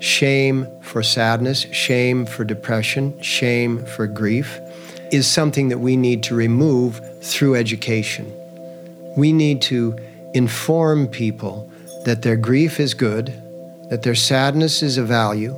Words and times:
shame 0.00 0.66
for 0.80 1.02
sadness, 1.02 1.60
shame 1.72 2.26
for 2.26 2.44
depression, 2.44 3.20
shame 3.22 3.84
for 3.84 4.06
grief, 4.06 4.58
is 5.12 5.26
something 5.26 5.68
that 5.68 5.78
we 5.78 5.96
need 5.96 6.22
to 6.24 6.34
remove 6.34 7.00
through 7.22 7.54
education. 7.54 8.32
We 9.16 9.32
need 9.32 9.62
to 9.62 9.96
inform 10.34 11.08
people 11.08 11.70
that 12.04 12.22
their 12.22 12.36
grief 12.36 12.80
is 12.80 12.94
good, 12.94 13.26
that 13.90 14.02
their 14.02 14.14
sadness 14.14 14.82
is 14.82 14.96
a 14.96 15.04
value, 15.04 15.54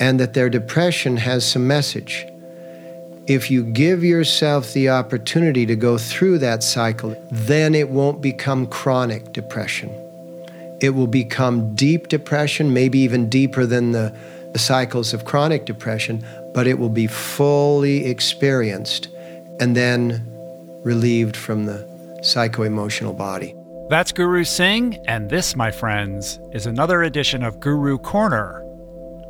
and 0.00 0.18
that 0.20 0.34
their 0.34 0.48
depression 0.48 1.16
has 1.16 1.46
some 1.46 1.66
message. 1.66 2.26
If 3.26 3.50
you 3.50 3.64
give 3.64 4.04
yourself 4.04 4.72
the 4.72 4.88
opportunity 4.90 5.66
to 5.66 5.74
go 5.74 5.98
through 5.98 6.38
that 6.38 6.62
cycle, 6.62 7.16
then 7.30 7.74
it 7.74 7.88
won't 7.88 8.22
become 8.22 8.68
chronic 8.68 9.32
depression. 9.32 9.90
It 10.80 10.90
will 10.90 11.06
become 11.06 11.74
deep 11.74 12.08
depression, 12.08 12.72
maybe 12.72 12.98
even 12.98 13.28
deeper 13.28 13.64
than 13.66 13.92
the, 13.92 14.16
the 14.52 14.58
cycles 14.58 15.14
of 15.14 15.24
chronic 15.24 15.64
depression, 15.64 16.24
but 16.52 16.66
it 16.66 16.78
will 16.78 16.90
be 16.90 17.06
fully 17.06 18.06
experienced 18.06 19.08
and 19.60 19.76
then 19.76 20.22
relieved 20.84 21.36
from 21.36 21.66
the 21.66 22.18
psycho 22.22 22.62
emotional 22.62 23.12
body. 23.12 23.54
That's 23.88 24.12
Guru 24.12 24.44
Singh, 24.44 24.98
and 25.06 25.30
this, 25.30 25.54
my 25.54 25.70
friends, 25.70 26.40
is 26.52 26.66
another 26.66 27.02
edition 27.04 27.42
of 27.42 27.60
Guru 27.60 27.98
Corner 27.98 28.62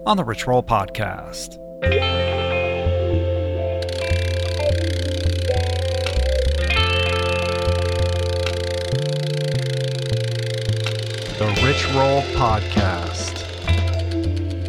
on 0.06 0.16
the 0.16 0.24
Roll 0.24 0.62
Podcast. 0.62 1.58
The 11.38 11.48
Rich 11.62 11.86
Roll 11.94 12.22
Podcast. 12.32 13.42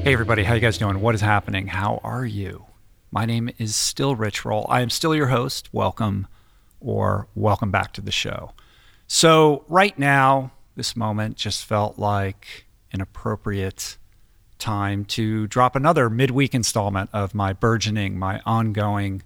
Hey 0.04 0.12
everybody, 0.12 0.44
how 0.44 0.54
you 0.54 0.60
guys 0.60 0.78
doing? 0.78 1.00
What 1.00 1.16
is 1.16 1.22
happening? 1.22 1.68
How 1.68 2.02
are 2.04 2.26
you? 2.26 2.66
My 3.10 3.24
name 3.24 3.50
is 3.58 3.74
still 3.74 4.16
Rich 4.16 4.44
Roll. 4.44 4.66
I 4.68 4.82
am 4.82 4.90
still 4.90 5.16
your 5.16 5.28
host. 5.28 5.70
Welcome 5.74 6.28
or 6.82 7.30
welcome 7.36 7.72
back 7.72 7.94
to 7.94 8.02
the 8.02 8.12
show. 8.12 8.52
So, 9.08 9.64
right 9.70 9.98
now, 9.98 10.52
this 10.76 10.94
moment 10.94 11.38
just 11.38 11.64
felt 11.64 11.98
like 11.98 12.66
an 12.92 13.00
appropriate 13.00 13.98
time 14.60 15.06
to 15.06 15.48
drop 15.48 15.74
another 15.74 16.10
midweek 16.10 16.54
installment 16.54 17.10
of 17.14 17.34
my 17.34 17.54
burgeoning, 17.54 18.20
my 18.20 18.42
ongoing 18.46 19.24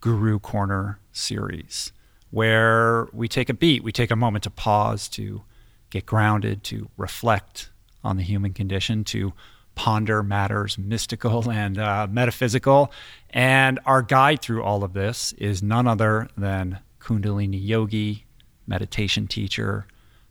Guru 0.00 0.38
Corner 0.38 1.00
series, 1.10 1.90
where 2.30 3.08
we 3.12 3.26
take 3.26 3.48
a 3.48 3.54
beat, 3.54 3.82
we 3.82 3.90
take 3.90 4.12
a 4.12 4.16
moment 4.16 4.44
to 4.44 4.50
pause, 4.50 5.08
to 5.08 5.42
get 5.90 6.06
grounded, 6.06 6.64
to 6.64 6.88
reflect 6.96 7.70
on 8.04 8.16
the 8.16 8.22
human 8.22 8.52
condition, 8.52 9.04
to 9.04 9.32
ponder 9.74 10.22
matters 10.22 10.76
mystical 10.76 11.50
and 11.50 11.78
uh, 11.78 12.06
metaphysical. 12.10 12.92
And 13.30 13.78
our 13.86 14.02
guide 14.02 14.42
through 14.42 14.62
all 14.62 14.84
of 14.84 14.92
this 14.92 15.32
is 15.34 15.62
none 15.62 15.86
other 15.86 16.28
than 16.36 16.80
Kundalini 17.00 17.64
yogi, 17.64 18.26
meditation 18.66 19.26
teacher, 19.26 19.86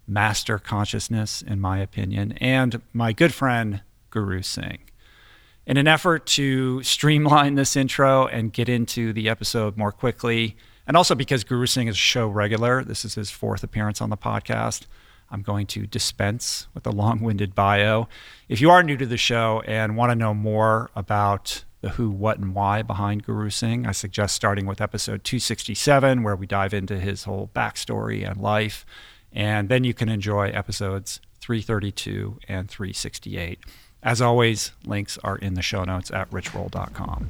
master 0.08 0.58
consciousness, 0.60 1.42
in 1.42 1.60
my 1.60 1.80
opinion, 1.80 2.34
and 2.34 2.82
my 2.94 3.14
good 3.14 3.34
friend 3.34 3.82
Guru 4.10 4.42
Singh. 4.42 4.80
In 5.66 5.76
an 5.76 5.88
effort 5.88 6.26
to 6.28 6.82
streamline 6.84 7.56
this 7.56 7.76
intro 7.76 8.26
and 8.28 8.54
get 8.54 8.70
into 8.70 9.12
the 9.12 9.28
episode 9.28 9.76
more 9.76 9.92
quickly, 9.92 10.56
and 10.88 10.96
also 10.96 11.14
because 11.14 11.44
Guru 11.44 11.66
Singh 11.66 11.88
is 11.88 11.96
a 11.96 12.00
show 12.00 12.28
regular, 12.28 12.84
this 12.84 13.04
is 13.04 13.16
his 13.16 13.32
fourth 13.32 13.64
appearance 13.64 14.02
on 14.02 14.10
the 14.10 14.18
podcast. 14.18 14.86
I'm 15.30 15.42
going 15.42 15.68
to 15.68 15.86
dispense 15.86 16.68
with 16.74 16.88
a 16.88 16.92
long 16.92 17.20
winded 17.20 17.54
bio. 17.54 18.08
If 18.48 18.62
you 18.62 18.70
are 18.70 18.84
new 18.84 18.98
to 18.98 19.06
the 19.06 19.18
show 19.18 19.62
and 19.66 19.98
want 19.98 20.12
to 20.12 20.16
know 20.16 20.34
more 20.34 20.90
about 20.96 21.64
the 21.82 21.90
who, 21.90 22.10
what, 22.10 22.40
and 22.40 22.56
why 22.56 22.82
behind 22.82 23.24
Guru 23.24 23.50
Singh, 23.50 23.86
I 23.86 23.92
suggest 23.92 24.36
starting 24.36 24.66
with 24.66 24.82
episode 24.82 25.24
267, 25.24 26.24
where 26.24 26.36
we 26.36 26.48
dive 26.48 26.74
into 26.74 27.00
his 27.00 27.26
whole 27.26 27.50
backstory 27.56 28.28
and 28.28 28.42
life. 28.42 28.86
And 29.32 29.70
then 29.70 29.84
you 29.84 29.94
can 29.94 30.10
enjoy 30.10 30.50
episodes 30.50 31.22
332 31.42 32.40
and 32.48 32.70
368. 32.70 33.60
As 34.02 34.22
always, 34.22 34.72
links 34.86 35.18
are 35.24 35.38
in 35.38 35.54
the 35.56 35.62
show 35.62 35.84
notes 35.84 36.12
at 36.12 36.30
richroll.com. 36.32 37.30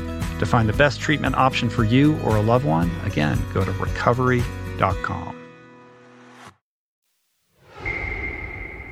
To 0.41 0.47
find 0.47 0.67
the 0.67 0.73
best 0.73 0.99
treatment 0.99 1.35
option 1.35 1.69
for 1.69 1.83
you 1.83 2.17
or 2.21 2.35
a 2.35 2.41
loved 2.41 2.65
one, 2.65 2.89
again, 3.05 3.37
go 3.53 3.63
to 3.63 3.71
recovery.com. 3.73 5.35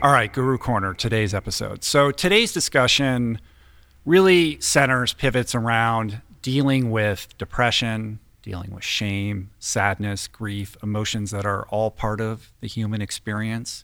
All 0.03 0.11
right, 0.11 0.31
Guru 0.31 0.59
Corner, 0.59 0.93
today's 0.93 1.33
episode. 1.33 1.83
So, 1.83 2.11
today's 2.11 2.53
discussion 2.53 3.41
really 4.05 4.61
centers, 4.61 5.13
pivots 5.13 5.55
around 5.55 6.21
dealing 6.43 6.91
with 6.91 7.35
depression, 7.39 8.19
dealing 8.43 8.69
with 8.69 8.83
shame, 8.83 9.49
sadness, 9.57 10.27
grief, 10.27 10.77
emotions 10.83 11.31
that 11.31 11.47
are 11.47 11.65
all 11.69 11.89
part 11.89 12.21
of 12.21 12.53
the 12.61 12.67
human 12.67 13.01
experience. 13.01 13.83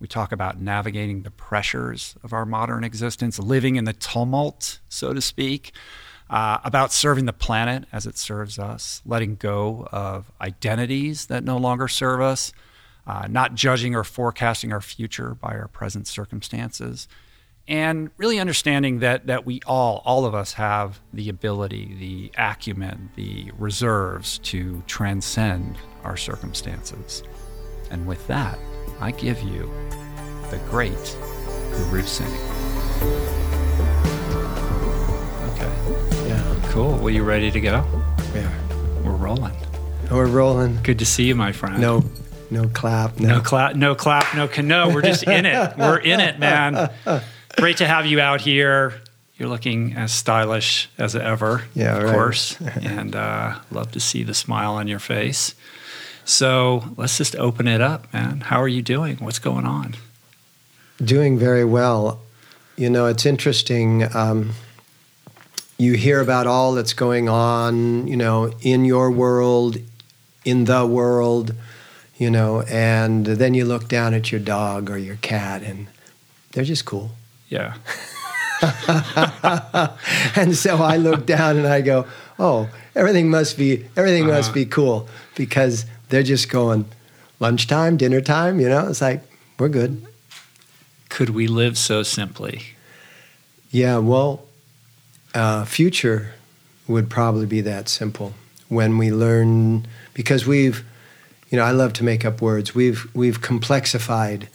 We 0.00 0.08
talk 0.08 0.32
about 0.32 0.62
navigating 0.62 1.24
the 1.24 1.30
pressures 1.30 2.16
of 2.24 2.32
our 2.32 2.46
modern 2.46 2.84
existence, 2.84 3.38
living 3.38 3.76
in 3.76 3.84
the 3.84 3.92
tumult, 3.92 4.80
so 4.88 5.12
to 5.12 5.20
speak, 5.20 5.74
uh, 6.32 6.58
about 6.64 6.92
serving 6.92 7.26
the 7.26 7.32
planet 7.32 7.84
as 7.92 8.06
it 8.06 8.16
serves 8.16 8.58
us, 8.58 9.02
letting 9.04 9.36
go 9.36 9.86
of 9.92 10.32
identities 10.40 11.26
that 11.26 11.44
no 11.44 11.58
longer 11.58 11.86
serve 11.86 12.22
us, 12.22 12.54
uh, 13.06 13.26
not 13.28 13.54
judging 13.54 13.94
or 13.94 14.02
forecasting 14.02 14.72
our 14.72 14.80
future 14.80 15.34
by 15.34 15.50
our 15.50 15.68
present 15.68 16.08
circumstances, 16.08 17.06
and 17.68 18.10
really 18.16 18.40
understanding 18.40 19.00
that 19.00 19.26
that 19.26 19.44
we 19.44 19.60
all 19.66 20.00
all 20.06 20.24
of 20.24 20.34
us 20.34 20.54
have 20.54 21.00
the 21.12 21.28
ability 21.28 21.94
the 22.00 22.32
acumen 22.36 23.10
the 23.14 23.52
reserves 23.58 24.38
to 24.38 24.82
transcend 24.86 25.76
our 26.02 26.16
circumstances. 26.16 27.22
And 27.90 28.06
with 28.06 28.26
that 28.26 28.58
i 29.00 29.10
give 29.10 29.40
you 29.42 29.70
the 30.50 30.60
great 30.70 31.16
guru 31.72 32.02
singh 32.02 33.31
cool 36.72 36.96
well 36.98 37.10
you 37.10 37.22
ready 37.22 37.50
to 37.50 37.60
go 37.60 37.84
Yeah. 38.34 38.50
we're 39.04 39.12
rolling 39.12 39.54
We're 40.10 40.26
rolling. 40.26 40.78
good 40.82 40.98
to 41.00 41.06
see 41.06 41.24
you 41.24 41.34
my 41.34 41.52
friend 41.52 41.80
No, 41.80 42.04
no 42.50 42.68
clap. 42.68 43.18
No 43.20 43.40
clap, 43.40 43.76
no 43.76 43.94
clap, 43.94 44.34
no 44.34 44.46
can 44.48 44.68
no. 44.68 44.88
We're 44.90 45.00
just 45.02 45.22
in 45.22 45.46
it. 45.46 45.76
We're 45.78 45.96
in 45.98 46.20
it, 46.20 46.38
man. 46.38 46.90
Great 47.56 47.78
to 47.78 47.86
have 47.86 48.04
you 48.04 48.20
out 48.20 48.42
here. 48.42 49.00
You're 49.38 49.48
looking 49.48 49.94
as 49.94 50.12
stylish 50.12 50.88
as 50.98 51.16
ever, 51.16 51.64
Yeah, 51.74 51.96
of 51.96 52.02
right. 52.04 52.12
course, 52.12 52.60
and 52.82 53.16
uh, 53.16 53.54
love 53.70 53.92
to 53.92 54.00
see 54.00 54.22
the 54.22 54.34
smile 54.34 54.74
on 54.74 54.86
your 54.86 54.98
face. 54.98 55.54
So 56.26 56.84
let's 56.98 57.16
just 57.16 57.34
open 57.36 57.66
it 57.66 57.80
up, 57.80 58.12
man. 58.12 58.40
How 58.40 58.60
are 58.60 58.68
you 58.68 58.82
doing? 58.82 59.16
What's 59.16 59.38
going 59.38 59.64
on? 59.64 59.94
Doing 61.02 61.38
very 61.38 61.64
well. 61.64 62.20
You 62.76 62.90
know, 62.90 63.06
it's 63.06 63.24
interesting. 63.24 64.14
Um, 64.14 64.50
you 65.82 65.94
hear 65.94 66.20
about 66.20 66.46
all 66.46 66.74
that's 66.74 66.92
going 66.94 67.28
on, 67.28 68.06
you 68.06 68.16
know, 68.16 68.52
in 68.62 68.84
your 68.84 69.10
world, 69.10 69.76
in 70.44 70.64
the 70.64 70.86
world, 70.86 71.54
you 72.16 72.30
know, 72.30 72.62
and 72.62 73.26
then 73.26 73.54
you 73.54 73.64
look 73.64 73.88
down 73.88 74.14
at 74.14 74.30
your 74.30 74.40
dog 74.40 74.90
or 74.90 74.96
your 74.98 75.16
cat 75.16 75.62
and 75.62 75.86
they're 76.52 76.64
just 76.64 76.84
cool. 76.84 77.10
Yeah, 77.48 77.74
and 80.36 80.56
so 80.56 80.76
I 80.78 80.96
look 80.96 81.26
down 81.26 81.56
and 81.58 81.66
I 81.66 81.80
go, 81.80 82.06
"Oh, 82.38 82.68
everything 82.94 83.28
must 83.30 83.56
be 83.58 83.84
everything 83.96 84.26
must 84.26 84.50
Uh-huh. 84.50 84.54
be 84.54 84.66
cool 84.66 85.08
because 85.34 85.84
they're 86.08 86.22
just 86.22 86.48
going 86.48 86.84
lunchtime, 87.40 87.96
dinner 87.96 88.20
time, 88.20 88.60
you 88.60 88.68
know? 88.68 88.88
It's 88.88 89.00
like 89.00 89.22
we're 89.58 89.68
good." 89.68 90.06
could 91.08 91.28
we 91.30 91.46
live 91.46 91.76
so 91.76 92.02
simply? 92.02 92.62
Yeah, 93.70 93.98
well, 93.98 94.44
uh, 95.34 95.64
future 95.64 96.34
would 96.88 97.08
probably 97.08 97.46
be 97.46 97.60
that 97.62 97.88
simple 97.88 98.34
when 98.68 98.98
we 98.98 99.10
learn 99.12 99.86
because 100.14 100.46
we've, 100.46 100.84
you 101.50 101.58
know, 101.58 101.64
I 101.64 101.70
love 101.70 101.92
to 101.94 102.04
make 102.04 102.24
up 102.24 102.40
words. 102.40 102.74
We've 102.74 103.06
we've 103.14 103.40
complexified 103.40 104.48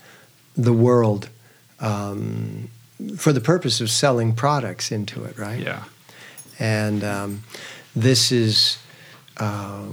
the 0.56 0.72
world 0.72 1.28
um, 1.80 2.68
for 3.16 3.32
the 3.32 3.40
purpose 3.40 3.80
of 3.80 3.90
selling 3.90 4.34
products 4.34 4.90
into 4.90 5.24
it, 5.24 5.38
right? 5.38 5.60
Yeah, 5.60 5.84
and 6.58 7.04
um, 7.04 7.42
this 7.94 8.32
is 8.32 8.78
uh, 9.36 9.86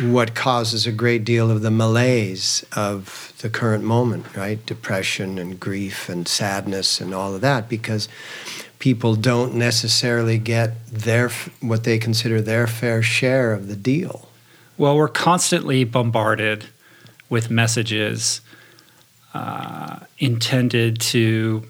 what 0.00 0.34
causes 0.34 0.86
a 0.86 0.92
great 0.92 1.24
deal 1.24 1.50
of 1.50 1.62
the 1.62 1.70
malaise 1.70 2.64
of 2.74 3.32
the 3.42 3.50
current 3.50 3.84
moment, 3.84 4.36
right? 4.36 4.64
Depression 4.64 5.38
and 5.38 5.60
grief 5.60 6.08
and 6.08 6.26
sadness 6.26 7.00
and 7.00 7.12
all 7.12 7.34
of 7.34 7.40
that, 7.40 7.68
because 7.68 8.08
people 8.82 9.14
don't 9.14 9.54
necessarily 9.54 10.38
get 10.38 10.84
their 10.88 11.28
what 11.60 11.84
they 11.84 11.96
consider 11.96 12.42
their 12.42 12.66
fair 12.66 13.00
share 13.00 13.52
of 13.52 13.68
the 13.68 13.76
deal. 13.76 14.28
Well, 14.76 14.96
we're 14.96 15.06
constantly 15.06 15.84
bombarded 15.84 16.64
with 17.30 17.48
messages 17.48 18.40
uh, 19.34 20.00
intended 20.18 21.00
to 21.00 21.64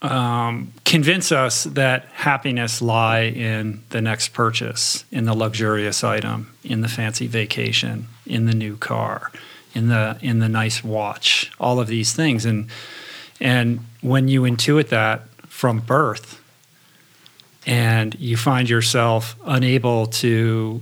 um, 0.00 0.72
convince 0.84 1.32
us 1.32 1.64
that 1.64 2.04
happiness 2.12 2.80
lie 2.80 3.22
in 3.22 3.82
the 3.90 4.00
next 4.00 4.28
purchase, 4.28 5.04
in 5.10 5.24
the 5.24 5.34
luxurious 5.34 6.04
item, 6.04 6.54
in 6.62 6.82
the 6.82 6.88
fancy 6.88 7.26
vacation, 7.26 8.06
in 8.26 8.46
the 8.46 8.54
new 8.54 8.76
car, 8.76 9.32
in 9.74 9.88
the 9.88 10.18
in 10.22 10.38
the 10.38 10.48
nice 10.48 10.84
watch, 10.84 11.50
all 11.58 11.80
of 11.80 11.88
these 11.88 12.12
things, 12.12 12.44
and 12.44 12.68
and 13.40 13.80
when 14.02 14.28
you 14.28 14.42
intuit 14.42 14.90
that 14.90 15.22
from 15.48 15.80
birth, 15.80 16.40
and 17.66 18.14
you 18.18 18.36
find 18.36 18.68
yourself 18.68 19.36
unable 19.44 20.06
to 20.06 20.80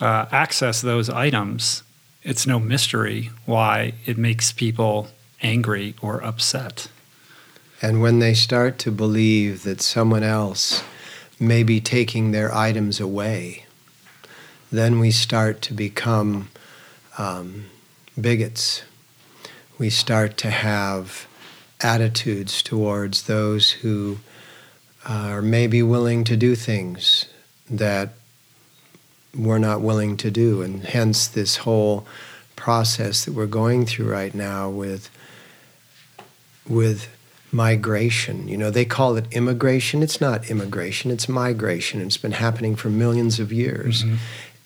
uh, 0.00 0.26
access 0.30 0.80
those 0.80 1.08
items, 1.08 1.82
it's 2.22 2.46
no 2.46 2.58
mystery 2.58 3.30
why 3.46 3.94
it 4.06 4.18
makes 4.18 4.52
people 4.52 5.08
angry 5.42 5.94
or 6.02 6.22
upset. 6.22 6.88
And 7.80 8.02
when 8.02 8.18
they 8.18 8.34
start 8.34 8.78
to 8.80 8.90
believe 8.90 9.62
that 9.62 9.80
someone 9.80 10.24
else 10.24 10.82
may 11.38 11.62
be 11.62 11.80
taking 11.80 12.32
their 12.32 12.52
items 12.52 12.98
away, 12.98 13.66
then 14.72 14.98
we 14.98 15.12
start 15.12 15.62
to 15.62 15.74
become 15.74 16.50
um, 17.16 17.66
bigots. 18.20 18.82
We 19.78 19.90
start 19.90 20.36
to 20.38 20.50
have 20.50 21.27
attitudes 21.80 22.62
towards 22.62 23.24
those 23.24 23.70
who 23.70 24.18
uh, 25.08 25.28
are 25.28 25.42
maybe 25.42 25.82
willing 25.82 26.24
to 26.24 26.36
do 26.36 26.54
things 26.54 27.26
that 27.70 28.10
we're 29.36 29.58
not 29.58 29.80
willing 29.80 30.16
to 30.16 30.30
do. 30.30 30.62
And 30.62 30.82
hence, 30.82 31.28
this 31.28 31.58
whole 31.58 32.06
process 32.56 33.24
that 33.24 33.32
we're 33.32 33.46
going 33.46 33.86
through 33.86 34.10
right 34.10 34.34
now 34.34 34.68
with, 34.68 35.10
with 36.68 37.08
migration. 37.52 38.48
You 38.48 38.56
know, 38.56 38.70
they 38.70 38.84
call 38.84 39.16
it 39.16 39.26
immigration. 39.32 40.02
It's 40.02 40.20
not 40.20 40.50
immigration, 40.50 41.10
it's 41.10 41.28
migration. 41.28 42.00
It's 42.00 42.16
been 42.16 42.32
happening 42.32 42.76
for 42.76 42.90
millions 42.90 43.40
of 43.40 43.52
years. 43.52 44.02
Mm-hmm. 44.02 44.16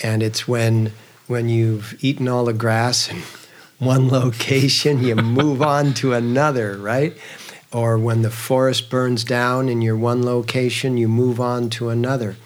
And 0.00 0.23
it's 0.23 0.49
when 0.49 0.93
when 1.29 1.49
you've 1.49 2.03
eaten 2.03 2.29
all 2.29 2.44
the 2.47 2.53
grass 2.53 3.11
in 3.11 3.19
one 3.82 4.08
location, 4.08 5.02
you 5.02 5.17
move 5.17 5.61
on 5.61 5.93
to 5.94 6.12
another, 6.12 6.76
right? 6.76 7.17
Or 7.73 7.99
when 7.99 8.23
the 8.23 8.31
forest 8.31 8.88
burns 8.88 9.25
down 9.25 9.69
in 9.69 9.82
your 9.82 9.96
one 9.96 10.25
location, 10.25 10.96
you 10.96 11.08
move 11.08 11.40
on 11.40 11.69
to 11.70 11.88
another. 11.88 12.37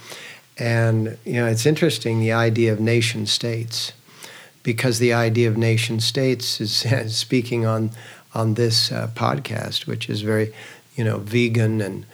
And 0.58 1.18
you 1.24 1.34
know, 1.34 1.46
it's 1.46 1.66
interesting 1.66 2.20
the 2.20 2.32
idea 2.32 2.72
of 2.72 2.80
nation 2.80 3.26
states, 3.26 3.92
because 4.62 4.98
the 4.98 5.12
idea 5.12 5.48
of 5.48 5.58
nation 5.58 6.00
states 6.00 6.58
is 6.58 6.72
speaking 7.14 7.66
on 7.66 7.90
on 8.34 8.54
this 8.54 8.90
uh, 8.90 9.10
podcast, 9.14 9.86
which 9.86 10.08
is 10.08 10.22
very, 10.22 10.54
you 10.94 11.04
know, 11.04 11.18
vegan 11.18 11.82
and 11.82 12.06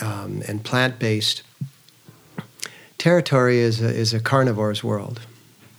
um, 0.00 0.42
and 0.46 0.64
plant 0.64 1.00
based. 1.00 1.42
Territory 2.96 3.58
is 3.58 3.80
a, 3.80 3.88
is 3.88 4.14
a 4.14 4.20
carnivore's 4.20 4.84
world, 4.84 5.20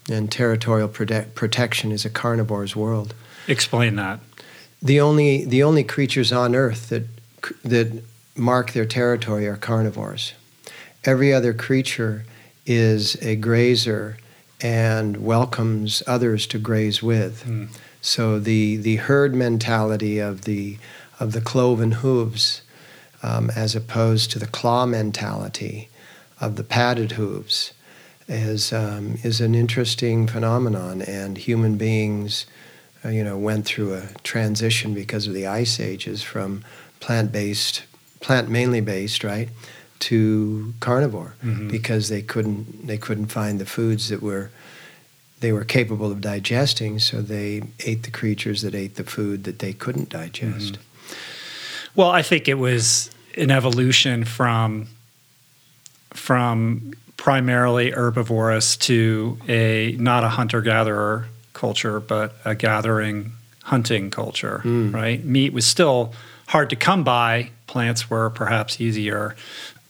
and 0.09 0.31
territorial 0.31 0.89
prote- 0.89 1.33
protection 1.35 1.91
is 1.91 2.05
a 2.05 2.09
carnivore's 2.09 2.75
world. 2.75 3.13
Explain 3.47 3.95
that. 3.95 4.19
The 4.81 4.99
only 5.01 5.45
the 5.45 5.63
only 5.63 5.83
creatures 5.83 6.31
on 6.31 6.55
Earth 6.55 6.89
that 6.89 7.05
that 7.63 8.03
mark 8.35 8.71
their 8.73 8.85
territory 8.85 9.47
are 9.47 9.57
carnivores. 9.57 10.33
Every 11.03 11.33
other 11.33 11.53
creature 11.53 12.25
is 12.65 13.15
a 13.21 13.35
grazer 13.35 14.17
and 14.61 15.17
welcomes 15.17 16.03
others 16.05 16.45
to 16.47 16.59
graze 16.59 17.01
with. 17.01 17.45
So 18.01 18.39
the 18.39 18.77
the 18.77 18.97
herd 18.97 19.35
mentality 19.35 20.19
of 20.19 20.43
the 20.43 20.77
of 21.19 21.33
the 21.33 21.41
cloven 21.41 21.91
hooves, 21.91 22.61
um, 23.21 23.49
as 23.55 23.75
opposed 23.75 24.31
to 24.31 24.39
the 24.39 24.47
claw 24.47 24.85
mentality 24.85 25.89
of 26.39 26.55
the 26.55 26.63
padded 26.63 27.13
hooves, 27.13 27.73
is 28.29 28.71
um, 28.71 29.17
is 29.24 29.41
an 29.41 29.55
interesting 29.55 30.27
phenomenon. 30.27 31.01
And 31.01 31.38
human 31.38 31.75
beings, 31.77 32.45
uh, 33.03 33.09
you 33.09 33.24
know, 33.24 33.38
went 33.38 33.65
through 33.65 33.95
a 33.95 34.07
transition 34.24 34.93
because 34.93 35.27
of 35.27 35.33
the 35.33 35.48
ice 35.48 35.79
ages 35.79 36.24
from 36.24 36.63
plant 37.00 37.31
based, 37.31 37.83
plant 38.21 38.50
mainly 38.50 38.81
based, 38.81 39.24
right, 39.24 39.50
to 40.00 40.74
carnivore 40.79 41.36
because 41.67 42.09
they 42.09 42.21
couldn't 42.21 42.88
they 42.88 42.98
couldn't 42.98 43.27
find 43.27 43.59
the 43.59 43.65
foods 43.65 44.09
that 44.09 44.21
were 44.21 44.51
they 45.39 45.51
were 45.51 45.63
capable 45.63 46.12
of 46.12 46.21
digesting, 46.21 47.00
so 47.00 47.21
they 47.21 47.63
ate 47.86 48.03
the 48.03 48.12
creatures 48.12 48.62
that 48.62 48.75
ate 48.75 48.95
the 48.95 49.03
food 49.03 49.45
that 49.45 49.59
they 49.59 49.74
couldn't 49.74 50.09
digest. 50.09 50.77
Well, 51.95 52.09
I 52.09 52.21
think 52.21 52.48
it 52.48 52.55
was 52.55 53.09
an 53.38 53.51
evolution 53.51 54.25
from 54.25 54.88
from 56.12 56.93
primarily 57.19 57.91
herbivorous 57.91 58.77
to 58.77 59.38
a 59.49 59.93
not 59.99 60.23
a 60.23 60.29
hunter 60.29 60.61
gatherer 60.61 61.25
culture, 61.51 61.99
but 61.99 62.33
a 62.45 62.55
gathering 62.55 63.33
hunting 63.63 64.09
culture. 64.09 64.61
Mm. 64.63 64.93
Right? 64.93 65.23
Meat 65.25 65.51
was 65.51 65.65
still 65.65 66.13
hard 66.47 66.69
to 66.69 66.77
come 66.77 67.03
by. 67.03 67.51
Plants 67.67 68.09
were 68.09 68.29
perhaps 68.29 68.79
easier. 68.79 69.35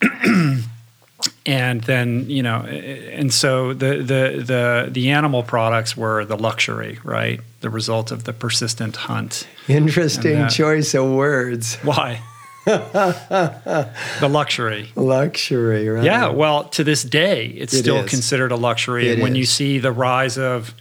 and 1.46 1.82
then 1.82 2.28
you 2.30 2.42
know 2.42 2.62
and 2.62 3.32
so 3.34 3.74
the 3.74 3.98
the 3.98 4.44
the 4.44 4.90
the 4.90 5.10
animal 5.12 5.44
products 5.44 5.98
were 5.98 6.24
the 6.24 6.38
luxury 6.38 6.98
right 7.04 7.42
the 7.60 7.70
result 7.70 8.10
of 8.10 8.24
the 8.24 8.32
persistent 8.32 8.96
hunt 8.96 9.46
interesting 9.68 10.48
choice 10.48 10.94
of 10.94 11.12
words 11.12 11.76
why 11.84 12.22
the 14.20 14.30
luxury 14.30 14.92
luxury 14.96 15.88
right 15.90 16.04
yeah 16.04 16.30
well 16.30 16.66
to 16.66 16.84
this 16.84 17.04
day 17.04 17.48
it's 17.48 17.74
it 17.74 17.80
still 17.80 18.04
is. 18.04 18.10
considered 18.10 18.52
a 18.52 18.56
luxury 18.56 19.10
it 19.10 19.20
when 19.20 19.34
is. 19.34 19.38
you 19.38 19.46
see 19.46 19.80
the 19.80 19.92
rise 19.92 20.38
of 20.38 20.74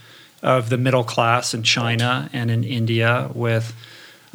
of 0.42 0.70
the 0.70 0.78
middle 0.78 1.04
class 1.04 1.54
in 1.54 1.62
china 1.62 2.28
and 2.32 2.50
in 2.50 2.62
india 2.64 3.30
with 3.34 3.74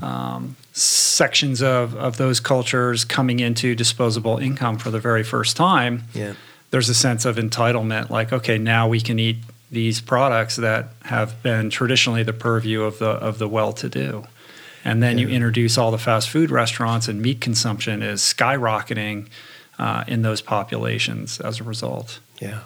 um, 0.01 0.55
sections 0.73 1.61
of, 1.61 1.95
of 1.95 2.17
those 2.17 2.39
cultures 2.39 3.05
coming 3.05 3.39
into 3.39 3.75
disposable 3.75 4.37
income 4.37 4.77
for 4.77 4.89
the 4.89 4.99
very 4.99 5.23
first 5.23 5.55
time, 5.55 6.03
yeah. 6.13 6.33
there's 6.71 6.89
a 6.89 6.95
sense 6.95 7.25
of 7.25 7.35
entitlement 7.37 8.09
like, 8.09 8.33
okay, 8.33 8.57
now 8.57 8.87
we 8.87 8.99
can 8.99 9.19
eat 9.19 9.37
these 9.71 10.01
products 10.01 10.55
that 10.57 10.89
have 11.03 11.41
been 11.41 11.69
traditionally 11.69 12.23
the 12.23 12.33
purview 12.33 12.83
of 12.83 12.99
the 12.99 13.09
of 13.09 13.39
the 13.39 13.47
well-to-do. 13.47 14.23
And 14.85 15.01
then 15.01 15.17
yeah. 15.17 15.27
you 15.27 15.33
introduce 15.33 15.77
all 15.77 15.91
the 15.91 15.97
fast 15.97 16.29
food 16.29 16.51
restaurants, 16.51 17.07
and 17.07 17.21
meat 17.21 17.39
consumption 17.39 18.03
is 18.03 18.21
skyrocketing 18.21 19.27
uh, 19.79 20.03
in 20.07 20.21
those 20.21 20.41
populations 20.41 21.39
as 21.39 21.59
a 21.59 21.63
result. 21.63 22.19
Yeah, 22.39 22.61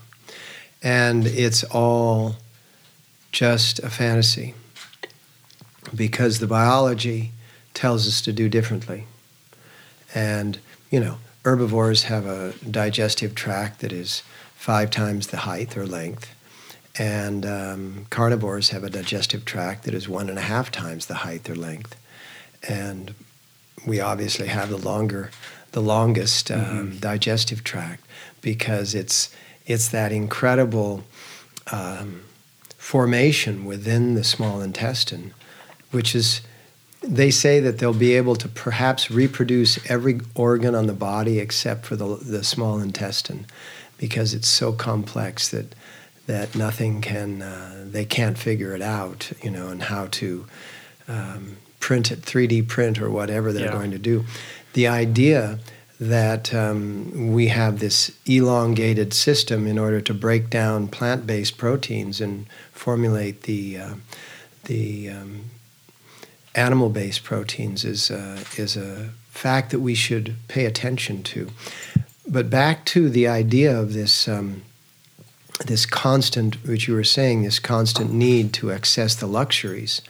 and 0.82 1.28
it's 1.28 1.64
all 1.64 2.38
just 3.32 3.80
a 3.80 3.90
fantasy 3.90 4.56
because 5.94 6.40
the 6.40 6.48
biology 6.48 7.32
tells 7.74 8.08
us 8.08 8.22
to 8.22 8.34
do 8.34 8.50
differently. 8.50 9.06
And, 10.16 10.60
you 10.90 11.00
know, 11.00 11.18
herbivores 11.46 12.04
have 12.04 12.26
a 12.26 12.54
digestive 12.70 13.36
tract 13.36 13.80
that 13.82 13.92
is 13.92 14.24
five 14.56 14.90
times 14.90 15.28
the 15.28 15.38
height 15.38 15.78
or 15.78 15.86
length, 15.86 16.34
and 16.98 17.46
um, 17.46 18.08
carnivores 18.10 18.72
have 18.72 18.84
a 18.84 18.90
digestive 18.90 19.46
tract 19.46 19.84
that 19.84 19.94
is 19.94 20.10
one 20.10 20.30
and 20.30 20.40
a 20.40 20.42
half 20.42 20.72
times 20.72 21.06
the 21.06 21.16
height 21.16 21.48
or 21.50 21.56
length. 21.56 21.96
And 22.68 23.14
we 23.86 24.00
obviously 24.00 24.48
have 24.48 24.70
the 24.70 24.78
longer, 24.78 25.32
the 25.72 25.82
longest 25.82 26.52
um, 26.52 26.60
mm-hmm. 26.60 26.98
digestive 26.98 27.64
tract 27.64 28.06
because 28.42 28.94
it's 28.94 29.34
it's 29.66 29.90
that 29.90 30.12
incredible 30.14 31.04
um, 31.72 32.22
formation 32.78 33.66
within 33.66 34.16
the 34.16 34.24
small 34.24 34.62
intestine, 34.62 35.34
which 35.92 36.16
is 36.16 36.42
they 37.02 37.32
say 37.32 37.60
that 37.60 37.78
they'll 37.78 37.94
be 37.94 38.14
able 38.16 38.36
to 38.36 38.48
perhaps 38.48 39.12
reproduce 39.12 39.80
every 39.90 40.20
organ 40.36 40.74
on 40.74 40.88
the 40.88 40.94
body 40.94 41.40
except 41.40 41.86
for 41.86 41.96
the, 41.96 42.16
the 42.18 42.44
small 42.44 42.80
intestine 42.80 43.46
because 43.98 44.34
it's 44.34 44.48
so 44.48 44.72
complex 44.72 45.50
that 45.50 45.76
that 46.26 46.56
nothing 46.56 47.00
can 47.02 47.42
uh, 47.42 47.86
they 47.86 48.04
can't 48.04 48.38
figure 48.38 48.76
it 48.76 48.82
out 48.82 49.32
you 49.42 49.50
know 49.50 49.68
and 49.70 49.84
how 49.84 50.08
to 50.08 50.46
um, 51.08 51.58
print 51.80 52.12
it 52.12 52.22
3d 52.22 52.68
print 52.68 53.02
or 53.02 53.10
whatever 53.10 53.54
they're 53.54 53.66
yeah. 53.66 53.72
going 53.72 53.92
to 53.92 54.00
do 54.00 54.26
the 54.74 54.88
idea 54.88 55.60
that 56.00 56.54
um, 56.54 57.34
we 57.34 57.48
have 57.48 57.80
this 57.80 58.12
elongated 58.28 59.14
system 59.14 59.66
in 59.66 59.80
order 59.80 60.00
to 60.00 60.14
break 60.14 60.50
down 60.50 60.88
plant-based 60.88 61.58
proteins 61.58 62.22
and 62.22 62.46
formulate 62.72 63.44
the 63.44 63.78
uh, 63.78 63.94
the 64.66 65.10
um, 65.10 65.46
animal 66.58 66.90
based 66.90 67.24
proteins 67.24 67.86
is, 67.86 68.12
uh, 68.12 68.44
is 68.58 68.76
a 68.76 69.12
fact 69.30 69.72
that 69.72 69.80
we 69.80 69.96
should 69.96 70.36
pay 70.48 70.66
attention 70.66 71.24
to. 71.24 71.50
But 72.28 72.50
back 72.50 72.86
to 72.88 73.10
the 73.10 73.28
idea 73.28 73.80
of 73.80 73.94
this, 73.94 74.28
um, 74.28 74.64
this 75.66 75.86
constant, 75.86 76.56
which 76.66 76.88
you 76.88 76.94
were 76.94 77.04
saying, 77.04 77.44
this 77.44 77.60
constant 77.60 78.12
need 78.12 78.52
to 78.54 78.72
access 78.72 79.16
the 79.16 79.28
luxuries 79.28 80.02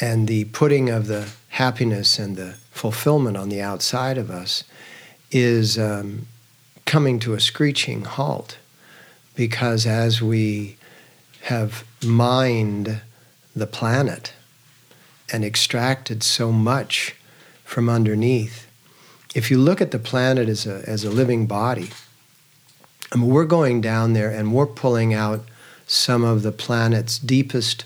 and 0.00 0.28
the 0.28 0.44
putting 0.46 0.90
of 0.90 1.06
the 1.06 1.28
happiness 1.48 2.18
and 2.18 2.36
the 2.36 2.54
fulfillment 2.70 3.36
on 3.36 3.48
the 3.48 3.62
outside 3.62 4.18
of 4.18 4.30
us 4.30 4.64
is 5.30 5.78
um, 5.78 6.26
coming 6.84 7.18
to 7.20 7.34
a 7.34 7.40
screeching 7.40 8.04
halt 8.04 8.58
because 9.34 9.86
as 9.86 10.20
we 10.20 10.76
have 11.42 11.84
mined 12.04 13.00
the 13.54 13.66
planet 13.66 14.32
and 15.32 15.44
extracted 15.44 16.22
so 16.22 16.52
much 16.52 17.14
from 17.64 17.88
underneath. 17.88 18.66
If 19.34 19.50
you 19.50 19.58
look 19.58 19.80
at 19.80 19.90
the 19.90 19.98
planet 19.98 20.48
as 20.48 20.66
a, 20.66 20.82
as 20.86 21.04
a 21.04 21.10
living 21.10 21.46
body, 21.46 21.90
I 23.12 23.16
mean, 23.16 23.28
we're 23.28 23.44
going 23.44 23.80
down 23.80 24.12
there 24.12 24.30
and 24.30 24.52
we're 24.52 24.66
pulling 24.66 25.14
out 25.14 25.44
some 25.86 26.24
of 26.24 26.42
the 26.42 26.52
planet's 26.52 27.18
deepest 27.18 27.84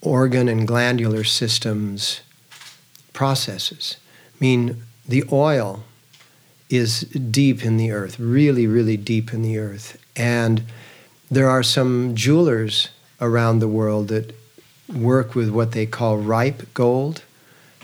organ 0.00 0.48
and 0.48 0.66
glandular 0.66 1.24
systems 1.24 2.20
processes. 3.12 3.96
I 4.34 4.36
mean, 4.40 4.82
the 5.06 5.24
oil 5.32 5.84
is 6.70 7.00
deep 7.00 7.64
in 7.64 7.76
the 7.76 7.90
earth, 7.90 8.18
really, 8.20 8.66
really 8.66 8.96
deep 8.96 9.32
in 9.32 9.42
the 9.42 9.58
earth. 9.58 9.98
And 10.14 10.64
there 11.30 11.48
are 11.48 11.62
some 11.62 12.14
jewelers 12.14 12.88
around 13.20 13.58
the 13.58 13.68
world 13.68 14.08
that 14.08 14.34
work 14.94 15.34
with 15.34 15.50
what 15.50 15.72
they 15.72 15.86
call 15.86 16.18
ripe 16.18 16.72
gold, 16.74 17.22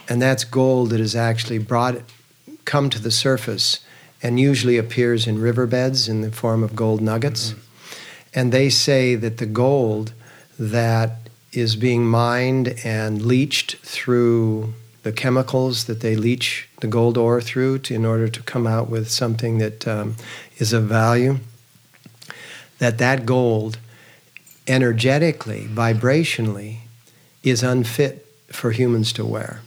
and 0.09 0.21
that's 0.21 0.45
gold 0.45 0.91
that 0.91 1.01
is 1.01 1.17
actually 1.17 1.59
brought 1.59 1.97
come 2.65 2.89
to 2.91 2.99
the 2.99 3.11
surface 3.11 3.81
and 4.23 4.41
usually 4.41 4.79
appears 4.79 5.27
in 5.27 5.39
riverbeds 5.39 6.09
in 6.09 6.23
the 6.23 6.33
form 6.33 6.63
of 6.63 6.75
gold 6.75 7.01
nuggets. 7.01 7.51
Mm-hmm. 7.51 7.61
And 8.37 8.53
they 8.53 8.71
say 8.71 9.15
that 9.15 9.37
the 9.37 9.47
gold 9.47 10.13
that 10.59 11.24
is 11.57 11.77
being 11.77 12.05
mined 12.05 12.75
and 12.85 13.23
leached 13.23 13.77
through 13.79 14.75
the 15.03 15.13
chemicals 15.13 15.85
that 15.85 16.01
they 16.01 16.17
leach 16.17 16.69
the 16.81 16.87
gold 16.87 17.17
ore 17.19 17.41
through 17.41 17.79
to, 17.79 17.95
in 17.95 18.05
order 18.05 18.29
to 18.29 18.43
come 18.43 18.67
out 18.67 18.89
with 18.89 19.11
something 19.11 19.59
that 19.59 19.87
um, 19.87 20.17
is 20.59 20.73
of 20.73 20.85
value, 20.85 21.39
that 22.79 22.99
that 22.99 23.27
gold 23.27 23.79
energetically, 24.67 25.67
vibrationally, 25.71 26.79
is 27.43 27.63
unfit 27.63 28.27
for 28.49 28.71
humans 28.71 29.13
to 29.13 29.25
wear. 29.25 29.61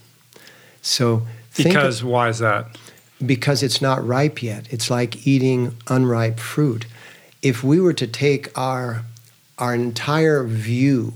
So 0.81 1.27
because 1.55 2.01
of, 2.01 2.07
why 2.07 2.29
is 2.29 2.39
that? 2.39 2.77
Because 3.23 3.61
it's 3.61 3.81
not 3.81 4.05
ripe 4.05 4.41
yet. 4.41 4.71
It's 4.71 4.89
like 4.89 5.27
eating 5.27 5.75
unripe 5.87 6.39
fruit. 6.39 6.85
If 7.41 7.63
we 7.63 7.79
were 7.79 7.93
to 7.93 8.07
take 8.07 8.57
our 8.57 9.03
our 9.59 9.73
entire 9.73 10.43
view 10.43 11.13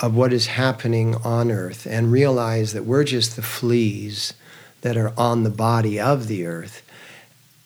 of 0.00 0.14
what 0.14 0.32
is 0.32 0.46
happening 0.46 1.14
on 1.16 1.50
earth 1.50 1.86
and 1.86 2.10
realize 2.10 2.72
that 2.72 2.84
we're 2.84 3.04
just 3.04 3.36
the 3.36 3.42
fleas 3.42 4.32
that 4.80 4.96
are 4.96 5.12
on 5.16 5.42
the 5.42 5.50
body 5.50 6.00
of 6.00 6.26
the 6.26 6.46
earth, 6.46 6.82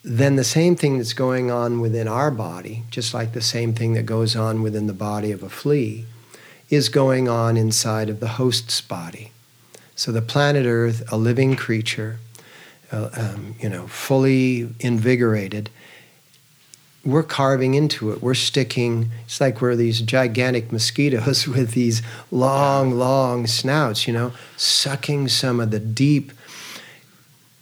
then 0.02 0.36
the 0.36 0.44
same 0.44 0.76
thing 0.76 0.98
that's 0.98 1.12
going 1.12 1.50
on 1.50 1.80
within 1.80 2.08
our 2.08 2.30
body, 2.30 2.82
just 2.90 3.14
like 3.14 3.32
the 3.32 3.40
same 3.40 3.72
thing 3.72 3.94
that 3.94 4.04
goes 4.04 4.36
on 4.36 4.62
within 4.62 4.86
the 4.86 4.92
body 4.92 5.30
of 5.30 5.42
a 5.42 5.48
flea, 5.48 6.04
is 6.68 6.88
going 6.88 7.28
on 7.28 7.56
inside 7.56 8.10
of 8.10 8.20
the 8.20 8.28
host's 8.28 8.80
body. 8.80 9.30
So 9.96 10.10
the 10.10 10.20
planet 10.20 10.66
Earth, 10.66 11.04
a 11.12 11.16
living 11.16 11.54
creature, 11.54 12.18
uh, 12.90 13.10
um, 13.16 13.54
you 13.60 13.68
know, 13.68 13.86
fully 13.86 14.68
invigorated, 14.80 15.70
we're 17.04 17.22
carving 17.22 17.74
into 17.74 18.12
it. 18.12 18.22
We're 18.22 18.34
sticking. 18.34 19.10
It's 19.24 19.40
like 19.40 19.60
we're 19.60 19.76
these 19.76 20.00
gigantic 20.00 20.72
mosquitoes 20.72 21.46
with 21.48 21.72
these 21.72 22.02
long, 22.30 22.92
long 22.92 23.46
snouts. 23.46 24.06
You 24.06 24.14
know, 24.14 24.32
sucking 24.56 25.28
some 25.28 25.60
of 25.60 25.70
the 25.70 25.80
deep 25.80 26.32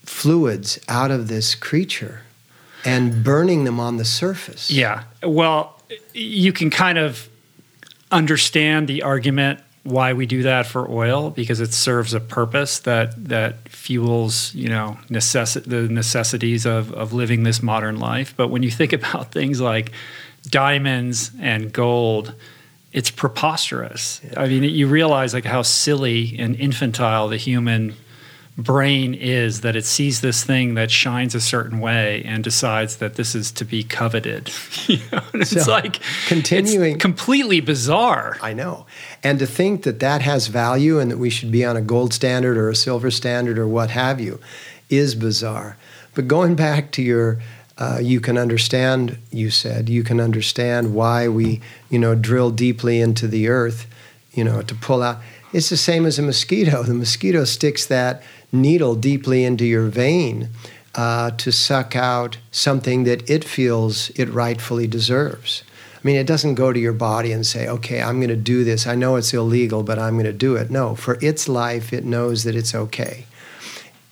fluids 0.05 0.79
out 0.89 1.11
of 1.11 1.29
this 1.29 1.55
creature 1.55 2.23
and 2.85 3.25
burning 3.25 3.65
them 3.65 3.79
on 3.81 3.97
the 3.97 4.05
surface. 4.05 4.71
Yeah. 4.71 5.05
Well, 5.23 5.81
you 6.13 6.53
can 6.53 6.71
kind 6.71 6.99
of 6.99 7.29
understand 8.11 8.89
the 8.89 9.03
argument 9.03 9.61
why 9.85 10.13
we 10.13 10.27
do 10.27 10.45
that 10.45 10.67
for 10.67 10.89
oil 10.91 11.31
because 11.31 11.61
it 11.61 11.75
serves 11.75 12.15
a 12.15 12.21
purpose 12.21 12.79
that 12.81 13.29
that 13.29 13.69
fuels 13.69 14.55
you 14.55 14.69
know 14.69 14.97
necess- 15.09 15.65
the 15.65 15.89
necessities 15.89 16.65
of 16.65 16.93
of 16.93 17.13
living 17.13 17.43
this 17.43 17.63
modern 17.63 17.99
life. 17.99 18.35
But 18.37 18.49
when 18.49 18.63
you 18.63 18.71
think 18.71 18.93
about 19.01 19.33
things 19.33 19.61
like 19.61 19.93
diamonds 20.49 21.31
and 21.41 21.73
gold, 21.73 22.35
it's 22.93 23.11
preposterous. 23.11 24.21
Yeah. 24.25 24.41
I 24.41 24.49
mean, 24.49 24.65
you 24.65 24.87
realize 24.87 25.35
like 25.35 25.45
how 25.45 25.63
silly 25.63 26.37
and 26.39 26.55
infantile 26.57 27.29
the 27.29 27.37
human 27.37 27.95
brain 28.59 29.15
is 29.15 29.63
that 29.63 29.77
it 29.77 29.85
sees 29.85 30.21
this 30.21 30.45
thing 30.45 30.75
that 30.75 30.91
shines 30.91 31.35
a 31.35 31.41
certain 31.41 31.81
way 31.81 32.23
and 32.25 32.45
decides 32.45 32.97
that 32.97 33.15
this 33.15 33.35
is 33.35 33.51
to 33.53 33.65
be 33.65 33.83
coveted. 33.83 34.51
you 34.87 34.99
know? 35.11 35.23
it's 35.35 35.51
so 35.51 35.71
like 35.71 36.01
continuing 36.27 36.95
it's 36.95 37.03
completely 37.03 37.61
bizarre. 37.61 38.37
I 38.43 38.53
know. 38.53 38.87
And 39.23 39.39
to 39.39 39.47
think 39.47 39.85
that 39.85 40.01
that 40.01 40.23
has 40.23 40.49
value 40.49 40.99
and 40.99 41.11
that 41.11 41.19
we 41.19 41.31
should 41.31 41.51
be 41.51 41.65
on 41.65 41.77
a 41.77 41.83
gold 41.83 42.13
standard 42.13 42.59
or 42.59 42.69
a 42.69 42.77
silver 42.77 43.11
standard 43.11 43.59
or 43.59 43.67
what 43.67 43.91
have 43.91 44.21
you 44.21 44.39
is 44.91 45.15
bizarre. 45.15 45.79
But 46.15 46.29
going 46.29 46.55
back 46.55 46.93
to 46.93 47.03
your 47.03 47.41
Uh, 47.79 47.99
you 48.03 48.21
can 48.21 48.37
understand, 48.37 49.17
you 49.31 49.51
said, 49.51 49.89
you 49.89 50.05
can 50.05 50.21
understand 50.21 50.95
why 50.95 51.27
we, 51.27 51.59
you 51.89 51.99
know, 51.99 52.15
drill 52.15 52.51
deeply 52.51 53.01
into 53.01 53.27
the 53.27 53.49
earth, 53.49 53.87
you 54.35 54.45
know, 54.45 54.61
to 54.63 54.75
pull 54.75 55.03
out. 55.03 55.19
It's 55.55 55.71
the 55.71 55.77
same 55.77 56.05
as 56.07 56.19
a 56.19 56.23
mosquito. 56.23 56.83
The 56.83 56.95
mosquito 56.95 57.45
sticks 57.45 57.87
that 57.87 58.23
needle 58.53 58.95
deeply 58.95 59.45
into 59.45 59.65
your 59.65 59.87
vein 59.87 60.51
uh, 60.95 61.31
to 61.33 61.51
suck 61.51 61.97
out 61.97 62.37
something 62.51 63.05
that 63.05 63.29
it 63.29 63.45
feels 63.45 64.11
it 64.11 64.29
rightfully 64.29 64.87
deserves. 64.87 65.63
I 66.03 66.07
mean, 66.07 66.17
it 66.17 66.27
doesn't 66.27 66.57
go 66.57 66.73
to 66.73 66.81
your 66.81 66.93
body 66.93 67.33
and 67.33 67.47
say, 67.47 67.69
okay, 67.69 68.03
I'm 68.03 68.17
going 68.17 68.29
to 68.29 68.37
do 68.37 68.65
this. 68.65 68.87
I 68.89 68.97
know 68.97 69.15
it's 69.17 69.33
illegal, 69.33 69.85
but 69.85 70.01
I'm 70.01 70.15
going 70.15 70.27
to 70.27 70.33
do 70.33 70.57
it. 70.57 70.69
No, 70.69 70.97
for 70.97 71.17
its 71.23 71.49
life, 71.49 71.93
it 71.93 72.05
knows 72.05 72.43
that 72.43 72.57
it's 72.57 72.75
okay. 72.75 73.27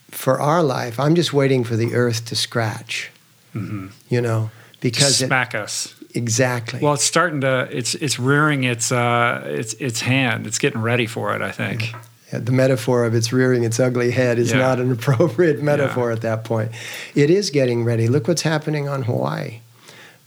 For 0.09 0.39
our 0.39 0.63
life, 0.63 0.99
I'm 0.99 1.15
just 1.15 1.33
waiting 1.33 1.63
for 1.65 1.75
the 1.75 1.93
earth 1.93 2.25
to 2.27 2.35
scratch, 2.35 3.11
mm-hmm. 3.53 3.87
you 4.07 4.21
know, 4.21 4.51
because 4.79 5.17
smack 5.17 5.53
it, 5.53 5.61
us. 5.61 5.93
Exactly. 6.13 6.79
Well, 6.79 6.93
it's 6.93 7.03
starting 7.03 7.41
to. 7.41 7.67
It's 7.71 7.95
it's 7.95 8.19
rearing 8.19 8.63
its 8.65 8.91
uh 8.91 9.43
its 9.45 9.73
its 9.75 10.01
hand. 10.01 10.45
It's 10.45 10.59
getting 10.59 10.81
ready 10.81 11.07
for 11.07 11.33
it. 11.33 11.41
I 11.41 11.51
think. 11.51 11.93
The 12.31 12.51
metaphor 12.51 13.03
of 13.05 13.13
its 13.13 13.33
rearing 13.33 13.63
its 13.63 13.79
ugly 13.79 14.11
head 14.11 14.39
is 14.39 14.51
yeah. 14.51 14.57
not 14.57 14.79
an 14.79 14.91
appropriate 14.91 15.61
metaphor 15.61 16.09
yeah. 16.09 16.15
at 16.15 16.21
that 16.21 16.43
point. 16.43 16.71
It 17.15 17.29
is 17.29 17.49
getting 17.49 17.83
ready. 17.83 18.07
Look 18.07 18.27
what's 18.27 18.43
happening 18.43 18.87
on 18.87 19.03
Hawaii 19.03 19.59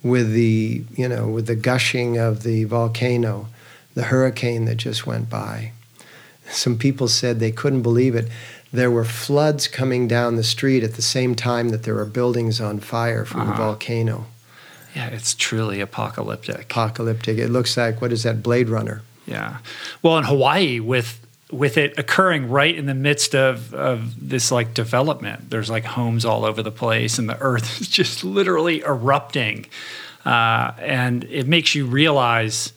with 0.02 0.32
the, 0.32 0.84
you 0.94 1.08
know, 1.08 1.28
with 1.28 1.46
the 1.46 1.56
gushing 1.56 2.18
of 2.18 2.42
the 2.42 2.64
volcano, 2.64 3.48
the 3.94 4.04
hurricane 4.04 4.66
that 4.66 4.76
just 4.76 5.06
went 5.06 5.30
by. 5.30 5.72
Some 6.50 6.76
people 6.76 7.08
said 7.08 7.40
they 7.40 7.52
couldn't 7.52 7.82
believe 7.82 8.14
it. 8.14 8.28
There 8.70 8.90
were 8.90 9.04
floods 9.04 9.66
coming 9.66 10.06
down 10.06 10.36
the 10.36 10.44
street 10.44 10.82
at 10.82 10.94
the 10.94 11.02
same 11.02 11.34
time 11.34 11.70
that 11.70 11.84
there 11.84 11.94
were 11.94 12.04
buildings 12.04 12.60
on 12.60 12.80
fire 12.80 13.24
from 13.24 13.42
uh-huh. 13.42 13.50
the 13.52 13.56
volcano. 13.56 14.26
Yeah, 14.94 15.08
it's 15.08 15.34
truly 15.34 15.80
apocalyptic. 15.80 16.64
Apocalyptic. 16.64 17.38
It 17.38 17.48
looks 17.48 17.76
like 17.76 18.00
what 18.00 18.12
is 18.12 18.24
that 18.24 18.42
Blade 18.42 18.68
Runner? 18.68 19.02
Yeah. 19.26 19.58
Well, 20.02 20.18
in 20.18 20.24
Hawaii 20.24 20.80
with 20.80 21.23
with 21.50 21.76
it 21.76 21.98
occurring 21.98 22.48
right 22.48 22.74
in 22.74 22.86
the 22.86 22.94
midst 22.94 23.34
of, 23.34 23.74
of 23.74 24.28
this 24.28 24.50
like 24.50 24.74
development. 24.74 25.50
There's 25.50 25.70
like 25.70 25.84
homes 25.84 26.24
all 26.24 26.44
over 26.44 26.62
the 26.62 26.72
place, 26.72 27.18
and 27.18 27.28
the 27.28 27.38
earth 27.40 27.80
is 27.80 27.88
just 27.88 28.24
literally 28.24 28.80
erupting. 28.82 29.66
Uh, 30.24 30.72
and 30.78 31.24
it 31.24 31.46
makes 31.46 31.74
you 31.74 31.86
realize 31.86 32.72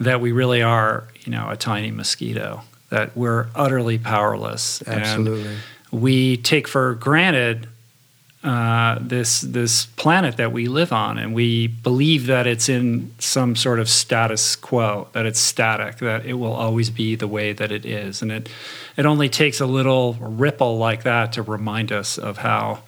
that 0.00 0.20
we 0.20 0.32
really 0.32 0.62
are, 0.62 1.08
you 1.24 1.32
know, 1.32 1.48
a 1.48 1.56
tiny 1.56 1.90
mosquito, 1.90 2.62
that 2.90 3.16
we're 3.16 3.48
utterly 3.54 3.98
powerless. 3.98 4.82
Absolutely. 4.86 5.48
And 5.50 6.00
we 6.02 6.36
take 6.38 6.66
for 6.68 6.94
granted 6.94 7.68
uh, 8.44 8.98
this 9.00 9.40
this 9.40 9.86
planet 9.86 10.36
that 10.36 10.52
we 10.52 10.68
live 10.68 10.92
on, 10.92 11.16
and 11.16 11.34
we 11.34 11.66
believe 11.66 12.26
that 12.26 12.46
it's 12.46 12.68
in 12.68 13.10
some 13.18 13.56
sort 13.56 13.80
of 13.80 13.88
status 13.88 14.54
quo, 14.54 15.08
that 15.12 15.24
it's 15.24 15.40
static, 15.40 15.96
that 15.98 16.26
it 16.26 16.34
will 16.34 16.52
always 16.52 16.90
be 16.90 17.14
the 17.14 17.26
way 17.26 17.54
that 17.54 17.72
it 17.72 17.86
is, 17.86 18.20
and 18.20 18.30
it 18.30 18.50
it 18.98 19.06
only 19.06 19.30
takes 19.30 19.60
a 19.60 19.66
little 19.66 20.12
ripple 20.20 20.76
like 20.76 21.04
that 21.04 21.32
to 21.32 21.42
remind 21.42 21.90
us 21.90 22.18
of 22.18 22.36
how 22.36 22.80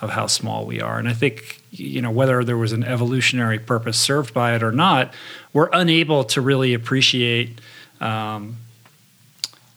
of 0.00 0.10
how 0.10 0.28
small 0.28 0.64
we 0.64 0.80
are. 0.80 1.00
And 1.00 1.08
I 1.08 1.12
think 1.12 1.60
you 1.72 2.00
know 2.00 2.12
whether 2.12 2.44
there 2.44 2.56
was 2.56 2.72
an 2.72 2.84
evolutionary 2.84 3.58
purpose 3.58 3.98
served 3.98 4.32
by 4.32 4.54
it 4.54 4.62
or 4.62 4.70
not, 4.70 5.12
we're 5.52 5.70
unable 5.72 6.22
to 6.22 6.40
really 6.40 6.72
appreciate 6.72 7.60
um, 8.00 8.58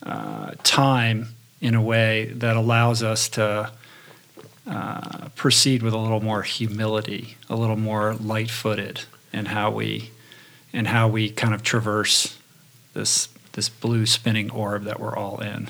uh, 0.04 0.52
time 0.62 1.34
in 1.60 1.74
a 1.74 1.82
way 1.82 2.26
that 2.36 2.56
allows 2.56 3.02
us 3.02 3.28
to 3.30 3.72
uh, 4.66 5.28
proceed 5.34 5.82
with 5.82 5.92
a 5.92 5.98
little 5.98 6.20
more 6.20 6.42
humility, 6.42 7.36
a 7.48 7.56
little 7.56 7.76
more 7.76 8.14
light-footed 8.14 9.02
in 9.32 9.46
how 9.46 9.70
we 9.70 10.10
in 10.72 10.86
how 10.86 11.06
we 11.06 11.30
kind 11.30 11.54
of 11.54 11.62
traverse 11.62 12.38
this 12.94 13.28
this 13.52 13.68
blue 13.68 14.06
spinning 14.06 14.50
orb 14.50 14.84
that 14.84 14.98
we're 14.98 15.16
all 15.16 15.40
in. 15.40 15.68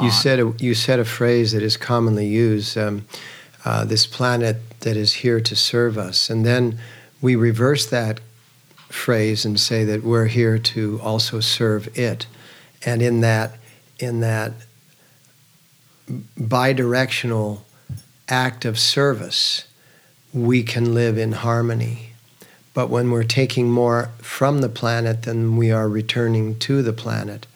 You 0.00 0.12
said 0.12 0.38
a, 0.38 0.54
you 0.58 0.74
said 0.74 1.00
a 1.00 1.04
phrase 1.04 1.50
that 1.52 1.62
is 1.62 1.76
commonly 1.76 2.26
used. 2.26 2.78
Um, 2.78 3.06
uh, 3.64 3.84
this 3.84 4.06
planet 4.06 4.56
that 4.80 4.96
is 4.96 5.14
here 5.14 5.40
to 5.40 5.56
serve 5.56 5.98
us, 5.98 6.30
and 6.30 6.46
then 6.46 6.78
we 7.20 7.34
reverse 7.34 7.84
that 7.86 8.20
phrase 8.88 9.44
and 9.44 9.58
say 9.58 9.84
that 9.84 10.04
we're 10.04 10.26
here 10.26 10.56
to 10.56 11.00
also 11.02 11.40
serve 11.40 11.88
it, 11.98 12.26
and 12.86 13.02
in 13.02 13.20
that 13.22 13.58
in 13.98 14.20
that 14.20 14.52
bidirectional 16.38 17.62
act 18.28 18.64
of 18.64 18.78
service, 18.78 19.66
we 20.32 20.62
can 20.62 20.94
live 20.94 21.18
in 21.18 21.32
harmony. 21.32 22.12
But 22.74 22.90
when 22.90 23.10
we're 23.10 23.24
taking 23.24 23.70
more 23.70 24.10
from 24.18 24.60
the 24.60 24.68
planet 24.68 25.22
than 25.22 25.56
we 25.56 25.70
are 25.70 25.88
returning 25.88 26.58
to 26.60 26.82
the 26.82 26.92
planet, 26.92 27.46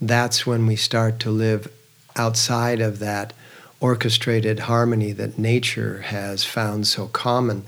that's 0.00 0.46
when 0.46 0.66
we 0.66 0.76
start 0.76 1.18
to 1.20 1.30
live 1.30 1.72
outside 2.14 2.80
of 2.80 2.98
that 3.00 3.32
orchestrated 3.80 4.60
harmony 4.60 5.12
that 5.12 5.38
nature 5.38 6.00
has 6.02 6.44
found 6.44 6.86
so 6.86 7.06
common. 7.08 7.64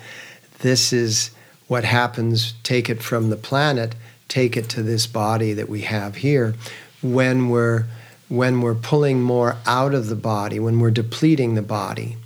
This 0.60 0.92
is 0.92 1.30
what 1.66 1.84
happens, 1.84 2.54
take 2.62 2.88
it 2.88 3.02
from 3.02 3.30
the 3.30 3.36
planet, 3.36 3.94
take 4.28 4.56
it 4.56 4.68
to 4.70 4.82
this 4.82 5.06
body 5.06 5.52
that 5.52 5.68
we 5.68 5.82
have 5.82 6.16
here, 6.16 6.54
when 7.02 7.48
we're 7.48 7.86
when 8.28 8.60
we're 8.60 8.74
pulling 8.74 9.22
more 9.22 9.56
out 9.64 9.94
of 9.94 10.08
the 10.08 10.14
body, 10.14 10.60
when 10.60 10.78
we're 10.78 10.90
depleting 10.90 11.54
the 11.54 11.62
body, 11.62 12.17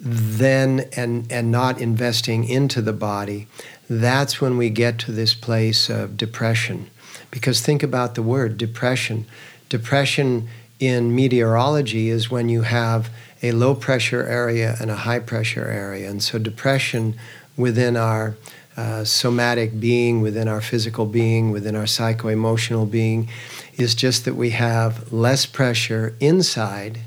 then 0.00 0.88
and 0.96 1.30
and 1.30 1.50
not 1.50 1.80
investing 1.80 2.44
into 2.44 2.80
the 2.80 2.92
body, 2.92 3.46
that's 3.88 4.40
when 4.40 4.56
we 4.56 4.70
get 4.70 4.98
to 5.00 5.12
this 5.12 5.34
place 5.34 5.90
of 5.90 6.16
depression. 6.16 6.90
Because 7.30 7.60
think 7.60 7.82
about 7.82 8.14
the 8.14 8.22
word 8.22 8.56
depression. 8.56 9.26
Depression 9.68 10.48
in 10.78 11.14
meteorology 11.14 12.08
is 12.08 12.30
when 12.30 12.48
you 12.48 12.62
have 12.62 13.10
a 13.42 13.52
low 13.52 13.74
pressure 13.74 14.24
area 14.26 14.76
and 14.80 14.90
a 14.90 14.96
high 14.96 15.18
pressure 15.18 15.66
area. 15.66 16.08
And 16.10 16.22
so 16.22 16.38
depression 16.38 17.14
within 17.56 17.96
our 17.96 18.36
uh, 18.76 19.04
somatic 19.04 19.78
being, 19.78 20.22
within 20.22 20.48
our 20.48 20.60
physical 20.60 21.04
being, 21.04 21.50
within 21.50 21.76
our 21.76 21.86
psycho 21.86 22.28
emotional 22.28 22.86
being, 22.86 23.28
is 23.76 23.94
just 23.94 24.24
that 24.24 24.34
we 24.34 24.50
have 24.50 25.12
less 25.12 25.44
pressure 25.44 26.14
inside 26.20 27.00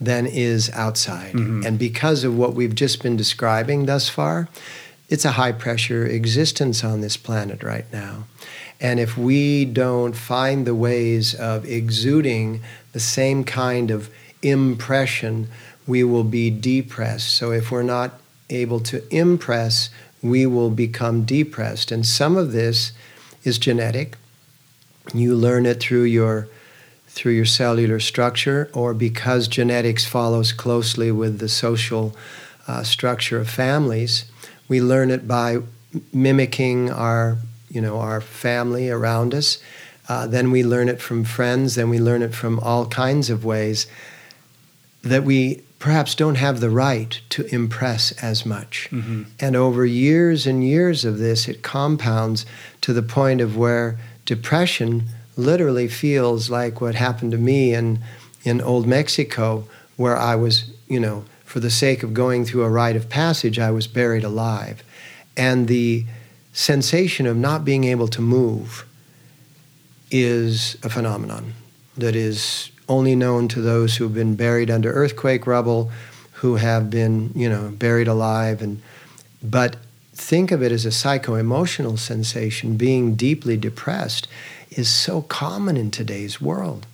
than 0.00 0.26
is 0.26 0.70
outside. 0.70 1.32
Mm-hmm. 1.32 1.66
And 1.66 1.78
because 1.78 2.24
of 2.24 2.36
what 2.36 2.54
we've 2.54 2.74
just 2.74 3.02
been 3.02 3.16
describing 3.16 3.86
thus 3.86 4.08
far, 4.08 4.48
it's 5.08 5.24
a 5.24 5.32
high 5.32 5.52
pressure 5.52 6.04
existence 6.04 6.82
on 6.84 7.00
this 7.00 7.16
planet 7.16 7.62
right 7.62 7.90
now. 7.92 8.24
And 8.80 9.00
if 9.00 9.16
we 9.16 9.64
don't 9.64 10.14
find 10.14 10.66
the 10.66 10.74
ways 10.74 11.34
of 11.34 11.64
exuding 11.64 12.60
the 12.92 13.00
same 13.00 13.44
kind 13.44 13.90
of 13.90 14.10
impression, 14.42 15.48
we 15.86 16.04
will 16.04 16.24
be 16.24 16.50
depressed. 16.50 17.34
So 17.34 17.52
if 17.52 17.70
we're 17.70 17.82
not 17.82 18.20
able 18.50 18.80
to 18.80 19.02
impress, 19.14 19.90
we 20.22 20.44
will 20.44 20.70
become 20.70 21.24
depressed. 21.24 21.90
And 21.90 22.04
some 22.04 22.36
of 22.36 22.52
this 22.52 22.92
is 23.44 23.58
genetic. 23.58 24.16
You 25.14 25.34
learn 25.34 25.66
it 25.66 25.80
through 25.80 26.04
your 26.04 26.48
through 27.16 27.32
your 27.32 27.46
cellular 27.46 27.98
structure, 27.98 28.68
or 28.74 28.92
because 28.92 29.48
genetics 29.48 30.04
follows 30.04 30.52
closely 30.52 31.10
with 31.10 31.38
the 31.38 31.48
social 31.48 32.14
uh, 32.68 32.82
structure 32.82 33.40
of 33.40 33.48
families, 33.48 34.26
we 34.68 34.82
learn 34.82 35.10
it 35.10 35.26
by 35.26 35.56
mimicking 36.12 36.90
our, 36.90 37.38
you 37.70 37.80
know, 37.80 37.98
our 37.98 38.20
family 38.20 38.90
around 38.90 39.34
us. 39.34 39.58
Uh, 40.10 40.26
then 40.26 40.50
we 40.50 40.62
learn 40.62 40.90
it 40.90 41.00
from 41.00 41.24
friends. 41.24 41.74
Then 41.74 41.88
we 41.88 41.98
learn 41.98 42.22
it 42.22 42.34
from 42.34 42.60
all 42.60 42.86
kinds 42.86 43.30
of 43.30 43.46
ways 43.46 43.86
that 45.02 45.24
we 45.24 45.62
perhaps 45.78 46.14
don't 46.14 46.34
have 46.36 46.60
the 46.60 46.70
right 46.70 47.18
to 47.30 47.46
impress 47.46 48.12
as 48.22 48.44
much. 48.44 48.88
Mm-hmm. 48.90 49.22
And 49.40 49.56
over 49.56 49.86
years 49.86 50.46
and 50.46 50.62
years 50.62 51.06
of 51.06 51.16
this, 51.16 51.48
it 51.48 51.62
compounds 51.62 52.44
to 52.82 52.92
the 52.92 53.02
point 53.02 53.40
of 53.40 53.56
where 53.56 53.98
depression 54.26 55.04
literally 55.36 55.88
feels 55.88 56.50
like 56.50 56.80
what 56.80 56.94
happened 56.94 57.32
to 57.32 57.38
me 57.38 57.74
in, 57.74 58.00
in 58.42 58.60
Old 58.60 58.86
Mexico, 58.86 59.64
where 59.96 60.16
I 60.16 60.34
was, 60.34 60.70
you 60.88 61.00
know, 61.00 61.24
for 61.44 61.60
the 61.60 61.70
sake 61.70 62.02
of 62.02 62.14
going 62.14 62.44
through 62.44 62.64
a 62.64 62.70
rite 62.70 62.96
of 62.96 63.08
passage, 63.08 63.58
I 63.58 63.70
was 63.70 63.86
buried 63.86 64.24
alive. 64.24 64.82
And 65.36 65.68
the 65.68 66.04
sensation 66.52 67.26
of 67.26 67.36
not 67.36 67.64
being 67.64 67.84
able 67.84 68.08
to 68.08 68.20
move 68.20 68.86
is 70.10 70.76
a 70.82 70.88
phenomenon 70.88 71.52
that 71.96 72.16
is 72.16 72.70
only 72.88 73.14
known 73.14 73.48
to 73.48 73.60
those 73.60 73.96
who 73.96 74.04
have 74.04 74.14
been 74.14 74.36
buried 74.36 74.70
under 74.70 74.92
earthquake 74.92 75.46
rubble, 75.46 75.90
who 76.32 76.56
have 76.56 76.90
been, 76.90 77.32
you 77.34 77.48
know, 77.48 77.70
buried 77.70 78.08
alive 78.08 78.62
and 78.62 78.80
but 79.42 79.76
think 80.12 80.50
of 80.50 80.62
it 80.62 80.72
as 80.72 80.84
a 80.84 80.90
psycho-emotional 80.90 81.96
sensation 81.96 82.76
being 82.76 83.14
deeply 83.14 83.56
depressed 83.56 84.26
is 84.70 84.88
so 84.88 85.22
common 85.22 85.76
in 85.76 85.90
today's 85.90 86.40
world. 86.40 86.86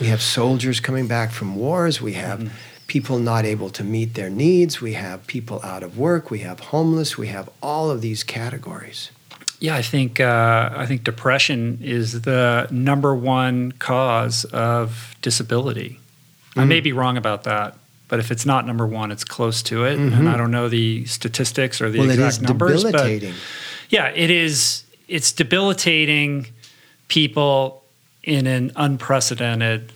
We 0.00 0.06
have 0.06 0.20
soldiers 0.20 0.80
coming 0.80 1.06
back 1.06 1.30
from 1.30 1.56
wars. 1.56 2.00
We 2.02 2.14
have 2.14 2.40
mm-hmm. 2.40 2.54
people 2.86 3.18
not 3.18 3.44
able 3.44 3.70
to 3.70 3.84
meet 3.84 4.14
their 4.14 4.30
needs, 4.30 4.80
we 4.80 4.92
have 4.92 5.26
people 5.26 5.60
out 5.62 5.82
of 5.82 5.96
work, 5.98 6.30
we 6.30 6.40
have 6.40 6.60
homeless, 6.60 7.16
we 7.16 7.28
have 7.28 7.48
all 7.62 7.90
of 7.90 8.02
these 8.02 8.22
categories. 8.22 9.10
Yeah, 9.58 9.74
I 9.74 9.82
think 9.82 10.20
uh, 10.20 10.70
I 10.76 10.84
think 10.84 11.02
depression 11.02 11.78
is 11.82 12.20
the 12.22 12.68
number 12.70 13.14
one 13.14 13.72
cause 13.72 14.44
of 14.44 15.16
disability. 15.22 15.98
Mm. 16.54 16.62
I 16.62 16.64
may 16.66 16.80
be 16.80 16.92
wrong 16.92 17.16
about 17.16 17.44
that, 17.44 17.78
but 18.08 18.18
if 18.20 18.30
it's 18.30 18.44
not 18.44 18.66
number 18.66 18.86
one, 18.86 19.10
it's 19.10 19.24
close 19.24 19.62
to 19.64 19.84
it. 19.84 19.98
Mm-hmm. 19.98 20.14
And 20.14 20.28
I 20.28 20.36
don't 20.36 20.50
know 20.50 20.68
the 20.68 21.06
statistics 21.06 21.80
or 21.80 21.90
the 21.90 22.00
well, 22.00 22.10
exact 22.10 22.42
numbers. 22.42 22.84
But 22.84 23.22
yeah, 23.88 24.08
it 24.14 24.30
is. 24.30 24.84
It's 25.08 25.32
debilitating 25.32 26.48
people 27.08 27.82
in 28.22 28.46
an 28.46 28.72
unprecedented 28.76 29.92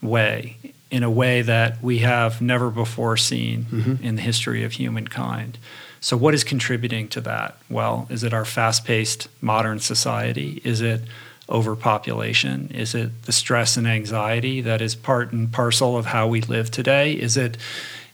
way, 0.00 0.56
in 0.90 1.02
a 1.02 1.10
way 1.10 1.42
that 1.42 1.82
we 1.82 1.98
have 1.98 2.40
never 2.40 2.70
before 2.70 3.16
seen 3.16 3.64
mm-hmm. 3.64 4.04
in 4.04 4.16
the 4.16 4.22
history 4.22 4.64
of 4.64 4.72
humankind. 4.72 5.58
So, 6.00 6.16
what 6.16 6.34
is 6.34 6.42
contributing 6.42 7.08
to 7.08 7.20
that? 7.22 7.56
Well, 7.70 8.06
is 8.10 8.24
it 8.24 8.34
our 8.34 8.44
fast 8.44 8.84
paced 8.84 9.28
modern 9.40 9.78
society? 9.78 10.60
Is 10.64 10.80
it 10.80 11.02
overpopulation? 11.48 12.70
Is 12.74 12.94
it 12.94 13.22
the 13.22 13.32
stress 13.32 13.76
and 13.76 13.86
anxiety 13.86 14.60
that 14.62 14.80
is 14.80 14.94
part 14.94 15.32
and 15.32 15.52
parcel 15.52 15.96
of 15.96 16.06
how 16.06 16.26
we 16.26 16.40
live 16.40 16.70
today? 16.70 17.12
Is 17.12 17.36
it 17.36 17.56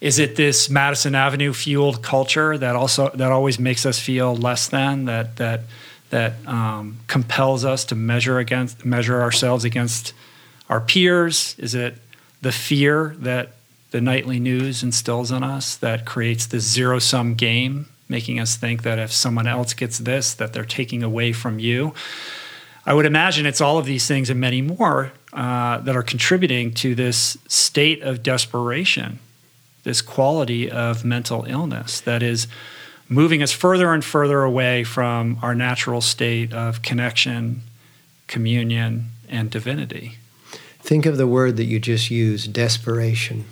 is 0.01 0.19
it 0.19 0.37
this 0.37 0.71
Madison 0.71 1.15
Avenue 1.15 1.53
fueled 1.53 2.03
culture 2.03 2.57
that 2.59 2.77
also 2.77 3.11
that 3.15 3.33
always 3.33 3.59
makes 3.59 3.85
us 3.87 3.99
feel 3.99 4.37
less 4.37 4.69
than 4.69 5.07
that 5.07 5.37
that 5.37 5.63
that 6.11 6.35
um, 6.47 6.99
compels 7.07 7.65
us 7.65 7.85
to 7.87 7.95
measure 7.95 8.39
against 8.39 8.85
measure 8.85 9.21
ourselves 9.21 9.65
against 9.65 10.13
our 10.69 10.81
peers? 10.81 11.55
Is 11.59 11.75
it 11.75 11.97
the 12.43 12.53
fear 12.53 13.17
that 13.19 13.53
the 13.91 14.01
nightly 14.01 14.39
news 14.39 14.83
instills 14.83 15.31
in 15.31 15.43
us 15.43 15.77
that 15.77 16.05
creates 16.05 16.47
this 16.47 16.65
zero 16.65 16.99
sum 16.99 17.35
game, 17.35 17.89
making 18.09 18.39
us 18.39 18.57
think 18.57 18.83
that 18.83 18.99
if 18.99 19.13
someone 19.13 19.47
else 19.47 19.73
gets 19.75 19.99
this, 19.99 20.35
that 20.35 20.53
they're 20.53 20.65
taking 20.65 21.03
away 21.03 21.33
from 21.33 21.59
you? 21.59 21.95
I 22.85 22.95
would 22.95 23.07
imagine 23.07 23.45
it's 23.45 23.61
all 23.61 23.77
of 23.77 23.85
these 23.85 24.07
things 24.07 24.31
and 24.31 24.41
many 24.41 24.63
more 24.63 25.13
uh, 25.33 25.79
that 25.79 25.95
are 25.95 26.03
contributing 26.03 26.73
to 26.75 26.95
this 26.95 27.37
state 27.47 28.03
of 28.03 28.23
desperation, 28.23 29.19
this 29.85 30.01
quality 30.01 30.71
of 30.71 31.05
mental 31.05 31.45
illness 31.45 32.01
that 32.01 32.23
is 32.23 32.47
moving 33.09 33.43
us 33.43 33.53
further 33.53 33.93
and 33.93 34.05
further 34.05 34.43
away 34.43 34.85
from 34.85 35.39
our 35.43 35.55
natural 35.55 36.01
state 36.01 36.53
of 36.53 36.83
connection, 36.83 37.63
communion, 38.27 39.07
and 39.29 39.51
divinity. 39.51 40.19
Think 40.81 41.07
of 41.07 41.17
the 41.17 41.27
word 41.27 41.57
that 41.57 41.65
you 41.65 41.81
just 41.81 42.11
used 42.11 42.53
desperation. 42.53 43.45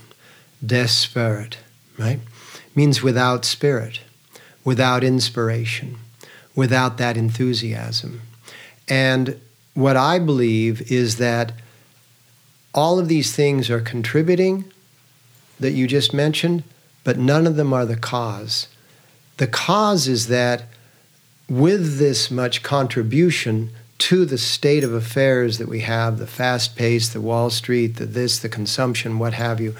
Desperate, 0.64 1.58
right? 1.98 2.20
Means 2.74 3.02
without 3.02 3.44
spirit, 3.44 4.00
without 4.64 5.04
inspiration, 5.04 5.98
without 6.54 6.98
that 6.98 7.16
enthusiasm. 7.16 8.22
And 8.88 9.40
what 9.74 9.96
I 9.96 10.18
believe 10.18 10.90
is 10.90 11.16
that 11.16 11.52
all 12.74 12.98
of 12.98 13.08
these 13.08 13.34
things 13.34 13.70
are 13.70 13.80
contributing 13.80 14.64
that 15.58 15.72
you 15.72 15.86
just 15.86 16.12
mentioned, 16.12 16.62
but 17.04 17.18
none 17.18 17.46
of 17.46 17.56
them 17.56 17.72
are 17.72 17.86
the 17.86 17.96
cause. 17.96 18.68
The 19.36 19.46
cause 19.46 20.08
is 20.08 20.28
that 20.28 20.64
with 21.48 21.98
this 21.98 22.30
much 22.30 22.62
contribution 22.62 23.70
to 23.98 24.24
the 24.24 24.38
state 24.38 24.84
of 24.84 24.92
affairs 24.92 25.58
that 25.58 25.68
we 25.68 25.80
have, 25.80 26.18
the 26.18 26.26
fast 26.26 26.76
pace, 26.76 27.08
the 27.08 27.20
Wall 27.20 27.50
Street, 27.50 27.96
the 27.96 28.06
this, 28.06 28.38
the 28.38 28.48
consumption, 28.48 29.18
what 29.18 29.34
have 29.34 29.60
you, 29.60 29.74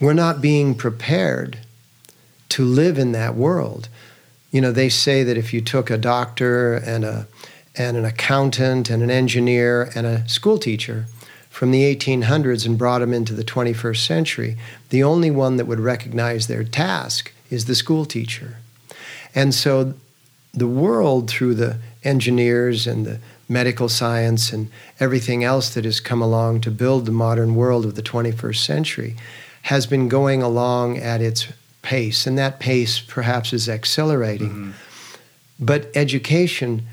we're 0.00 0.12
not 0.12 0.40
being 0.40 0.74
prepared 0.74 1.58
to 2.50 2.64
live 2.64 2.98
in 2.98 3.12
that 3.12 3.34
world. 3.34 3.88
You 4.50 4.60
know, 4.60 4.72
they 4.72 4.88
say 4.88 5.22
that 5.24 5.36
if 5.36 5.52
you 5.52 5.60
took 5.60 5.90
a 5.90 5.98
doctor 5.98 6.74
and 6.74 7.04
a 7.04 7.26
and 7.74 7.96
an 7.96 8.04
accountant 8.04 8.90
and 8.90 9.02
an 9.02 9.10
engineer 9.10 9.90
and 9.94 10.06
a 10.06 10.28
school 10.28 10.58
teacher 10.58 11.06
from 11.48 11.70
the 11.70 11.94
1800s 11.94 12.66
and 12.66 12.76
brought 12.76 12.98
them 12.98 13.14
into 13.14 13.32
the 13.32 13.44
21st 13.44 14.06
century, 14.06 14.56
the 14.90 15.02
only 15.02 15.30
one 15.30 15.56
that 15.56 15.66
would 15.66 15.80
recognize 15.80 16.46
their 16.46 16.64
task 16.64 17.32
is 17.52 17.66
the 17.66 17.74
school 17.74 18.04
teacher. 18.04 18.56
And 19.34 19.54
so 19.54 19.94
the 20.54 20.66
world, 20.66 21.30
through 21.30 21.54
the 21.54 21.76
engineers 22.02 22.86
and 22.86 23.06
the 23.06 23.18
medical 23.48 23.88
science 23.88 24.52
and 24.52 24.68
everything 24.98 25.44
else 25.44 25.74
that 25.74 25.84
has 25.84 26.00
come 26.00 26.22
along 26.22 26.62
to 26.62 26.70
build 26.70 27.04
the 27.06 27.12
modern 27.12 27.54
world 27.54 27.84
of 27.84 27.94
the 27.94 28.02
21st 28.02 28.56
century, 28.56 29.16
has 29.62 29.86
been 29.86 30.08
going 30.08 30.42
along 30.42 30.98
at 30.98 31.20
its 31.20 31.48
pace. 31.82 32.26
And 32.26 32.38
that 32.38 32.58
pace 32.58 33.00
perhaps 33.00 33.52
is 33.52 33.68
accelerating. 33.68 34.50
Mm-hmm. 34.50 34.70
But 35.60 35.90
education 35.94 36.86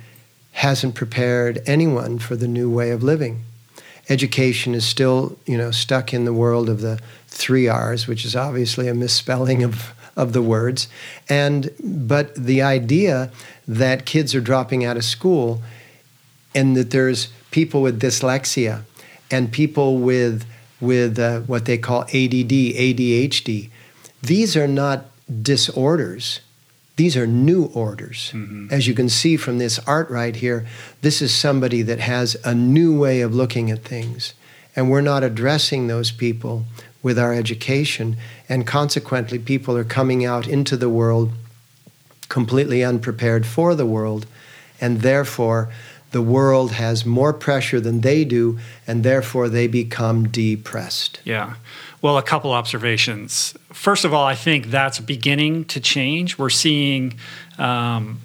hasn't 0.51 0.95
prepared 0.95 1.61
anyone 1.65 2.19
for 2.19 2.35
the 2.35 2.47
new 2.47 2.69
way 2.69 2.91
of 2.91 3.01
living. 3.01 3.43
Education 4.09 4.75
is 4.75 4.85
still, 4.85 5.37
you 5.45 5.57
know, 5.57 5.71
stuck 5.71 6.13
in 6.13 6.25
the 6.25 6.33
world 6.33 6.67
of 6.67 6.81
the 6.81 6.99
three 7.27 7.67
R's, 7.67 8.07
which 8.07 8.25
is 8.25 8.35
obviously 8.35 8.87
a 8.87 8.93
misspelling 8.93 9.63
of 9.63 9.93
of 10.19 10.33
the 10.33 10.41
words. 10.41 10.87
And 11.27 11.71
but 11.83 12.35
the 12.35 12.61
idea 12.61 13.31
that 13.67 14.05
kids 14.05 14.35
are 14.35 14.41
dropping 14.41 14.83
out 14.85 14.97
of 14.97 15.03
school 15.03 15.61
and 16.53 16.75
that 16.75 16.91
there's 16.91 17.29
people 17.51 17.81
with 17.81 18.01
dyslexia 18.01 18.83
and 19.31 19.51
people 19.51 19.97
with 19.97 20.45
with 20.81 21.17
uh, 21.19 21.41
what 21.41 21.65
they 21.65 21.77
call 21.77 22.01
ADD, 22.03 22.55
ADHD. 22.85 23.69
These 24.21 24.55
are 24.55 24.67
not 24.67 25.05
disorders. 25.41 26.41
These 26.95 27.15
are 27.15 27.27
new 27.27 27.65
orders. 27.73 28.31
Mm-hmm. 28.33 28.67
As 28.71 28.87
you 28.87 28.93
can 28.93 29.09
see 29.09 29.37
from 29.37 29.57
this 29.57 29.79
art 29.79 30.09
right 30.09 30.35
here, 30.35 30.67
this 31.01 31.21
is 31.21 31.33
somebody 31.33 31.81
that 31.83 31.99
has 31.99 32.35
a 32.43 32.53
new 32.53 32.97
way 32.97 33.21
of 33.21 33.33
looking 33.33 33.71
at 33.71 33.83
things. 33.83 34.33
And 34.75 34.89
we're 34.89 35.01
not 35.01 35.23
addressing 35.23 35.87
those 35.87 36.11
people 36.11 36.65
with 37.01 37.17
our 37.17 37.33
education. 37.33 38.17
And 38.47 38.67
consequently, 38.67 39.39
people 39.39 39.77
are 39.77 39.83
coming 39.83 40.25
out 40.25 40.47
into 40.47 40.75
the 40.77 40.89
world 40.89 41.31
completely 42.29 42.83
unprepared 42.83 43.45
for 43.45 43.75
the 43.75 43.85
world. 43.85 44.25
And 44.79 45.01
therefore, 45.01 45.69
the 46.11 46.21
world 46.21 46.71
has 46.71 47.05
more 47.05 47.33
pressure 47.33 47.79
than 47.79 48.01
they 48.01 48.23
do, 48.23 48.59
and 48.87 49.03
therefore 49.03 49.49
they 49.49 49.67
become 49.67 50.27
depressed. 50.27 51.19
Yeah. 51.23 51.55
Well, 52.01 52.17
a 52.17 52.23
couple 52.23 52.51
observations. 52.51 53.53
First 53.73 54.05
of 54.05 54.13
all, 54.13 54.25
I 54.25 54.35
think 54.35 54.67
that's 54.67 54.99
beginning 54.99 55.65
to 55.65 55.79
change. 55.79 56.37
We're 56.37 56.49
seeing 56.49 57.19
um, 57.57 58.19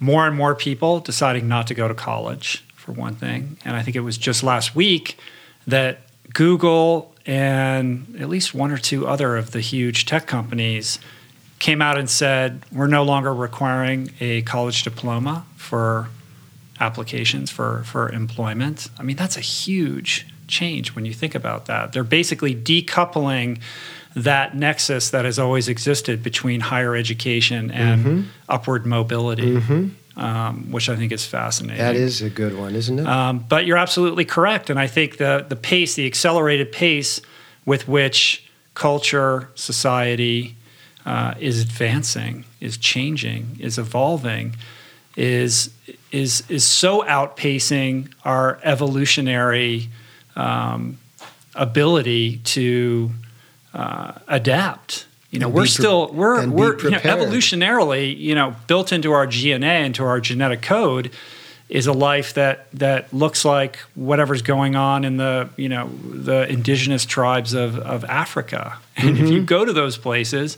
more 0.00 0.26
and 0.26 0.36
more 0.36 0.54
people 0.54 1.00
deciding 1.00 1.48
not 1.48 1.66
to 1.66 1.74
go 1.74 1.88
to 1.88 1.94
college, 1.94 2.64
for 2.74 2.92
one 2.92 3.16
thing. 3.16 3.58
And 3.64 3.76
I 3.76 3.82
think 3.82 3.96
it 3.96 4.00
was 4.00 4.16
just 4.16 4.42
last 4.42 4.74
week 4.74 5.18
that 5.66 6.07
Google 6.38 7.12
and 7.26 8.14
at 8.20 8.28
least 8.28 8.54
one 8.54 8.70
or 8.70 8.78
two 8.78 9.08
other 9.08 9.36
of 9.36 9.50
the 9.50 9.60
huge 9.60 10.06
tech 10.06 10.28
companies 10.28 11.00
came 11.58 11.82
out 11.82 11.98
and 11.98 12.08
said, 12.08 12.62
we're 12.70 12.86
no 12.86 13.02
longer 13.02 13.34
requiring 13.34 14.12
a 14.20 14.42
college 14.42 14.84
diploma 14.84 15.44
for 15.56 16.08
applications 16.78 17.50
for, 17.50 17.82
for 17.82 18.08
employment. 18.12 18.88
I 19.00 19.02
mean, 19.02 19.16
that's 19.16 19.36
a 19.36 19.40
huge 19.40 20.28
change 20.46 20.94
when 20.94 21.04
you 21.04 21.12
think 21.12 21.34
about 21.34 21.66
that. 21.66 21.92
They're 21.92 22.04
basically 22.04 22.54
decoupling 22.54 23.60
that 24.14 24.54
nexus 24.54 25.10
that 25.10 25.24
has 25.24 25.40
always 25.40 25.66
existed 25.66 26.22
between 26.22 26.60
higher 26.60 26.94
education 26.94 27.72
and 27.72 28.04
mm-hmm. 28.04 28.28
upward 28.48 28.86
mobility. 28.86 29.56
Mm-hmm. 29.56 29.88
Um, 30.18 30.72
which 30.72 30.88
I 30.88 30.96
think 30.96 31.12
is 31.12 31.24
fascinating. 31.24 31.78
That 31.78 31.94
is 31.94 32.22
a 32.22 32.28
good 32.28 32.58
one, 32.58 32.74
isn't 32.74 32.98
it? 32.98 33.06
Um, 33.06 33.38
but 33.48 33.66
you're 33.66 33.76
absolutely 33.76 34.24
correct, 34.24 34.68
and 34.68 34.76
I 34.76 34.88
think 34.88 35.18
the 35.18 35.46
the 35.48 35.54
pace, 35.54 35.94
the 35.94 36.06
accelerated 36.06 36.72
pace 36.72 37.20
with 37.64 37.86
which 37.86 38.42
culture, 38.74 39.48
society 39.54 40.56
uh, 41.06 41.34
is 41.38 41.62
advancing, 41.62 42.44
is 42.60 42.76
changing, 42.76 43.58
is 43.60 43.78
evolving, 43.78 44.56
is 45.16 45.70
is 46.10 46.42
is 46.48 46.64
so 46.64 47.02
outpacing 47.02 48.12
our 48.24 48.58
evolutionary 48.64 49.88
um, 50.34 50.98
ability 51.54 52.38
to 52.38 53.10
uh, 53.74 54.12
adapt. 54.26 55.06
You 55.30 55.38
know, 55.40 55.46
and 55.46 55.54
we're 55.54 55.66
still 55.66 56.10
we're 56.12 56.48
we're 56.48 56.78
you 56.78 56.90
know, 56.90 56.98
evolutionarily, 56.98 58.18
you 58.18 58.34
know, 58.34 58.56
built 58.66 58.92
into 58.92 59.12
our 59.12 59.26
DNA, 59.26 59.84
into 59.84 60.02
our 60.04 60.20
genetic 60.20 60.62
code, 60.62 61.10
is 61.68 61.86
a 61.86 61.92
life 61.92 62.32
that 62.34 62.70
that 62.72 63.12
looks 63.12 63.44
like 63.44 63.76
whatever's 63.94 64.40
going 64.40 64.74
on 64.74 65.04
in 65.04 65.18
the 65.18 65.50
you 65.56 65.68
know 65.68 65.88
the 65.88 66.48
indigenous 66.48 67.04
tribes 67.04 67.52
of 67.52 67.78
of 67.78 68.04
Africa. 68.06 68.78
And 68.96 69.16
mm-hmm. 69.16 69.24
if 69.24 69.30
you 69.30 69.36
mm-hmm. 69.38 69.44
go 69.44 69.64
to 69.66 69.72
those 69.72 69.98
places, 69.98 70.56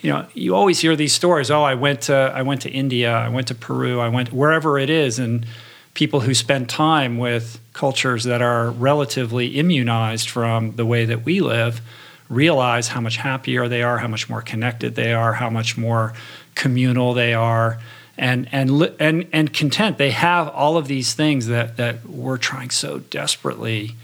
you 0.00 0.10
know, 0.10 0.26
you 0.32 0.54
always 0.54 0.80
hear 0.80 0.96
these 0.96 1.12
stories. 1.12 1.50
Oh, 1.50 1.62
I 1.62 1.74
went 1.74 2.02
to 2.02 2.14
I 2.14 2.40
went 2.40 2.62
to 2.62 2.70
India, 2.70 3.12
I 3.12 3.28
went 3.28 3.48
to 3.48 3.54
Peru, 3.54 4.00
I 4.00 4.08
went 4.08 4.32
wherever 4.32 4.78
it 4.78 4.88
is, 4.88 5.18
and 5.18 5.44
people 5.92 6.20
who 6.20 6.32
spend 6.32 6.68
time 6.70 7.18
with 7.18 7.60
cultures 7.74 8.24
that 8.24 8.40
are 8.40 8.70
relatively 8.70 9.58
immunized 9.58 10.30
from 10.30 10.76
the 10.76 10.86
way 10.86 11.04
that 11.04 11.24
we 11.24 11.40
live 11.40 11.82
realize 12.28 12.88
how 12.88 13.00
much 13.00 13.16
happier 13.18 13.68
they 13.68 13.82
are, 13.82 13.98
how 13.98 14.08
much 14.08 14.28
more 14.28 14.42
connected 14.42 14.94
they 14.94 15.12
are, 15.12 15.34
how 15.34 15.50
much 15.50 15.76
more 15.76 16.12
communal 16.54 17.14
they 17.14 17.34
are, 17.34 17.78
and 18.18 18.48
and 18.52 18.70
and 18.98 19.26
and 19.32 19.52
content. 19.52 19.98
They 19.98 20.10
have 20.10 20.48
all 20.48 20.76
of 20.76 20.88
these 20.88 21.14
things 21.14 21.46
that 21.46 21.76
that 21.76 22.06
we're 22.06 22.38
trying 22.38 22.70
so 22.70 22.98
desperately 22.98 23.94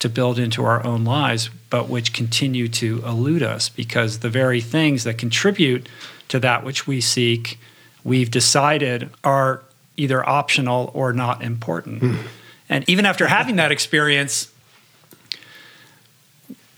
to 0.00 0.08
build 0.08 0.38
into 0.38 0.64
our 0.64 0.84
own 0.84 1.04
lives, 1.04 1.50
but 1.68 1.88
which 1.88 2.12
continue 2.12 2.68
to 2.68 3.02
elude 3.06 3.42
us 3.42 3.68
because 3.68 4.20
the 4.20 4.30
very 4.30 4.60
things 4.60 5.04
that 5.04 5.18
contribute 5.18 5.88
to 6.28 6.40
that 6.40 6.64
which 6.64 6.86
we 6.86 7.00
seek, 7.00 7.58
we've 8.02 8.30
decided 8.30 9.10
are 9.22 9.62
either 9.96 10.26
optional 10.26 10.90
or 10.94 11.12
not 11.12 11.42
important. 11.42 12.02
Mm. 12.02 12.18
And 12.68 12.88
even 12.88 13.04
after 13.04 13.26
having 13.26 13.56
that 13.56 13.70
experience, 13.70 14.50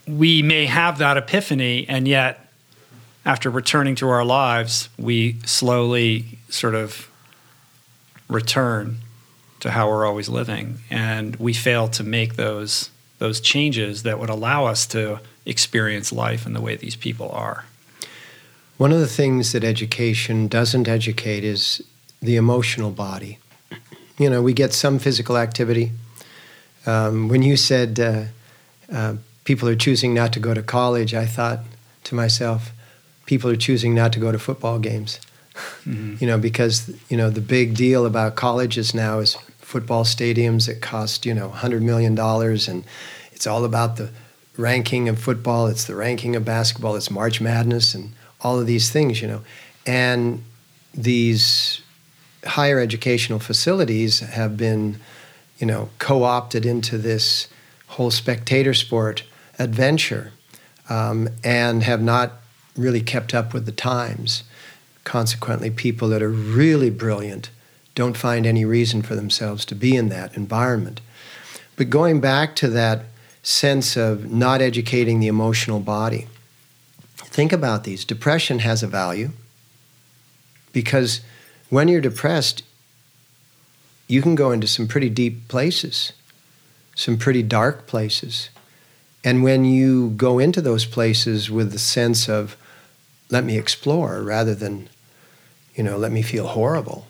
we 0.07 0.43
may 0.43 0.67
have 0.67 0.99
that 0.99 1.17
epiphany, 1.17 1.87
and 1.88 2.09
yet, 2.09 2.49
after 3.25 3.51
returning 3.51 3.95
to 3.97 4.09
our 4.09 4.25
lives, 4.25 4.88
we 4.99 5.38
slowly 5.45 6.38
sort 6.49 6.75
of 6.75 7.09
return 8.29 8.99
to 9.61 9.71
how 9.71 9.88
we're 9.88 10.05
always 10.07 10.29
living, 10.29 10.79
and 10.91 11.37
we 11.37 11.53
fail 11.53 11.88
to 11.88 12.03
make 12.03 12.35
those 12.35 12.91
those 13.19 13.41
changes 13.41 14.03
that 14.03 14.19
would 14.19 14.29
allow 14.31 14.67
us 14.67 14.85
to 14.85 15.21
experience 15.47 16.12
life 16.12 16.45
in 16.45 16.55
the 16.55 16.61
way 16.61 16.75
these 16.75 16.97
people 16.97 17.31
are. 17.31 17.65
One 18.79 18.91
of 18.91 18.99
the 18.99 19.07
things 19.07 19.53
that 19.53 19.62
education 19.62 20.49
doesn't 20.49 20.88
educate 20.88 21.45
is 21.45 21.81
the 22.21 22.35
emotional 22.35 22.91
body. 22.91 23.38
You 24.19 24.29
know, 24.29 24.43
we 24.43 24.53
get 24.53 24.73
some 24.73 24.99
physical 24.99 25.37
activity. 25.37 25.93
Um, 26.85 27.29
when 27.29 27.43
you 27.43 27.57
said 27.57 28.01
uh, 28.01 28.25
uh, 28.93 29.15
people 29.45 29.69
are 29.69 29.77
choosing 29.77 30.15
not 30.15 30.33
to 30.33 30.41
go 30.41 30.55
to 30.55 30.63
college, 30.63 31.15
I 31.15 31.27
thought 31.27 31.61
to 32.05 32.15
myself, 32.15 32.73
people 33.27 33.51
are 33.51 33.57
choosing 33.57 33.95
not 33.95 34.13
to 34.13 34.21
go 34.21 34.33
to 34.33 34.39
football 34.39 34.79
games. 34.79 35.21
Mm-hmm. 35.85 36.17
You 36.21 36.27
know, 36.27 36.39
because 36.39 36.91
you 37.11 37.17
know 37.17 37.29
the 37.29 37.41
big 37.41 37.75
deal 37.75 38.07
about 38.07 38.37
colleges 38.37 38.95
now 38.95 39.19
is 39.19 39.37
football 39.59 40.05
stadiums 40.05 40.67
that 40.67 40.81
cost 40.81 41.27
you 41.27 41.35
know 41.35 41.49
100 41.49 41.83
million 41.83 42.15
dollars, 42.15 42.69
and 42.69 42.85
it's 43.33 43.47
all 43.47 43.65
about 43.65 43.97
the 43.97 44.11
ranking 44.57 45.09
of 45.09 45.19
football. 45.19 45.67
It's 45.67 45.85
the 45.85 45.95
ranking 45.95 46.37
of 46.37 46.45
basketball. 46.45 46.97
It's 46.97 47.11
March 47.11 47.41
Madness 47.41 47.95
and 47.95 48.13
all 48.41 48.59
of 48.59 48.67
these 48.67 48.91
things. 48.91 49.21
You 49.21 49.29
know, 49.29 49.43
and 49.85 50.43
these 50.95 51.83
higher 52.45 52.81
educational 52.81 53.39
facilities 53.39 54.21
have 54.21 54.57
been, 54.57 54.99
you 55.59 55.67
know, 55.67 55.91
co-opted 55.99 56.65
into 56.65 56.97
this 56.97 57.49
whole 57.89 58.11
spectator 58.11 58.73
sport 58.73 59.23
adventure 59.62 60.33
um, 60.88 61.29
and 61.44 61.83
have 61.83 62.03
not 62.03 62.33
really 62.77 63.01
kept 63.01 63.35
up 63.35 63.55
with 63.55 63.66
the 63.66 63.72
times. 63.72 64.44
Consequently, 65.05 65.70
people 65.70 66.09
that 66.09 66.22
are 66.22 66.31
really 66.31 66.90
brilliant 66.90 67.51
don't 67.94 68.16
find 68.16 68.46
any 68.46 68.64
reason 68.64 69.03
for 69.03 69.14
themselves 69.14 69.64
to 69.66 69.75
be 69.75 69.96
in 69.96 70.09
that 70.09 70.35
environment. 70.37 71.01
But 71.77 71.90
going 71.90 72.20
back 72.20 72.55
to 72.57 72.68
that 72.68 73.05
sense 73.42 73.96
of 73.96 74.31
not 74.31 74.62
educating 74.62 75.20
the 75.20 75.27
emotional 75.27 75.81
body, 75.81 76.29
think 77.16 77.53
about 77.53 77.85
these. 77.85 78.05
Depression 78.05 78.61
has 78.61 78.83
a 78.83 78.87
value 78.87 79.31
because 80.72 81.20
when 81.68 81.88
you're 81.88 82.01
depressed, 82.01 82.62
you 84.07 84.22
can 84.22 84.35
go 84.35 84.53
into 84.53 84.66
some 84.66 84.87
pretty 84.87 85.09
deep 85.09 85.48
places, 85.48 86.12
some 86.94 87.16
pretty 87.16 87.42
dark 87.42 87.87
places. 87.87 88.51
And 89.25 89.43
when 89.43 89.65
you 89.65 90.11
go 90.11 90.39
into 90.39 90.61
those 90.61 90.85
places 90.85 91.51
with 91.51 91.73
the 91.73 91.79
sense 91.79 92.29
of, 92.29 92.57
let 93.31 93.45
me 93.45 93.57
explore 93.57 94.23
rather 94.23 94.55
than, 94.55 94.89
you 95.75 95.85
know, 95.85 95.97
let 95.97 96.13
me 96.13 96.23
feel 96.23 96.49
horrible, 96.49 97.07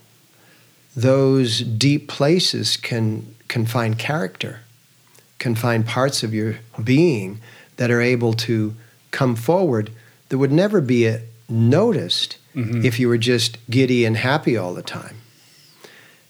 those 0.95 1.61
deep 1.61 2.09
places 2.09 2.77
can, 2.77 3.35
can 3.49 3.65
find 3.65 3.99
character, 3.99 4.61
can 5.39 5.55
find 5.55 5.87
parts 5.87 6.23
of 6.23 6.35
your 6.35 6.57
being 6.83 7.41
that 7.77 7.91
are 7.91 8.01
able 8.01 8.35
to 8.35 8.75
come 9.11 9.35
forward 9.35 9.91
that 10.29 10.39
would 10.39 10.53
never 10.53 10.81
be 10.81 11.17
noticed 11.49 12.37
mm-hmm. 12.55 12.85
if 12.85 12.99
you 13.01 13.09
were 13.09 13.19
just 13.19 13.59
giddy 13.71 14.05
and 14.05 14.19
happy 14.19 14.57
all 14.57 14.75
the 14.75 14.83
time. 14.83 15.17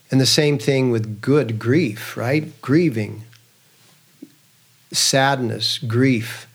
And 0.09 0.21
the 0.21 0.25
same 0.25 0.57
thing 0.59 0.91
with 0.91 1.21
good 1.21 1.59
grief, 1.59 2.15
right? 2.15 2.61
Grieving, 2.61 3.23
sadness, 4.93 5.77
grief. 5.79 6.47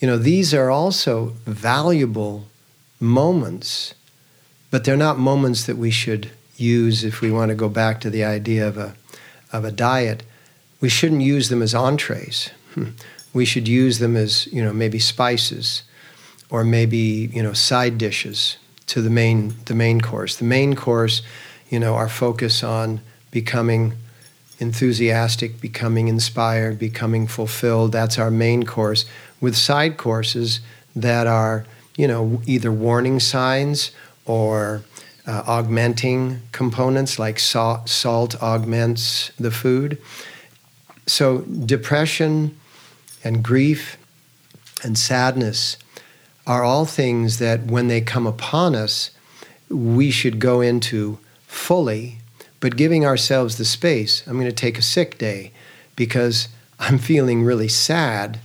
You 0.00 0.08
know, 0.08 0.18
these 0.18 0.52
are 0.52 0.70
also 0.70 1.34
valuable 1.46 2.46
moments, 3.00 3.94
but 4.70 4.84
they're 4.84 4.96
not 4.96 5.18
moments 5.18 5.64
that 5.66 5.76
we 5.76 5.90
should 5.90 6.30
use 6.56 7.04
if 7.04 7.20
we 7.20 7.30
want 7.30 7.50
to 7.50 7.54
go 7.54 7.68
back 7.68 8.00
to 8.00 8.10
the 8.10 8.24
idea 8.24 8.66
of 8.66 8.76
a, 8.76 8.94
of 9.52 9.64
a 9.64 9.72
diet. 9.72 10.24
We 10.80 10.88
shouldn't 10.88 11.22
use 11.22 11.48
them 11.48 11.62
as 11.62 11.74
entrees. 11.74 12.50
Hmm. 12.74 12.90
We 13.32 13.44
should 13.44 13.66
use 13.66 13.98
them 13.98 14.16
as, 14.16 14.46
you 14.52 14.62
know, 14.62 14.72
maybe 14.72 14.98
spices 14.98 15.82
or 16.50 16.64
maybe, 16.64 17.30
you 17.32 17.42
know, 17.42 17.52
side 17.52 17.98
dishes 17.98 18.58
to 18.86 19.00
the 19.00 19.10
main, 19.10 19.54
the 19.64 19.74
main 19.74 20.00
course. 20.00 20.36
The 20.36 20.44
main 20.44 20.76
course, 20.76 21.22
you 21.68 21.80
know, 21.80 21.94
our 21.94 22.08
focus 22.08 22.62
on 22.62 23.00
becoming 23.30 23.94
enthusiastic, 24.58 25.60
becoming 25.60 26.08
inspired, 26.08 26.78
becoming 26.78 27.26
fulfilled. 27.26 27.92
That's 27.92 28.18
our 28.18 28.30
main 28.30 28.64
course. 28.64 29.04
With 29.40 29.56
side 29.56 29.96
courses 29.96 30.60
that 30.94 31.26
are, 31.26 31.66
you 31.96 32.06
know, 32.06 32.40
either 32.46 32.72
warning 32.72 33.20
signs 33.20 33.90
or 34.24 34.82
uh, 35.26 35.42
augmenting 35.46 36.40
components 36.52 37.18
like 37.18 37.38
salt, 37.38 37.88
salt 37.88 38.40
augments 38.42 39.30
the 39.38 39.50
food. 39.50 40.00
So, 41.06 41.38
depression 41.42 42.56
and 43.22 43.42
grief 43.42 43.96
and 44.82 44.98
sadness 44.98 45.76
are 46.46 46.62
all 46.62 46.84
things 46.84 47.38
that 47.38 47.64
when 47.64 47.88
they 47.88 48.00
come 48.00 48.26
upon 48.26 48.74
us, 48.74 49.10
we 49.68 50.10
should 50.10 50.38
go 50.38 50.60
into 50.60 51.18
fully 51.46 52.18
but 52.64 52.76
giving 52.76 53.04
ourselves 53.04 53.58
the 53.58 53.64
space. 53.66 54.26
I'm 54.26 54.38
going 54.38 54.46
to 54.46 54.50
take 54.50 54.78
a 54.78 54.82
sick 54.82 55.18
day 55.18 55.52
because 55.96 56.48
I'm 56.78 56.96
feeling 56.96 57.44
really 57.44 57.68
sad. 57.68 58.40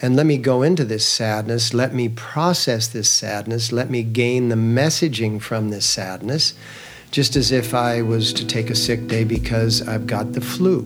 And 0.00 0.14
let 0.14 0.26
me 0.26 0.38
go 0.38 0.62
into 0.62 0.84
this 0.84 1.04
sadness. 1.04 1.74
Let 1.74 1.92
me 1.92 2.08
process 2.08 2.86
this 2.86 3.10
sadness. 3.10 3.72
Let 3.72 3.90
me 3.90 4.04
gain 4.04 4.48
the 4.48 4.54
messaging 4.54 5.42
from 5.42 5.70
this 5.70 5.84
sadness, 5.86 6.54
just 7.10 7.34
as 7.34 7.50
if 7.50 7.74
I 7.74 8.00
was 8.00 8.32
to 8.34 8.46
take 8.46 8.70
a 8.70 8.76
sick 8.76 9.08
day 9.08 9.24
because 9.24 9.88
I've 9.88 10.06
got 10.06 10.34
the 10.34 10.40
flu. 10.40 10.84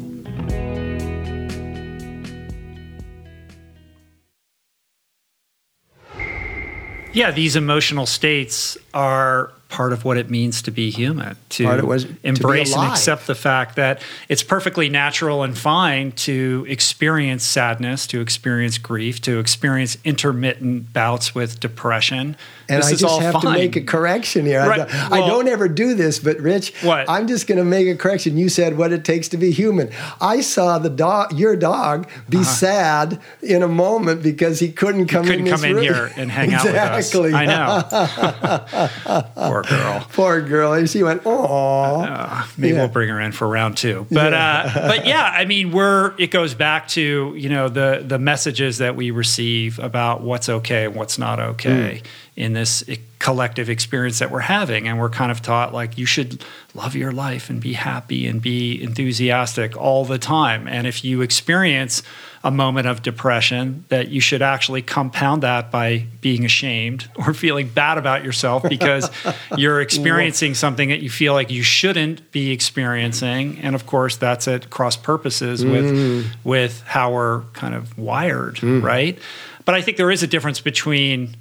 Yeah, 7.13 7.33
these 7.33 7.55
emotional 7.55 8.07
states 8.07 8.79
are 8.95 9.53
part 9.73 9.95
of 9.95 10.05
what 10.05 10.19
it 10.19 10.29
means 10.29 10.61
to 10.61 10.71
be 10.71 10.91
human 10.91 11.35
to 11.49 11.65
was, 11.81 12.07
embrace 12.23 12.75
to 12.75 12.79
and 12.79 12.93
accept 12.93 13.27
the 13.27 13.35
fact 13.35 13.77
that 13.77 14.03
it's 14.29 14.43
perfectly 14.43 14.91
natural 14.91 15.43
and 15.43 15.57
fine 15.57 16.13
to 16.13 16.67
experience 16.69 17.43
sadness 17.43 18.07
to 18.07 18.21
experience 18.21 18.77
grief 18.77 19.19
to 19.23 19.39
experience 19.39 19.97
intermittent 20.05 20.93
bouts 20.93 21.35
with 21.35 21.59
depression 21.59 22.37
and 22.68 22.79
this 22.79 22.92
I 22.92 22.96
just 22.96 23.20
have 23.20 23.33
fine. 23.35 23.42
to 23.42 23.51
make 23.51 23.77
a 23.77 23.81
correction 23.83 24.46
here. 24.46 24.61
Right. 24.61 24.81
I, 24.81 24.85
don't, 24.85 25.11
well, 25.11 25.25
I, 25.25 25.29
don't, 25.29 25.48
ever 25.48 25.68
do 25.68 25.94
this, 25.94 26.18
but 26.18 26.38
Rich, 26.38 26.83
what? 26.83 27.09
I'm 27.09 27.27
just 27.27 27.46
going 27.46 27.59
to 27.59 27.64
make 27.64 27.88
a 27.88 27.96
correction. 27.96 28.37
You 28.37 28.48
said 28.48 28.79
what 28.79 28.92
it 28.92 29.05
takes 29.05 29.29
to 29.29 29.37
be 29.37 29.51
human. 29.51 29.90
I 30.20 30.40
saw 30.40 30.79
the 30.79 30.90
dog, 30.90 31.33
your 31.33 31.57
dog, 31.57 32.09
be 32.29 32.38
uh-huh. 32.38 32.46
sad 32.46 33.20
in 33.42 33.62
a 33.62 33.68
moment 33.68 34.22
because 34.22 34.61
he 34.61 34.70
couldn't 34.72 35.09
come 35.09 35.25
couldn't 35.25 35.46
in. 35.46 35.53
come 35.53 35.64
in 35.64 35.75
room. 35.77 35.83
here 35.83 36.12
and 36.16 36.31
hang 36.31 36.53
exactly. 36.53 36.79
out 36.79 36.96
with 36.96 37.14
us. 37.14 37.35
I 37.35 37.46
know. 37.46 39.33
Poor 39.48 39.62
girl. 39.62 40.07
Poor 40.12 40.40
girl. 40.40 40.72
And 40.72 40.88
she 40.88 41.03
went, 41.03 41.22
oh. 41.25 42.48
Maybe 42.57 42.75
yeah. 42.75 42.81
we'll 42.81 42.88
bring 42.88 43.09
her 43.09 43.20
in 43.20 43.33
for 43.33 43.48
round 43.48 43.77
two. 43.77 44.07
But 44.11 44.33
yeah. 44.33 44.72
uh, 44.75 44.88
but 44.88 45.07
yeah, 45.07 45.22
I 45.25 45.44
mean, 45.44 45.72
we're 45.72 46.14
it 46.18 46.31
goes 46.31 46.55
back 46.55 46.88
to 46.88 47.35
you 47.37 47.48
know 47.48 47.68
the 47.68 48.05
the 48.07 48.18
messages 48.18 48.79
that 48.79 48.96
we 48.96 49.11
receive 49.11 49.79
about 49.79 50.22
what's 50.22 50.48
okay 50.48 50.87
and 50.87 50.94
what's 50.94 51.18
not 51.18 51.40
okay. 51.40 52.03
Mm 52.03 52.07
in 52.35 52.55
this 52.55 52.83
collective 53.18 53.68
experience 53.68 54.18
that 54.18 54.31
we're 54.31 54.40
having 54.40 54.88
and 54.88 54.99
we're 54.99 55.11
kind 55.11 55.31
of 55.31 55.40
taught 55.42 55.73
like 55.73 55.97
you 55.97 56.07
should 56.07 56.42
love 56.75 56.97
your 56.97 57.12
life 57.12 57.51
and 57.51 57.61
be 57.61 57.75
happy 57.75 58.27
and 58.27 58.42
be 58.42 58.83
enthusiastic 58.83 59.77
all 59.77 60.05
the 60.05 60.18
time 60.18 60.66
and 60.66 60.87
if 60.87 61.05
you 61.05 61.21
experience 61.21 62.03
a 62.42 62.51
moment 62.51 62.88
of 62.88 63.03
depression 63.03 63.85
that 63.90 64.09
you 64.09 64.21
should 64.21 64.42
actually 64.42 64.83
compound 64.83 65.45
that 65.45 65.71
by 65.71 66.05
being 66.21 66.45
ashamed 66.45 67.09
or 67.16 67.33
feeling 67.33 67.68
bad 67.68 67.97
about 67.97 68.25
yourself 68.25 68.64
because 68.68 69.09
you're 69.57 69.81
experiencing 69.81 70.55
something 70.55 70.88
that 70.88 71.01
you 71.01 71.11
feel 71.11 71.35
like 71.35 71.51
you 71.51 71.62
shouldn't 71.62 72.33
be 72.33 72.51
experiencing 72.51 73.59
and 73.61 73.77
of 73.77 73.87
course 73.87 74.16
that's 74.16 74.49
at 74.49 74.68
cross 74.71 74.97
purposes 74.97 75.64
with 75.64 75.85
mm. 75.85 76.25
with 76.42 76.83
how 76.87 77.12
we're 77.12 77.42
kind 77.53 77.75
of 77.75 77.97
wired 77.97 78.57
mm. 78.57 78.83
right 78.83 79.18
but 79.64 79.75
I 79.75 79.83
think 79.83 79.97
there 79.97 80.11
is 80.11 80.23
a 80.23 80.27
difference 80.27 80.61
between 80.61 81.37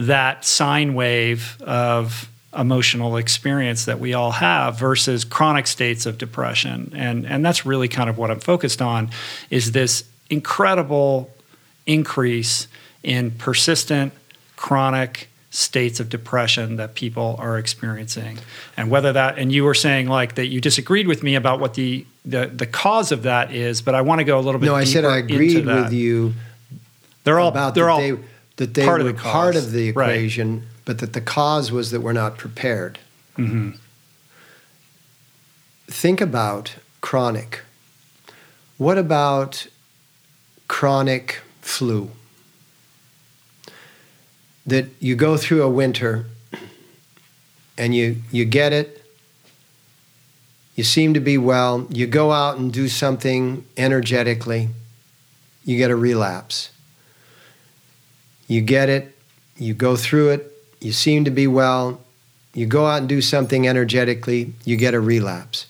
that 0.00 0.44
sine 0.44 0.94
wave 0.94 1.60
of 1.62 2.30
emotional 2.56 3.16
experience 3.16 3.84
that 3.84 4.00
we 4.00 4.14
all 4.14 4.32
have 4.32 4.78
versus 4.78 5.24
chronic 5.24 5.66
states 5.66 6.06
of 6.06 6.18
depression. 6.18 6.92
And 6.96 7.26
and 7.26 7.44
that's 7.44 7.64
really 7.66 7.86
kind 7.86 8.10
of 8.10 8.18
what 8.18 8.30
I'm 8.30 8.40
focused 8.40 8.80
on 8.82 9.10
is 9.50 9.72
this 9.72 10.04
incredible 10.30 11.30
increase 11.86 12.66
in 13.02 13.30
persistent 13.32 14.12
chronic 14.56 15.28
states 15.50 16.00
of 16.00 16.08
depression 16.08 16.76
that 16.76 16.94
people 16.94 17.36
are 17.38 17.58
experiencing. 17.58 18.38
And 18.76 18.90
whether 18.90 19.12
that 19.12 19.38
and 19.38 19.52
you 19.52 19.64
were 19.64 19.74
saying 19.74 20.08
like 20.08 20.36
that 20.36 20.46
you 20.46 20.60
disagreed 20.60 21.06
with 21.06 21.22
me 21.22 21.34
about 21.34 21.60
what 21.60 21.74
the 21.74 22.06
the, 22.24 22.46
the 22.46 22.66
cause 22.66 23.12
of 23.12 23.22
that 23.22 23.50
is 23.50 23.80
but 23.80 23.94
i 23.94 24.02
want 24.02 24.18
to 24.18 24.24
go 24.24 24.38
a 24.38 24.42
little 24.42 24.60
bit 24.60 24.66
no 24.66 24.74
i 24.74 24.84
said 24.84 25.06
i 25.06 25.16
agreed 25.16 25.64
with 25.64 25.90
you 25.90 26.34
they're 27.24 27.40
all 27.40 27.48
about 27.48 27.74
they're 27.74 27.88
all 27.88 27.98
they, 27.98 28.14
that 28.60 28.74
they 28.74 28.84
part 28.84 29.02
were 29.02 29.08
of 29.08 29.16
the 29.16 29.22
part 29.22 29.56
of 29.56 29.72
the 29.72 29.90
Right. 29.92 30.10
equation 30.10 30.66
but 30.84 30.98
that 30.98 31.14
the 31.14 31.20
cause 31.22 31.72
was 31.72 31.90
that 31.92 32.00
we're 32.02 32.12
not 32.12 32.36
prepared. 32.36 32.98
Mhm. 33.38 33.78
think 35.88 36.20
about 36.20 36.74
chronic. 37.00 37.60
What 38.76 38.96
about 38.98 39.66
chronic 40.68 41.40
flu? 41.62 42.10
That 44.66 44.86
you 45.00 45.16
go 45.16 45.36
through 45.38 45.62
a 45.62 45.70
winter 45.70 46.26
and 47.78 47.94
you 47.94 48.22
you 48.30 48.44
get 48.44 48.72
it. 48.72 49.02
You 50.76 50.84
seem 50.84 51.14
to 51.14 51.20
be 51.20 51.36
well. 51.38 51.86
You 51.90 52.06
go 52.06 52.30
out 52.32 52.58
and 52.58 52.70
do 52.72 52.88
something 52.88 53.64
energetically. 53.76 54.68
You 55.64 55.76
get 55.78 55.90
a 55.90 55.96
relapse 55.96 56.70
you 58.50 58.60
get 58.60 58.88
it. 58.88 59.16
You 59.58 59.74
go 59.74 59.94
through 59.94 60.30
it. 60.30 60.52
You 60.80 60.90
seem 60.90 61.24
to 61.24 61.30
be 61.30 61.46
well. 61.46 62.00
You 62.52 62.66
go 62.66 62.84
out 62.84 62.98
and 62.98 63.08
do 63.08 63.22
something 63.22 63.68
energetically. 63.68 64.54
You 64.64 64.76
get 64.76 64.92
a 64.92 64.98
relapse. 64.98 65.66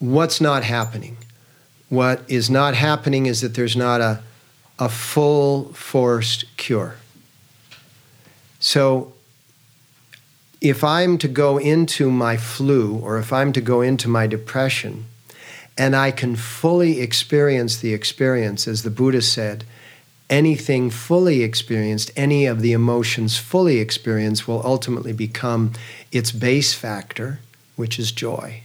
What's 0.00 0.40
not 0.40 0.64
happening? 0.64 1.18
What 1.88 2.22
is 2.26 2.50
not 2.50 2.74
happening 2.74 3.26
is 3.26 3.42
that 3.42 3.54
there's 3.54 3.76
not 3.76 4.00
a, 4.00 4.24
a 4.80 4.88
full 4.88 5.72
forced 5.72 6.46
cure. 6.56 6.96
So 8.58 9.12
if 10.60 10.82
I'm 10.82 11.16
to 11.18 11.28
go 11.28 11.58
into 11.58 12.10
my 12.10 12.36
flu 12.36 12.98
or 12.98 13.18
if 13.18 13.32
I'm 13.32 13.52
to 13.52 13.60
go 13.60 13.82
into 13.82 14.08
my 14.08 14.26
depression 14.26 15.04
and 15.78 15.94
I 15.94 16.10
can 16.10 16.34
fully 16.34 17.00
experience 17.00 17.76
the 17.76 17.94
experience, 17.94 18.66
as 18.66 18.82
the 18.82 18.90
Buddha 18.90 19.22
said, 19.22 19.62
anything 20.30 20.90
fully 20.90 21.42
experienced, 21.42 22.10
any 22.16 22.46
of 22.46 22.60
the 22.60 22.72
emotions 22.72 23.36
fully 23.38 23.78
experienced 23.78 24.48
will 24.48 24.64
ultimately 24.64 25.12
become 25.12 25.72
its 26.10 26.32
base 26.32 26.74
factor, 26.74 27.40
which 27.76 27.98
is 27.98 28.12
joy. 28.12 28.62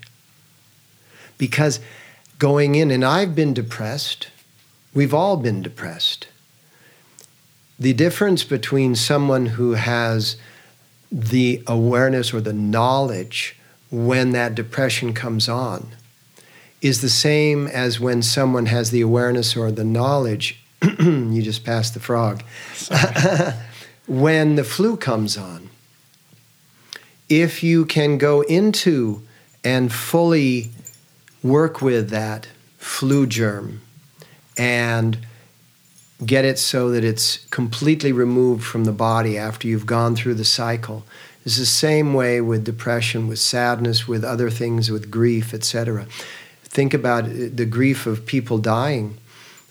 Because 1.37 1.79
going 2.39 2.75
in, 2.75 2.91
and 2.91 3.03
I've 3.03 3.35
been 3.35 3.53
depressed, 3.53 4.29
we've 4.93 5.13
all 5.13 5.37
been 5.37 5.61
depressed 5.61 6.27
the 7.79 7.93
difference 7.93 8.43
between 8.43 8.95
someone 8.95 9.47
who 9.47 9.73
has 9.73 10.37
the 11.11 11.61
awareness 11.67 12.33
or 12.33 12.41
the 12.41 12.53
knowledge 12.53 13.55
when 13.91 14.31
that 14.31 14.55
depression 14.55 15.13
comes 15.13 15.47
on 15.47 15.87
is 16.81 17.01
the 17.01 17.09
same 17.09 17.67
as 17.67 17.99
when 17.99 18.21
someone 18.21 18.65
has 18.67 18.91
the 18.91 19.01
awareness 19.01 19.55
or 19.55 19.71
the 19.71 19.83
knowledge. 19.83 20.59
you 20.99 21.41
just 21.41 21.63
passed 21.63 21.93
the 21.93 21.99
frog. 21.99 22.43
when 24.07 24.55
the 24.55 24.63
flu 24.63 24.97
comes 24.97 25.37
on, 25.37 25.69
if 27.29 27.63
you 27.63 27.85
can 27.85 28.17
go 28.17 28.41
into 28.41 29.21
and 29.63 29.91
fully 29.91 30.71
work 31.43 31.81
with 31.81 32.09
that 32.09 32.47
flu 32.77 33.25
germ 33.27 33.81
and 34.57 35.17
get 36.25 36.45
it 36.45 36.57
so 36.57 36.89
that 36.91 37.03
it's 37.03 37.45
completely 37.47 38.11
removed 38.11 38.63
from 38.63 38.85
the 38.85 38.91
body 38.91 39.37
after 39.37 39.67
you've 39.67 39.85
gone 39.85 40.15
through 40.15 40.33
the 40.33 40.45
cycle. 40.45 41.03
It's 41.45 41.57
the 41.57 41.65
same 41.65 42.13
way 42.13 42.41
with 42.41 42.63
depression, 42.63 43.27
with 43.27 43.39
sadness, 43.39 44.07
with 44.07 44.23
other 44.23 44.49
things, 44.49 44.89
with 44.89 45.11
grief, 45.11 45.53
etc. 45.53 46.07
Think 46.63 46.93
about 46.93 47.25
uh, 47.25 47.49
the 47.53 47.65
grief 47.65 48.07
of 48.07 48.25
people 48.25 48.57
dying. 48.57 49.17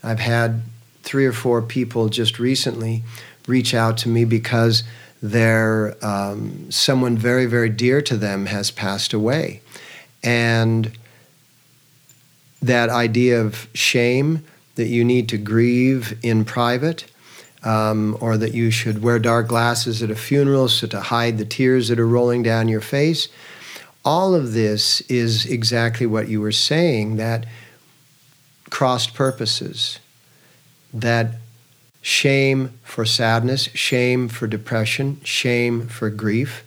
I've 0.03 0.21
had 0.21 0.63
three 1.07 1.25
or 1.25 1.33
four 1.33 1.63
people 1.63 2.11
just 2.11 2.39
recently 2.39 3.03
reach 3.47 3.73
out 3.73 3.97
to 3.97 4.09
me 4.09 4.25
because 4.25 4.83
their 5.23 5.97
um, 6.05 6.71
someone 6.71 7.17
very 7.17 7.47
very 7.47 7.71
dear 7.71 8.03
to 8.03 8.17
them 8.19 8.47
has 8.47 8.71
passed 8.71 9.15
away, 9.15 9.63
and 10.23 10.93
that 12.61 12.91
idea 12.91 13.41
of 13.41 13.69
shame 13.73 14.45
that 14.75 14.89
you 14.89 15.05
need 15.05 15.29
to 15.31 15.39
grieve 15.39 16.19
in 16.23 16.45
private, 16.45 17.07
um, 17.63 18.17
or 18.21 18.37
that 18.37 18.53
you 18.53 18.71
should 18.71 19.03
wear 19.03 19.19
dark 19.19 19.49
glasses 19.49 20.03
at 20.03 20.11
a 20.11 20.15
funeral 20.15 20.69
so 20.69 20.87
to 20.87 21.01
hide 21.01 21.39
the 21.39 21.45
tears 21.45 21.89
that 21.89 21.99
are 21.99 22.07
rolling 22.07 22.43
down 22.43 22.69
your 22.69 22.83
face. 22.83 23.29
All 24.05 24.35
of 24.35 24.53
this 24.53 25.01
is 25.03 25.47
exactly 25.47 26.07
what 26.07 26.29
you 26.29 26.41
were 26.41 26.53
saying 26.53 27.17
that 27.17 27.47
crossed 28.71 29.15
purposes, 29.15 29.99
that 31.01 31.33
shame 32.03 32.79
for 32.85 33.05
sadness, 33.05 33.69
shame 33.75 34.29
for 34.29 34.47
depression, 34.47 35.21
shame 35.25 35.87
for 35.89 36.11
grief 36.11 36.63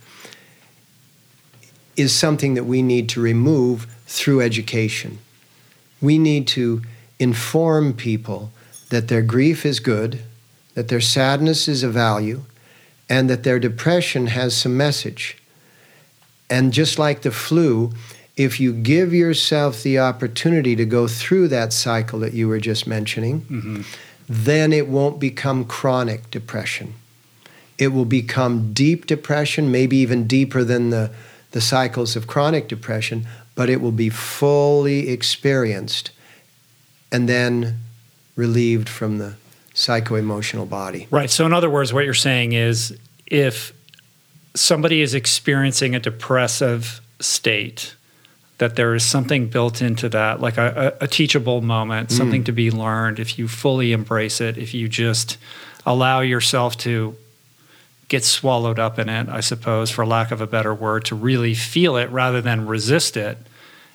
is 1.95 2.15
something 2.15 2.53
that 2.53 2.63
we 2.63 2.81
need 2.81 3.09
to 3.09 3.19
remove 3.19 3.85
through 4.07 4.39
education. 4.41 5.19
We 6.01 6.17
need 6.17 6.47
to 6.49 6.81
inform 7.19 7.93
people 7.93 8.51
that 8.89 9.09
their 9.09 9.21
grief 9.21 9.65
is 9.65 9.81
good, 9.81 10.21
that 10.75 10.87
their 10.87 11.01
sadness 11.01 11.67
is 11.67 11.83
a 11.83 11.89
value, 11.89 12.43
and 13.09 13.29
that 13.29 13.43
their 13.43 13.59
depression 13.59 14.27
has 14.27 14.55
some 14.55 14.77
message. 14.77 15.37
And 16.49 16.71
just 16.71 16.97
like 16.97 17.21
the 17.21 17.31
flu, 17.31 17.91
if 18.37 18.59
you 18.61 18.71
give 18.71 19.13
yourself 19.13 19.83
the 19.83 19.99
opportunity 19.99 20.75
to 20.77 20.85
go 20.85 21.07
through 21.07 21.49
that 21.49 21.73
cycle 21.73 22.19
that 22.19 22.33
you 22.33 22.47
were 22.47 22.59
just 22.61 22.87
mentioning, 22.87 23.41
Mhm. 23.49 23.85
Then 24.29 24.71
it 24.71 24.87
won't 24.87 25.19
become 25.19 25.65
chronic 25.65 26.29
depression. 26.29 26.93
It 27.79 27.87
will 27.87 28.05
become 28.05 28.73
deep 28.73 29.07
depression, 29.07 29.71
maybe 29.71 29.97
even 29.97 30.27
deeper 30.27 30.63
than 30.63 30.91
the, 30.91 31.11
the 31.51 31.61
cycles 31.61 32.15
of 32.15 32.27
chronic 32.27 32.67
depression, 32.67 33.25
but 33.55 33.69
it 33.69 33.81
will 33.81 33.91
be 33.91 34.09
fully 34.09 35.09
experienced 35.09 36.11
and 37.11 37.27
then 37.27 37.79
relieved 38.35 38.87
from 38.87 39.17
the 39.17 39.33
psycho-emotional 39.73 40.67
body. 40.67 41.07
Right. 41.09 41.29
So, 41.29 41.45
in 41.45 41.53
other 41.53 41.69
words, 41.69 41.91
what 41.91 42.05
you're 42.05 42.13
saying 42.13 42.53
is 42.53 42.97
if 43.25 43.73
somebody 44.55 45.01
is 45.01 45.15
experiencing 45.15 45.95
a 45.95 45.99
depressive 45.99 47.01
state, 47.19 47.95
that 48.59 48.75
there 48.75 48.93
is 48.93 49.03
something 49.03 49.47
built 49.47 49.81
into 49.81 50.09
that, 50.09 50.41
like 50.41 50.57
a, 50.57 50.95
a, 50.99 51.07
teachable 51.07 51.61
moment, 51.61 52.11
something 52.11 52.43
to 52.43 52.51
be 52.51 52.69
learned. 52.69 53.17
If 53.17 53.39
you 53.39 53.47
fully 53.47 53.93
embrace 53.93 54.41
it, 54.41 54.57
if 54.57 54.73
you 54.73 54.89
just 54.89 55.37
allow 55.85 56.19
yourself 56.19 56.77
to 56.79 57.15
get 58.09 58.25
swallowed 58.25 58.77
up 58.77 58.99
in 58.99 59.07
it, 59.07 59.29
I 59.29 59.39
suppose, 59.39 59.89
for 59.89 60.05
lack 60.05 60.31
of 60.31 60.41
a 60.41 60.47
better 60.47 60.73
word, 60.73 61.05
to 61.05 61.15
really 61.15 61.53
feel 61.53 61.95
it 61.95 62.09
rather 62.09 62.41
than 62.41 62.67
resist 62.67 63.15
it 63.15 63.37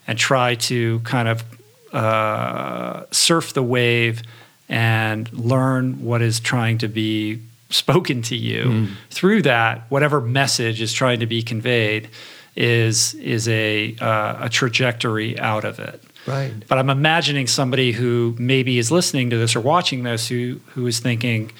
and 0.07 0.18
try 0.18 0.55
to 0.55 1.00
kind 1.00 1.29
of 1.29 1.44
uh, 1.92 3.05
surf 3.11 3.53
the 3.53 3.62
wave 3.62 4.22
and 4.70 5.31
learn 5.33 6.03
what 6.03 6.22
is 6.22 6.40
trying 6.40 6.79
to 6.79 6.88
be 6.88 7.40
spoken 7.68 8.22
to 8.22 8.37
you 8.37 8.87
through 9.11 9.42
that 9.42 9.83
whatever 9.90 10.20
message 10.20 10.81
is 10.81 10.92
trying 10.92 11.20
to 11.20 11.27
be 11.27 11.42
conveyed 11.42 12.09
is 12.57 13.14
is 13.14 13.49
a 13.49 13.97
uh, 14.01 14.47
a 14.47 14.49
trajectory 14.49 15.38
out 15.38 15.64
of 15.64 15.79
it 15.79 16.03
Right. 16.27 16.53
but 16.69 16.79
i'm 16.79 16.88
imagining 16.90 17.47
somebody 17.47 17.93
who 17.93 18.35
maybe 18.38 18.79
is 18.79 18.90
listening 18.90 19.31
to 19.31 19.37
this 19.37 19.55
or 19.57 19.61
watching 19.61 20.05
this 20.05 20.29
who 20.29 20.61
who 20.75 20.87
is 20.87 21.01
thinking 21.01 21.51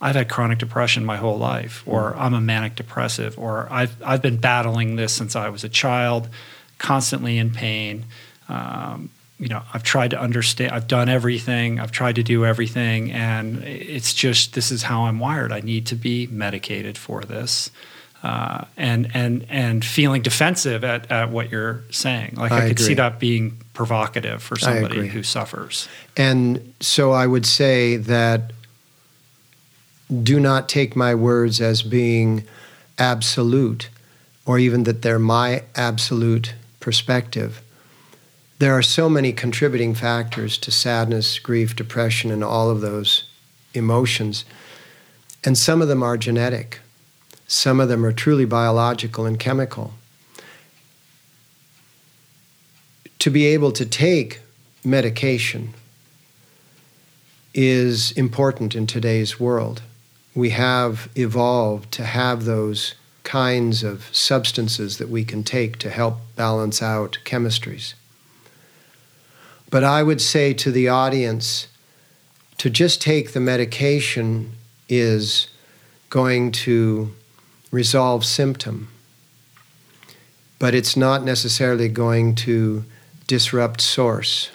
I've 0.00 0.14
had 0.14 0.28
chronic 0.28 0.58
depression 0.58 1.04
my 1.04 1.16
whole 1.16 1.38
life, 1.38 1.82
or 1.84 2.14
I'm 2.16 2.32
a 2.32 2.40
manic 2.40 2.76
depressive, 2.76 3.36
or 3.36 3.66
I've, 3.68 4.00
I've 4.00 4.22
been 4.22 4.36
battling 4.36 4.94
this 4.94 5.12
since 5.12 5.34
I 5.34 5.48
was 5.48 5.64
a 5.64 5.68
child, 5.68 6.28
constantly 6.78 7.36
in 7.36 7.50
pain. 7.50 8.04
Um, 8.48 9.10
you 9.40 9.48
know, 9.48 9.62
I've 9.74 9.82
tried 9.82 10.10
to 10.12 10.20
understand, 10.20 10.70
I've 10.70 10.86
done 10.86 11.08
everything, 11.08 11.80
I've 11.80 11.90
tried 11.90 12.14
to 12.14 12.22
do 12.22 12.46
everything, 12.46 13.10
and 13.10 13.64
it's 13.64 14.14
just 14.14 14.54
this 14.54 14.70
is 14.70 14.84
how 14.84 15.06
I'm 15.06 15.18
wired. 15.18 15.50
I 15.50 15.60
need 15.62 15.84
to 15.86 15.96
be 15.96 16.28
medicated 16.28 16.96
for 16.96 17.22
this. 17.22 17.72
Uh, 18.20 18.64
and 18.76 19.08
and 19.14 19.46
and 19.48 19.84
feeling 19.84 20.22
defensive 20.22 20.82
at, 20.82 21.08
at 21.08 21.30
what 21.30 21.52
you're 21.52 21.84
saying, 21.90 22.34
like 22.36 22.50
I, 22.50 22.64
I 22.64 22.68
could 22.68 22.80
see 22.80 22.94
that 22.94 23.20
being 23.20 23.58
provocative 23.74 24.42
for 24.42 24.56
somebody 24.56 25.06
who 25.06 25.22
suffers. 25.22 25.88
And 26.16 26.74
so 26.80 27.12
I 27.12 27.28
would 27.28 27.46
say 27.46 27.96
that 27.96 28.52
do 30.22 30.40
not 30.40 30.68
take 30.68 30.96
my 30.96 31.14
words 31.14 31.60
as 31.60 31.82
being 31.82 32.44
absolute 32.98 33.88
or 34.46 34.58
even 34.58 34.84
that 34.84 35.02
they're 35.02 35.18
my 35.18 35.62
absolute 35.76 36.54
perspective. 36.80 37.62
There 38.58 38.72
are 38.72 38.82
so 38.82 39.08
many 39.08 39.32
contributing 39.32 39.94
factors 39.94 40.58
to 40.58 40.70
sadness, 40.70 41.38
grief, 41.38 41.76
depression, 41.76 42.30
and 42.30 42.42
all 42.42 42.70
of 42.70 42.80
those 42.80 43.28
emotions. 43.74 44.44
And 45.44 45.56
some 45.56 45.82
of 45.82 45.88
them 45.88 46.02
are 46.02 46.16
genetic, 46.16 46.80
some 47.48 47.80
of 47.80 47.88
them 47.88 48.04
are 48.04 48.12
truly 48.12 48.44
biological 48.44 49.24
and 49.24 49.40
chemical. 49.40 49.94
To 53.20 53.30
be 53.30 53.46
able 53.46 53.72
to 53.72 53.84
take 53.84 54.40
medication 54.84 55.72
is 57.54 58.12
important 58.12 58.76
in 58.76 58.86
today's 58.86 59.40
world. 59.40 59.82
We 60.34 60.50
have 60.50 61.08
evolved 61.16 61.90
to 61.92 62.04
have 62.04 62.44
those 62.44 62.94
kinds 63.24 63.82
of 63.82 64.14
substances 64.14 64.98
that 64.98 65.08
we 65.08 65.24
can 65.24 65.42
take 65.42 65.78
to 65.78 65.90
help 65.90 66.18
balance 66.36 66.82
out 66.82 67.18
chemistries. 67.24 67.94
But 69.70 69.84
I 69.84 70.02
would 70.02 70.20
say 70.20 70.52
to 70.54 70.70
the 70.70 70.88
audience 70.88 71.66
to 72.58 72.68
just 72.68 73.00
take 73.00 73.32
the 73.32 73.40
medication 73.40 74.52
is 74.88 75.48
going 76.10 76.52
to 76.52 77.12
resolve 77.70 78.24
symptom, 78.24 78.88
but 80.58 80.74
it's 80.74 80.96
not 80.96 81.24
necessarily 81.24 81.88
going 81.88 82.34
to 82.34 82.84
disrupt 83.26 83.80
source. 83.80 84.50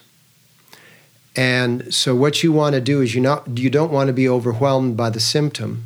And 1.35 1.93
so 1.93 2.15
what 2.15 2.43
you 2.43 2.51
want 2.51 2.75
to 2.75 2.81
do 2.81 3.01
is 3.01 3.15
you 3.15 3.21
not 3.21 3.57
you 3.57 3.69
don't 3.69 3.91
want 3.91 4.07
to 4.07 4.13
be 4.13 4.29
overwhelmed 4.29 4.95
by 4.95 5.09
the 5.09 5.19
symptom. 5.19 5.85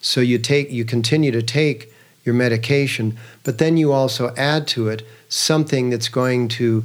So 0.00 0.20
you 0.20 0.38
take 0.38 0.70
you 0.70 0.84
continue 0.84 1.30
to 1.32 1.42
take 1.42 1.92
your 2.24 2.34
medication, 2.34 3.16
but 3.42 3.58
then 3.58 3.76
you 3.76 3.92
also 3.92 4.32
add 4.36 4.68
to 4.68 4.88
it 4.88 5.06
something 5.28 5.90
that's 5.90 6.08
going 6.08 6.46
to 6.46 6.84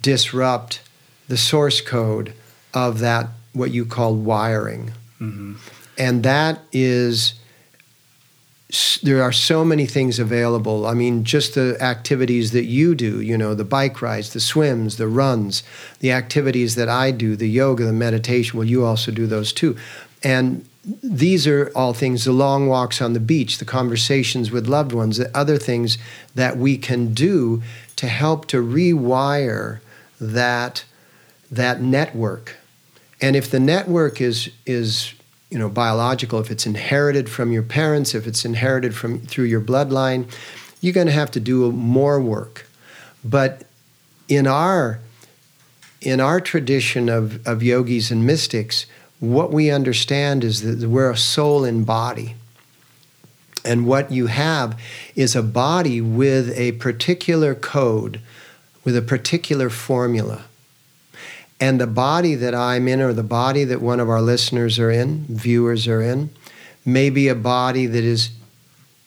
disrupt 0.00 0.80
the 1.28 1.36
source 1.36 1.80
code 1.80 2.34
of 2.74 2.98
that 2.98 3.28
what 3.52 3.70
you 3.70 3.84
call 3.84 4.14
wiring. 4.14 4.92
Mm-hmm. 5.20 5.54
And 5.98 6.22
that 6.24 6.60
is 6.72 7.34
there 9.02 9.22
are 9.22 9.32
so 9.32 9.64
many 9.64 9.84
things 9.84 10.18
available. 10.18 10.86
I 10.86 10.94
mean, 10.94 11.24
just 11.24 11.54
the 11.54 11.76
activities 11.80 12.52
that 12.52 12.64
you 12.64 12.94
do, 12.94 13.20
you 13.20 13.36
know, 13.36 13.54
the 13.54 13.64
bike 13.64 14.00
rides, 14.00 14.32
the 14.32 14.40
swims, 14.40 14.96
the 14.96 15.08
runs, 15.08 15.62
the 16.00 16.12
activities 16.12 16.74
that 16.76 16.88
I 16.88 17.10
do, 17.10 17.36
the 17.36 17.48
yoga, 17.48 17.84
the 17.84 17.92
meditation. 17.92 18.58
Well, 18.58 18.66
you 18.66 18.84
also 18.84 19.12
do 19.12 19.26
those 19.26 19.52
too. 19.52 19.76
And 20.22 20.66
these 21.02 21.46
are 21.46 21.70
all 21.74 21.92
things 21.92 22.24
the 22.24 22.32
long 22.32 22.66
walks 22.66 23.02
on 23.02 23.12
the 23.12 23.20
beach, 23.20 23.58
the 23.58 23.64
conversations 23.66 24.50
with 24.50 24.66
loved 24.66 24.92
ones, 24.92 25.18
the 25.18 25.36
other 25.36 25.58
things 25.58 25.98
that 26.34 26.56
we 26.56 26.78
can 26.78 27.12
do 27.12 27.62
to 27.96 28.08
help 28.08 28.46
to 28.46 28.56
rewire 28.56 29.80
that, 30.20 30.84
that 31.50 31.82
network. 31.82 32.56
And 33.20 33.36
if 33.36 33.50
the 33.50 33.60
network 33.60 34.20
is, 34.20 34.50
is 34.64 35.12
you 35.52 35.58
know, 35.58 35.68
biological, 35.68 36.40
if 36.40 36.50
it's 36.50 36.64
inherited 36.64 37.28
from 37.28 37.52
your 37.52 37.62
parents, 37.62 38.14
if 38.14 38.26
it's 38.26 38.46
inherited 38.46 38.94
from 38.94 39.20
through 39.20 39.44
your 39.44 39.60
bloodline, 39.60 40.26
you're 40.80 40.94
going 40.94 41.06
to 41.06 41.12
have 41.12 41.30
to 41.32 41.40
do 41.40 41.70
more 41.70 42.18
work. 42.22 42.66
But 43.22 43.64
in 44.28 44.46
our 44.46 45.00
in 46.00 46.20
our 46.20 46.40
tradition 46.40 47.10
of, 47.10 47.46
of 47.46 47.62
yogis 47.62 48.10
and 48.10 48.26
mystics, 48.26 48.86
what 49.20 49.52
we 49.52 49.70
understand 49.70 50.42
is 50.42 50.62
that 50.62 50.88
we're 50.88 51.10
a 51.10 51.16
soul 51.18 51.66
in 51.66 51.84
body. 51.84 52.34
And 53.62 53.86
what 53.86 54.10
you 54.10 54.28
have 54.28 54.80
is 55.14 55.36
a 55.36 55.42
body 55.42 56.00
with 56.00 56.50
a 56.58 56.72
particular 56.72 57.54
code, 57.54 58.20
with 58.84 58.96
a 58.96 59.02
particular 59.02 59.68
formula. 59.68 60.46
And 61.62 61.80
the 61.80 61.86
body 61.86 62.34
that 62.34 62.56
I'm 62.56 62.88
in, 62.88 63.00
or 63.00 63.12
the 63.12 63.22
body 63.22 63.62
that 63.62 63.80
one 63.80 64.00
of 64.00 64.10
our 64.10 64.20
listeners 64.20 64.80
are 64.80 64.90
in, 64.90 65.26
viewers 65.28 65.86
are 65.86 66.02
in, 66.02 66.30
may 66.84 67.08
be 67.08 67.28
a 67.28 67.36
body 67.36 67.86
that 67.86 68.02
is 68.02 68.30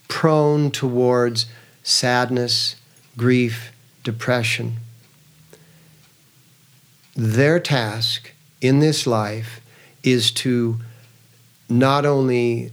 prone 0.07 0.71
towards 0.71 1.47
sadness, 1.83 2.77
grief, 3.17 3.73
depression. 4.05 4.77
Their 7.13 7.59
task 7.59 8.31
in 8.61 8.79
this 8.79 9.05
life 9.05 9.59
is 10.01 10.31
to 10.31 10.79
not 11.67 12.05
only 12.05 12.71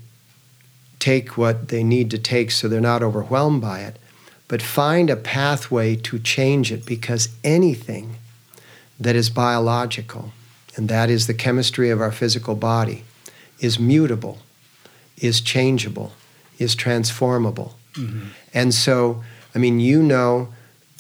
take 1.01 1.37
what 1.37 1.71
they 1.71 1.83
need 1.83 2.09
to 2.13 2.19
take 2.19 2.53
so 2.53 2.69
they're 2.69 2.81
not 2.81 3.03
overwhelmed 3.03 3.61
by 3.61 3.81
it, 3.81 3.99
but 4.47 4.63
find 4.63 5.11
a 5.11 5.17
pathway 5.17 5.97
to 5.97 6.21
change 6.21 6.71
it 6.71 6.87
because 6.87 7.31
anything 7.43 8.15
that 8.99 9.17
is 9.17 9.31
biological, 9.31 10.33
and 10.77 10.89
that 10.89 11.11
is 11.11 11.27
the 11.27 11.35
chemistry 11.35 11.91
of 11.91 12.01
our 12.01 12.13
physical 12.13 12.55
body, 12.55 13.05
is 13.61 13.79
mutable, 13.79 14.39
is 15.19 15.41
changeable, 15.41 16.13
is 16.59 16.75
transformable. 16.75 17.75
Mm-hmm. 17.95 18.29
And 18.55 18.75
so, 18.75 19.23
I 19.55 19.59
mean, 19.59 19.81
you 19.81 20.03
know, 20.03 20.49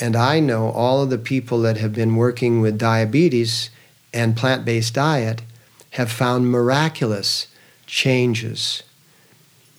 and 0.01 0.17
I 0.17 0.41
know 0.41 0.71
all 0.71 1.03
of 1.03 1.11
the 1.11 1.19
people 1.19 1.61
that 1.63 1.77
have 1.77 1.93
been 1.93 2.17
working 2.17 2.61
with 2.61 2.79
diabetes 2.79 3.71
and 4.13 4.37
plant 4.37 4.65
based 4.65 4.95
diet 4.95 5.43
have 5.91 6.11
found 6.11 6.51
miraculous 6.51 7.47
changes. 7.87 8.83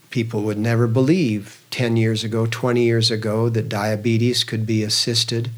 People 0.09 0.43
would 0.43 0.57
never 0.57 0.88
believe 0.88 1.64
10 1.72 1.97
years 1.97 2.24
ago, 2.24 2.45
20 2.45 2.84
years 2.84 3.09
ago, 3.09 3.49
that 3.49 3.68
diabetes 3.68 4.43
could 4.43 4.66
be 4.66 4.84
assisted 4.84 5.49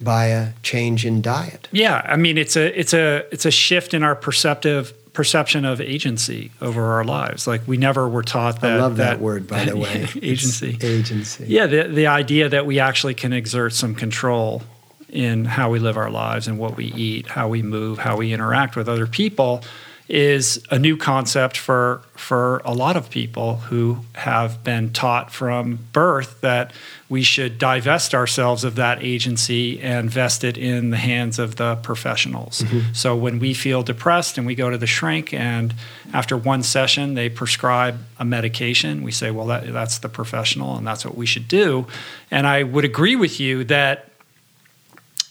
by 0.00 0.26
a 0.26 0.52
change 0.62 1.04
in 1.04 1.22
diet. 1.22 1.68
Yeah, 1.72 2.02
I 2.04 2.16
mean 2.16 2.38
it's 2.38 2.56
a 2.56 2.78
it's 2.78 2.92
a 2.92 3.26
it's 3.32 3.46
a 3.46 3.50
shift 3.50 3.94
in 3.94 4.02
our 4.02 4.14
perceptive 4.14 4.92
perception 5.12 5.64
of 5.64 5.80
agency 5.80 6.50
over 6.60 6.84
our 6.92 7.04
lives. 7.04 7.46
Like 7.46 7.66
we 7.66 7.76
never 7.76 8.08
were 8.08 8.22
taught 8.22 8.60
that. 8.60 8.78
I 8.78 8.80
love 8.80 8.96
that, 8.96 9.10
that 9.10 9.20
word, 9.20 9.46
by 9.46 9.64
the 9.64 9.76
way. 9.76 10.08
agency. 10.22 10.74
It's 10.74 10.84
agency. 10.84 11.46
Yeah, 11.48 11.66
the 11.66 11.84
the 11.84 12.06
idea 12.08 12.48
that 12.48 12.66
we 12.66 12.80
actually 12.80 13.14
can 13.14 13.32
exert 13.32 13.72
some 13.72 13.94
control 13.94 14.62
in 15.08 15.44
how 15.44 15.70
we 15.70 15.78
live 15.78 15.96
our 15.96 16.10
lives 16.10 16.48
and 16.48 16.58
what 16.58 16.76
we 16.76 16.86
eat, 16.86 17.28
how 17.28 17.48
we 17.48 17.62
move, 17.62 17.98
how 17.98 18.16
we 18.16 18.32
interact 18.32 18.74
with 18.74 18.88
other 18.88 19.06
people 19.06 19.62
is 20.08 20.62
a 20.70 20.78
new 20.78 20.96
concept 20.96 21.56
for 21.56 22.02
for 22.14 22.60
a 22.64 22.74
lot 22.74 22.96
of 22.96 23.08
people 23.08 23.56
who 23.56 23.98
have 24.14 24.62
been 24.62 24.92
taught 24.92 25.32
from 25.32 25.78
birth 25.92 26.40
that 26.42 26.72
we 27.08 27.22
should 27.22 27.58
divest 27.58 28.14
ourselves 28.14 28.64
of 28.64 28.74
that 28.74 29.02
agency 29.02 29.80
and 29.80 30.10
vest 30.10 30.44
it 30.44 30.58
in 30.58 30.90
the 30.90 30.96
hands 30.96 31.38
of 31.38 31.56
the 31.56 31.76
professionals. 31.76 32.60
Mm-hmm. 32.60 32.92
So 32.92 33.16
when 33.16 33.38
we 33.38 33.54
feel 33.54 33.82
depressed 33.82 34.36
and 34.36 34.46
we 34.46 34.54
go 34.54 34.68
to 34.68 34.78
the 34.78 34.86
shrink 34.86 35.32
and 35.32 35.74
after 36.12 36.36
one 36.36 36.62
session 36.62 37.14
they 37.14 37.28
prescribe 37.28 37.98
a 38.18 38.24
medication, 38.24 39.02
we 39.02 39.12
say, 39.12 39.30
well 39.30 39.46
that, 39.46 39.72
that's 39.72 39.98
the 39.98 40.08
professional 40.08 40.76
and 40.76 40.86
that's 40.86 41.04
what 41.04 41.16
we 41.16 41.26
should 41.26 41.48
do. 41.48 41.86
And 42.30 42.46
I 42.46 42.62
would 42.62 42.84
agree 42.84 43.16
with 43.16 43.40
you 43.40 43.64
that 43.64 44.10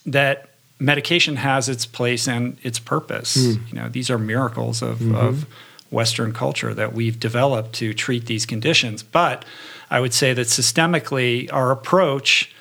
that 0.06 0.53
medication 0.80 1.38
has 1.38 1.70
its 1.70 1.86
place 1.86 2.28
and 2.28 2.58
its 2.64 2.80
purpose. 2.80 3.38
Mm. 3.38 3.70
You 3.70 3.80
know, 3.80 3.90
these 3.90 4.10
are 4.10 4.18
miracles 4.18 4.82
of, 4.82 5.00
mm-hmm. 5.00 5.16
of 5.16 5.46
Western 5.92 6.34
culture 6.34 6.74
that 6.74 6.94
we've 6.94 7.20
developed 7.20 7.74
to 7.74 7.94
treat 7.94 8.26
these 8.26 8.46
conditions. 8.46 9.04
But 9.04 9.46
I 9.90 10.00
would 10.00 10.14
say 10.14 10.34
that 10.34 10.48
systemically, 10.48 11.52
our 11.54 11.72
approach 11.72 12.54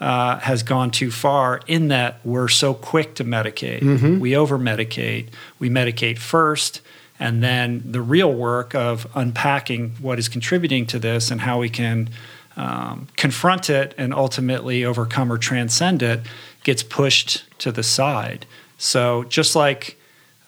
uh, 0.00 0.38
has 0.38 0.62
gone 0.62 0.90
too 0.90 1.10
far 1.10 1.60
in 1.66 1.88
that 1.88 2.20
we're 2.24 2.48
so 2.48 2.74
quick 2.74 3.14
to 3.16 3.24
medicate. 3.24 3.80
Mm-hmm. 3.80 4.18
We 4.18 4.34
over 4.34 4.58
medicate. 4.58 5.28
We 5.58 5.68
medicate 5.68 6.18
first, 6.18 6.80
and 7.18 7.42
then 7.42 7.82
the 7.84 8.00
real 8.00 8.32
work 8.32 8.74
of 8.74 9.06
unpacking 9.14 9.90
what 10.00 10.18
is 10.18 10.28
contributing 10.28 10.86
to 10.86 10.98
this 10.98 11.30
and 11.30 11.42
how 11.42 11.60
we 11.60 11.68
can 11.68 12.08
um, 12.56 13.08
confront 13.16 13.70
it 13.70 13.94
and 13.96 14.12
ultimately 14.12 14.84
overcome 14.84 15.32
or 15.32 15.38
transcend 15.38 16.02
it 16.02 16.20
gets 16.62 16.82
pushed 16.82 17.44
to 17.58 17.72
the 17.72 17.82
side. 17.82 18.46
So 18.78 19.24
just 19.24 19.56
like 19.56 19.98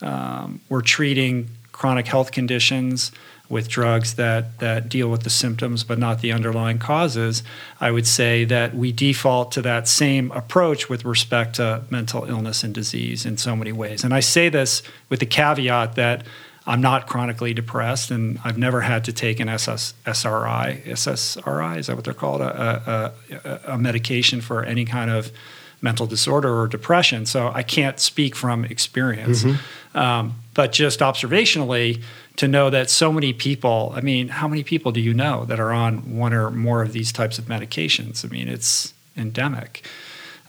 um, 0.01 0.61
we're 0.69 0.83
treating 0.83 1.49
chronic 1.71 2.07
health 2.07 2.33
conditions 2.33 3.13
with 3.49 3.69
drugs 3.69 4.15
that, 4.15 4.59
that 4.61 4.89
deal 4.89 5.11
with 5.11 5.25
the 5.25 5.31
symptoms 5.31 5.85
but 5.85 5.99
not 5.99 6.23
the 6.23 6.33
underlying 6.33 6.79
causes, 6.79 7.43
I 7.81 7.91
would 7.91 8.07
say 8.07 8.47
that 8.47 8.75
we 8.75 8.93
default 8.93 9.53
to 9.53 9.63
that 9.63 9.87
same 9.87 10.31
approach 10.33 10.89
with 10.89 11.05
respect 11.05 11.57
to 11.57 11.83
mental 11.91 12.25
illness 12.25 12.65
and 12.65 12.75
disease 12.75 13.27
in 13.27 13.37
so 13.37 13.55
many 13.55 13.73
ways. 13.73 14.05
And 14.05 14.15
I 14.15 14.21
say 14.21 14.49
this 14.49 14.83
with 15.11 15.21
the 15.21 15.27
caveat 15.27 15.97
that 15.97 16.25
I'm 16.67 16.81
not 16.81 17.09
chronically 17.09 17.55
depressed, 17.55 18.11
and 18.11 18.39
I've 18.45 18.59
never 18.59 18.83
had 18.83 19.05
to 19.05 19.13
take 19.13 19.41
an 19.41 19.49
SS, 19.49 19.95
SRI, 20.07 20.83
SSRI, 20.87 21.79
is 21.79 21.89
that 21.89 21.97
what 21.97 22.05
they're 22.05 22.15
called? 22.15 22.41
A, 22.41 23.13
a, 23.45 23.61
a 23.73 23.79
medication 23.79 24.41
for 24.41 24.63
any 24.63 24.85
kind 24.85 25.11
of 25.11 25.33
mental 25.81 26.07
disorder 26.07 26.57
or 26.61 26.69
depression. 26.69 27.27
So 27.27 27.51
I 27.53 27.65
can't 27.65 27.99
speak 27.99 28.37
from 28.37 28.65
experience. 28.65 29.43
Mm-hmm. 29.43 29.99
Um, 29.99 30.37
but 30.55 30.73
just 30.73 31.01
observationally, 31.01 32.03
to 32.37 32.49
know 32.49 32.71
that 32.71 32.89
so 32.89 33.13
many 33.13 33.33
people, 33.33 33.93
I 33.95 34.01
mean, 34.01 34.29
how 34.29 34.49
many 34.49 34.63
people 34.63 34.93
do 34.93 35.01
you 35.01 35.13
know 35.13 35.45
that 35.47 35.61
are 35.61 35.73
on 35.73 36.17
one 36.17 36.33
or 36.33 36.51
more 36.51 36.83
of 36.83 36.93
these 36.93 37.13
types 37.13 37.39
of 37.39 37.45
medications? 37.47 38.25
I 38.25 38.29
mean, 38.29 38.49
it's 38.49 38.95
endemic. 39.17 39.87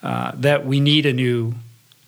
Uh, 0.02 0.32
that 0.36 0.66
we 0.66 0.80
need 0.80 1.06
a 1.06 1.14
new 1.14 1.56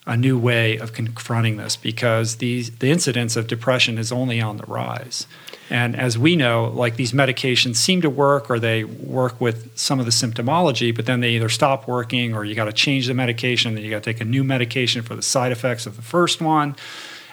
a 0.06 0.16
new 0.16 0.38
way 0.38 0.78
of 0.78 0.94
confronting 0.94 1.58
this 1.58 1.76
because 1.76 2.36
these 2.36 2.70
the 2.78 2.92
incidence 2.92 3.36
of 3.36 3.48
depression 3.48 3.98
is 3.98 4.12
only 4.12 4.40
on 4.40 4.58
the 4.58 4.66
rise. 4.66 5.28
And 5.70 5.96
as 5.96 6.16
we 6.16 6.36
know, 6.36 6.66
like 6.66 6.96
these 6.96 7.12
medications 7.12 7.78
seem 7.78 8.02
to 8.02 8.10
work 8.10 8.52
or 8.52 8.60
they 8.60 8.84
work 8.84 9.42
with 9.42 9.76
some 9.76 10.00
of 10.00 10.06
the 10.06 10.12
symptomology, 10.12 10.96
but 10.96 11.08
then 11.08 11.22
they 11.22 11.32
either 11.32 11.50
stop 11.50 11.88
working 11.88 12.36
or 12.36 12.46
you 12.46 12.54
got 12.54 12.66
to 12.66 12.74
change 12.74 13.08
the 13.08 13.16
medication, 13.16 13.74
then 13.74 13.84
you 13.84 13.90
got 13.90 14.04
to 14.04 14.14
take 14.14 14.22
a 14.22 14.26
new 14.26 14.44
medication 14.44 15.02
for 15.02 15.16
the 15.16 15.24
side 15.24 15.52
effects 15.52 15.88
of 15.88 15.96
the 15.96 16.04
first 16.04 16.40
one. 16.40 16.76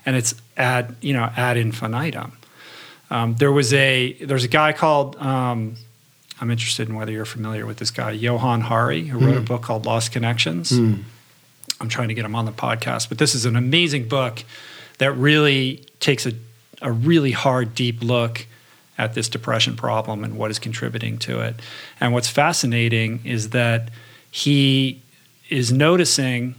And 0.07 0.16
it's 0.16 0.35
ad, 0.57 0.97
you 1.03 1.12
know, 1.12 1.31
ad 1.37 1.59
infinitum. 1.59 2.33
Um, 3.11 3.35
there 3.35 3.53
was 3.53 3.75
a 3.75 4.14
there's 4.14 4.45
a 4.45 4.49
guy 4.49 4.73
called 4.73 5.16
um, 5.16 5.77
I'm 6.41 6.51
interested 6.51 6.89
in 6.89 6.95
whether 6.95 7.12
you're 7.12 7.27
familiar 7.27 7.66
with 7.66 7.77
this 7.77 7.91
guy, 7.91 8.12
Johann 8.12 8.62
Hari, 8.62 9.05
who 9.05 9.18
wrote 9.18 9.35
mm. 9.35 9.39
a 9.39 9.43
book 9.43 9.62
called 9.62 9.85
Lost 9.85 10.11
Connections. 10.11 10.73
Mm. 10.73 11.05
I'm 11.83 11.89
trying 11.89 12.09
to 12.09 12.14
get 12.14 12.24
him 12.24 12.35
on 12.35 12.47
the 12.47 12.53
podcast, 12.53 13.11
but 13.11 13.18
this 13.18 13.35
is 13.35 13.45
an 13.45 13.57
amazing 13.57 14.09
book 14.09 14.45
that 14.99 15.12
really 15.12 15.85
takes 16.01 16.24
a 16.24 16.33
a 16.83 16.93
really 16.93 17.30
hard, 17.30 17.74
deep 17.74 18.03
look 18.03 18.47
at 18.99 19.14
this 19.14 19.28
depression 19.28 19.76
problem 19.76 20.22
and 20.24 20.37
what 20.37 20.51
is 20.51 20.59
contributing 20.59 21.16
to 21.18 21.41
it. 21.41 21.57
And 22.01 22.12
what's 22.12 22.28
fascinating 22.28 23.20
is 23.24 23.51
that 23.51 23.91
he 24.30 25.01
is 25.49 25.72
noticing 25.72 26.57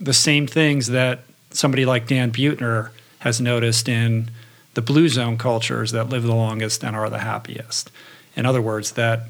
the 0.00 0.12
same 0.12 0.46
things 0.46 0.88
that 0.88 1.20
somebody 1.50 1.86
like 1.86 2.06
Dan 2.06 2.32
Buettner 2.32 2.90
has 3.20 3.40
noticed 3.40 3.88
in 3.88 4.30
the 4.74 4.82
blue 4.82 5.08
zone 5.08 5.38
cultures 5.38 5.92
that 5.92 6.08
live 6.08 6.24
the 6.24 6.34
longest 6.34 6.84
and 6.84 6.96
are 6.96 7.08
the 7.08 7.20
happiest. 7.20 7.90
In 8.36 8.44
other 8.44 8.60
words, 8.60 8.92
that 8.92 9.28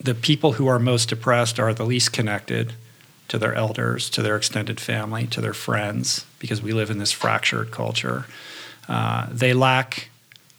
the 0.00 0.14
people 0.14 0.52
who 0.52 0.68
are 0.68 0.78
most 0.78 1.08
depressed 1.08 1.58
are 1.58 1.74
the 1.74 1.84
least 1.84 2.12
connected 2.12 2.74
to 3.28 3.38
their 3.38 3.54
elders, 3.54 4.10
to 4.10 4.22
their 4.22 4.36
extended 4.36 4.80
family, 4.80 5.26
to 5.28 5.40
their 5.40 5.54
friends, 5.54 6.24
because 6.38 6.62
we 6.62 6.72
live 6.72 6.90
in 6.90 6.98
this 6.98 7.12
fractured 7.12 7.70
culture. 7.70 8.26
Uh, 8.88 9.26
they 9.30 9.52
lack 9.52 10.08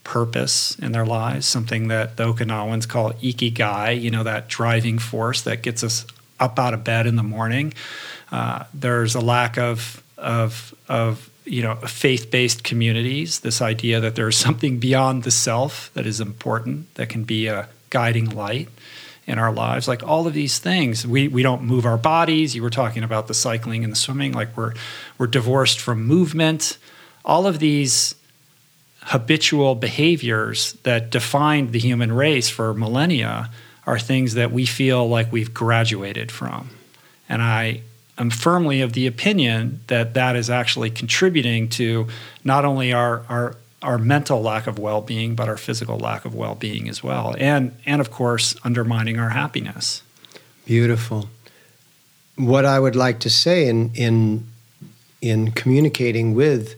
purpose 0.04 0.78
in 0.78 0.92
their 0.92 1.04
lives, 1.04 1.46
something 1.46 1.88
that 1.88 2.16
the 2.16 2.32
Okinawans 2.32 2.88
call 2.88 3.12
ikigai, 3.14 4.00
you 4.00 4.10
know, 4.10 4.22
that 4.22 4.48
driving 4.48 4.98
force 4.98 5.42
that 5.42 5.62
gets 5.62 5.84
us 5.84 6.06
up 6.38 6.58
out 6.58 6.72
of 6.72 6.84
bed 6.84 7.06
in 7.06 7.16
the 7.16 7.22
morning. 7.22 7.74
Uh, 8.32 8.64
there's 8.72 9.14
a 9.14 9.20
lack 9.20 9.58
of, 9.58 10.02
of, 10.16 10.74
of 10.88 11.28
you 11.44 11.62
know, 11.62 11.74
faith-based 11.74 12.62
communities. 12.62 13.40
This 13.40 13.60
idea 13.60 14.00
that 14.00 14.14
there's 14.14 14.36
something 14.46 14.78
beyond 14.78 15.24
the 15.24 15.30
self 15.30 15.90
that 15.94 16.06
is 16.06 16.20
important, 16.20 16.94
that 16.94 17.08
can 17.08 17.24
be 17.24 17.48
a 17.48 17.68
guiding 17.90 18.30
light 18.30 18.68
in 19.30 19.38
our 19.38 19.52
lives. 19.52 19.86
Like 19.86 20.02
all 20.02 20.26
of 20.26 20.34
these 20.34 20.58
things, 20.58 21.06
we 21.06 21.28
we 21.28 21.42
don't 21.42 21.62
move 21.62 21.86
our 21.86 21.96
bodies. 21.96 22.56
You 22.56 22.62
were 22.62 22.70
talking 22.70 23.04
about 23.04 23.28
the 23.28 23.34
cycling 23.34 23.84
and 23.84 23.92
the 23.92 23.96
swimming. 23.96 24.32
Like 24.32 24.56
we're 24.56 24.74
we're 25.18 25.28
divorced 25.28 25.80
from 25.80 26.04
movement. 26.04 26.76
All 27.24 27.46
of 27.46 27.60
these 27.60 28.16
habitual 29.02 29.76
behaviors 29.76 30.72
that 30.82 31.10
defined 31.10 31.72
the 31.72 31.78
human 31.78 32.12
race 32.12 32.50
for 32.50 32.74
millennia 32.74 33.50
are 33.86 33.98
things 33.98 34.34
that 34.34 34.50
we 34.50 34.66
feel 34.66 35.08
like 35.08 35.32
we've 35.32 35.54
graduated 35.54 36.30
from. 36.32 36.70
And 37.28 37.40
I 37.40 37.82
am 38.18 38.30
firmly 38.30 38.82
of 38.82 38.92
the 38.92 39.06
opinion 39.06 39.80
that 39.86 40.14
that 40.14 40.36
is 40.36 40.50
actually 40.50 40.90
contributing 40.90 41.68
to 41.70 42.08
not 42.44 42.64
only 42.64 42.92
our, 42.92 43.24
our, 43.28 43.56
our 43.82 43.98
mental 43.98 44.42
lack 44.42 44.66
of 44.66 44.78
well 44.78 45.00
being, 45.00 45.34
but 45.34 45.48
our 45.48 45.56
physical 45.56 45.98
lack 45.98 46.24
of 46.24 46.34
well 46.34 46.54
being 46.54 46.88
as 46.88 47.02
well. 47.02 47.34
And, 47.38 47.74
and 47.86 48.00
of 48.00 48.10
course, 48.10 48.54
undermining 48.62 49.18
our 49.18 49.30
happiness. 49.30 50.02
Beautiful. 50.66 51.30
What 52.36 52.64
I 52.64 52.78
would 52.78 52.96
like 52.96 53.20
to 53.20 53.30
say 53.30 53.68
in, 53.68 53.90
in, 53.94 54.46
in 55.20 55.52
communicating 55.52 56.34
with 56.34 56.74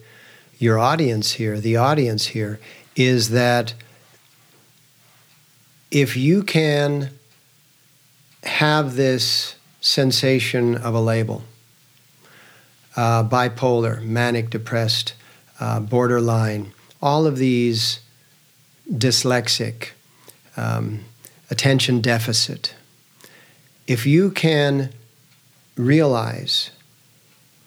your 0.59 0.79
audience 0.79 1.33
here, 1.33 1.59
the 1.59 1.77
audience 1.77 2.27
here, 2.27 2.59
is 2.95 3.29
that 3.29 3.73
if 5.91 6.17
you 6.17 6.43
can 6.43 7.11
have 8.43 8.95
this 8.95 9.55
sensation 9.79 10.75
of 10.75 10.93
a 10.93 10.99
label, 10.99 11.43
uh, 12.95 13.23
bipolar, 13.23 14.01
manic 14.01 14.49
depressed, 14.49 15.13
uh, 15.59 15.79
borderline, 15.79 16.72
all 17.03 17.27
of 17.27 17.37
these 17.37 17.99
dyslexic, 18.89 19.89
um, 20.55 21.01
attention 21.51 21.99
deficit, 21.99 22.73
if 23.87 24.05
you 24.05 24.31
can 24.31 24.89
realize 25.75 26.71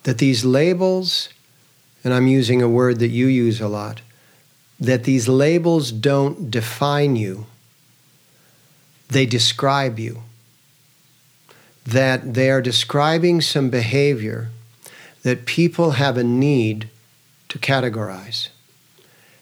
that 0.05 0.17
these 0.17 0.43
labels 0.43 1.29
and 2.03 2.15
I'm 2.15 2.29
using 2.29 2.63
a 2.63 2.69
word 2.69 3.01
that 3.01 3.09
you 3.09 3.27
use 3.27 3.61
a 3.61 3.69
lot, 3.69 4.01
that 4.81 5.05
these 5.05 5.29
labels 5.29 5.93
don't 5.93 6.51
define 6.51 7.17
you, 7.17 7.47
they 9.09 9.27
describe 9.27 9.99
you. 9.99 10.23
That 11.85 12.35
they 12.35 12.51
are 12.51 12.63
describing 12.63 13.41
some 13.41 13.69
behavior 13.69 14.49
that 15.25 15.47
people 15.47 15.93
have 15.93 16.17
a 16.17 16.25
need 16.25 16.89
to 17.49 17.59
categorize. 17.59 18.49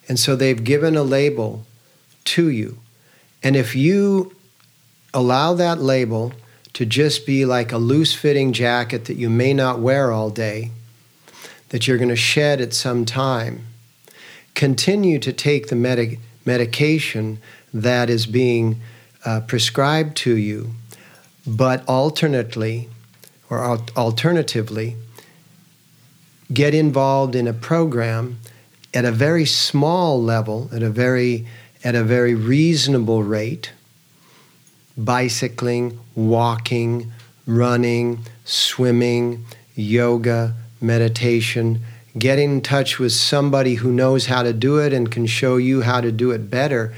And 0.08 0.18
so 0.18 0.36
they've 0.36 0.62
given 0.62 0.96
a 0.96 1.02
label 1.02 1.64
to 2.24 2.48
you. 2.48 2.78
And 3.42 3.56
if 3.56 3.74
you 3.74 4.34
allow 5.12 5.54
that 5.54 5.80
label 5.80 6.32
to 6.74 6.84
just 6.84 7.24
be 7.24 7.44
like 7.44 7.72
a 7.72 7.78
loose 7.78 8.14
fitting 8.14 8.52
jacket 8.52 9.04
that 9.06 9.16
you 9.16 9.30
may 9.30 9.54
not 9.54 9.78
wear 9.78 10.10
all 10.12 10.30
day, 10.30 10.70
that 11.68 11.86
you're 11.86 11.98
going 11.98 12.08
to 12.08 12.16
shed 12.16 12.60
at 12.60 12.74
some 12.74 13.04
time, 13.04 13.66
continue 14.54 15.18
to 15.18 15.32
take 15.32 15.68
the 15.68 15.76
medic- 15.76 16.18
medication 16.44 17.38
that 17.72 18.10
is 18.10 18.26
being 18.26 18.80
uh, 19.24 19.40
prescribed 19.40 20.16
to 20.16 20.36
you, 20.36 20.70
but 21.46 21.84
alternately 21.88 22.88
or 23.50 23.62
al- 23.62 23.86
alternatively, 23.96 24.96
get 26.52 26.74
involved 26.74 27.34
in 27.34 27.46
a 27.46 27.52
program 27.52 28.38
at 28.94 29.04
a 29.04 29.12
very 29.12 29.44
small 29.44 30.22
level, 30.22 30.70
at 30.72 30.82
a 30.82 30.90
very 30.90 31.46
at 31.82 31.94
a 31.94 32.02
very 32.02 32.34
reasonable 32.34 33.22
rate, 33.22 33.72
bicycling, 34.96 35.98
walking, 36.14 37.12
running, 37.46 38.20
swimming, 38.44 39.44
yoga, 39.74 40.54
meditation, 40.80 41.80
get 42.18 42.38
in 42.38 42.62
touch 42.62 42.98
with 42.98 43.12
somebody 43.12 43.74
who 43.74 43.92
knows 43.92 44.26
how 44.26 44.42
to 44.42 44.52
do 44.52 44.78
it 44.78 44.94
and 44.94 45.10
can 45.10 45.26
show 45.26 45.56
you 45.58 45.82
how 45.82 46.00
to 46.00 46.10
do 46.10 46.30
it 46.30 46.50
better. 46.50 46.94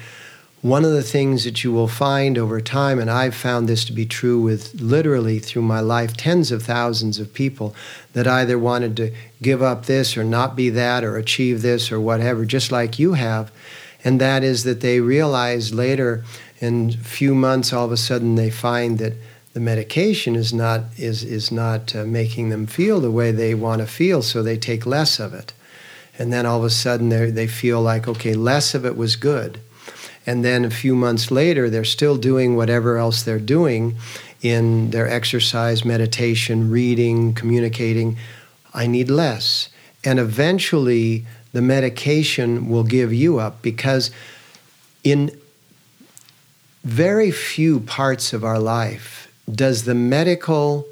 One 0.66 0.84
of 0.84 0.90
the 0.90 1.04
things 1.04 1.44
that 1.44 1.62
you 1.62 1.70
will 1.70 1.86
find 1.86 2.36
over 2.36 2.60
time, 2.60 2.98
and 2.98 3.08
I've 3.08 3.36
found 3.36 3.68
this 3.68 3.84
to 3.84 3.92
be 3.92 4.04
true 4.04 4.40
with 4.40 4.74
literally 4.80 5.38
through 5.38 5.62
my 5.62 5.78
life, 5.78 6.16
tens 6.16 6.50
of 6.50 6.64
thousands 6.64 7.20
of 7.20 7.32
people 7.32 7.72
that 8.14 8.26
either 8.26 8.58
wanted 8.58 8.96
to 8.96 9.12
give 9.40 9.62
up 9.62 9.86
this 9.86 10.16
or 10.16 10.24
not 10.24 10.56
be 10.56 10.68
that 10.70 11.04
or 11.04 11.18
achieve 11.18 11.62
this 11.62 11.92
or 11.92 12.00
whatever, 12.00 12.44
just 12.44 12.72
like 12.72 12.98
you 12.98 13.12
have. 13.12 13.52
And 14.02 14.20
that 14.20 14.42
is 14.42 14.64
that 14.64 14.80
they 14.80 14.98
realize 14.98 15.72
later, 15.72 16.24
in 16.58 16.90
a 17.00 17.04
few 17.04 17.36
months, 17.36 17.72
all 17.72 17.84
of 17.84 17.92
a 17.92 17.96
sudden 17.96 18.34
they 18.34 18.50
find 18.50 18.98
that 18.98 19.12
the 19.52 19.60
medication 19.60 20.34
is 20.34 20.52
not 20.52 20.80
is 20.96 21.22
is 21.22 21.52
not 21.52 21.94
uh, 21.94 22.04
making 22.04 22.48
them 22.48 22.66
feel 22.66 22.98
the 22.98 23.12
way 23.12 23.30
they 23.30 23.54
want 23.54 23.82
to 23.82 23.86
feel, 23.86 24.20
so 24.20 24.42
they 24.42 24.58
take 24.58 24.84
less 24.84 25.20
of 25.20 25.32
it, 25.32 25.52
and 26.18 26.32
then 26.32 26.44
all 26.44 26.58
of 26.58 26.64
a 26.64 26.70
sudden 26.70 27.08
they 27.10 27.30
they 27.30 27.46
feel 27.46 27.80
like 27.80 28.08
okay, 28.08 28.34
less 28.34 28.74
of 28.74 28.84
it 28.84 28.96
was 28.96 29.14
good, 29.14 29.60
and 30.26 30.44
then 30.44 30.64
a 30.64 30.70
few 30.70 30.94
months 30.94 31.30
later 31.30 31.70
they're 31.70 31.84
still 31.84 32.16
doing 32.16 32.56
whatever 32.56 32.98
else 32.98 33.22
they're 33.22 33.38
doing 33.38 33.96
in 34.42 34.90
their 34.90 35.08
exercise, 35.08 35.84
meditation, 35.84 36.70
reading, 36.70 37.32
communicating. 37.32 38.16
I 38.74 38.86
need 38.86 39.08
less, 39.08 39.68
and 40.04 40.18
eventually 40.18 41.24
the 41.52 41.62
medication 41.62 42.68
will 42.68 42.84
give 42.84 43.14
you 43.14 43.38
up 43.38 43.62
because 43.62 44.10
in 45.02 45.30
very 46.84 47.30
few 47.30 47.80
parts 47.80 48.32
of 48.32 48.44
our 48.44 48.58
life 48.58 49.32
does 49.50 49.84
the 49.84 49.94
medical 49.94 50.86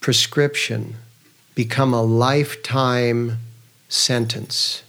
prescription 0.00 0.96
become 1.54 1.94
a 1.94 2.02
lifetime 2.02 3.38
sentence? 3.88 4.82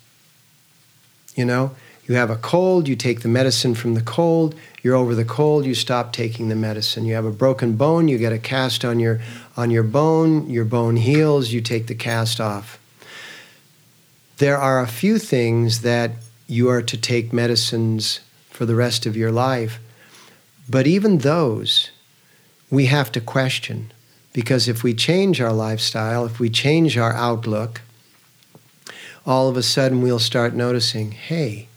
You 1.36 1.45
know, 1.45 1.76
you 2.08 2.16
have 2.16 2.30
a 2.30 2.36
cold, 2.36 2.88
you 2.88 2.95
take 2.95 3.22
the 3.22 3.28
medicine 3.28 3.76
from 3.76 3.93
the 3.93 4.02
cold, 4.02 4.56
you're 4.82 4.95
over 4.95 5.14
the 5.14 5.26
cold, 5.26 5.66
you 5.66 5.76
stop 5.76 6.12
taking 6.12 6.49
the 6.49 6.56
medicine. 6.56 7.06
You 7.06 7.14
have 7.14 7.26
a 7.26 7.32
broken 7.32 7.76
bone, 7.76 8.08
you 8.08 8.18
get 8.18 8.34
a 8.34 8.39
cast 8.39 8.84
on 8.84 8.99
your 8.99 9.22
on 9.56 9.70
your 9.70 9.84
bone, 9.84 10.49
your 10.49 10.66
bone 10.66 10.95
heals, 10.95 11.52
you 11.52 11.62
take 11.62 11.88
the 11.88 11.95
cast 11.95 12.41
off. 12.41 12.80
There 14.38 14.58
are 14.58 14.82
a 14.82 14.88
few 14.88 15.20
things 15.20 15.82
that 15.82 16.12
you 16.47 16.70
are 16.70 16.82
to 16.82 16.97
take 16.97 17.32
medicines 17.32 18.22
for 18.49 18.66
the 18.66 18.76
rest 18.76 19.06
of 19.06 19.16
your 19.16 19.32
life. 19.32 19.80
But 20.68 20.88
even 20.88 21.20
those, 21.20 21.91
we 22.70 22.88
have 22.88 23.12
to 23.12 23.22
question 23.22 23.91
because 24.34 24.68
if 24.68 24.84
we 24.84 24.93
change 24.93 25.39
our 25.39 25.54
lifestyle, 25.54 26.26
if 26.26 26.39
we 26.39 26.49
change 26.49 26.97
our 26.97 27.14
outlook, 27.14 27.82
all 29.26 29.49
of 29.49 29.58
a 29.58 29.64
sudden 29.64 30.02
we'll 30.02 30.20
start 30.20 30.54
noticing 30.54 31.12
hey, 31.12 31.68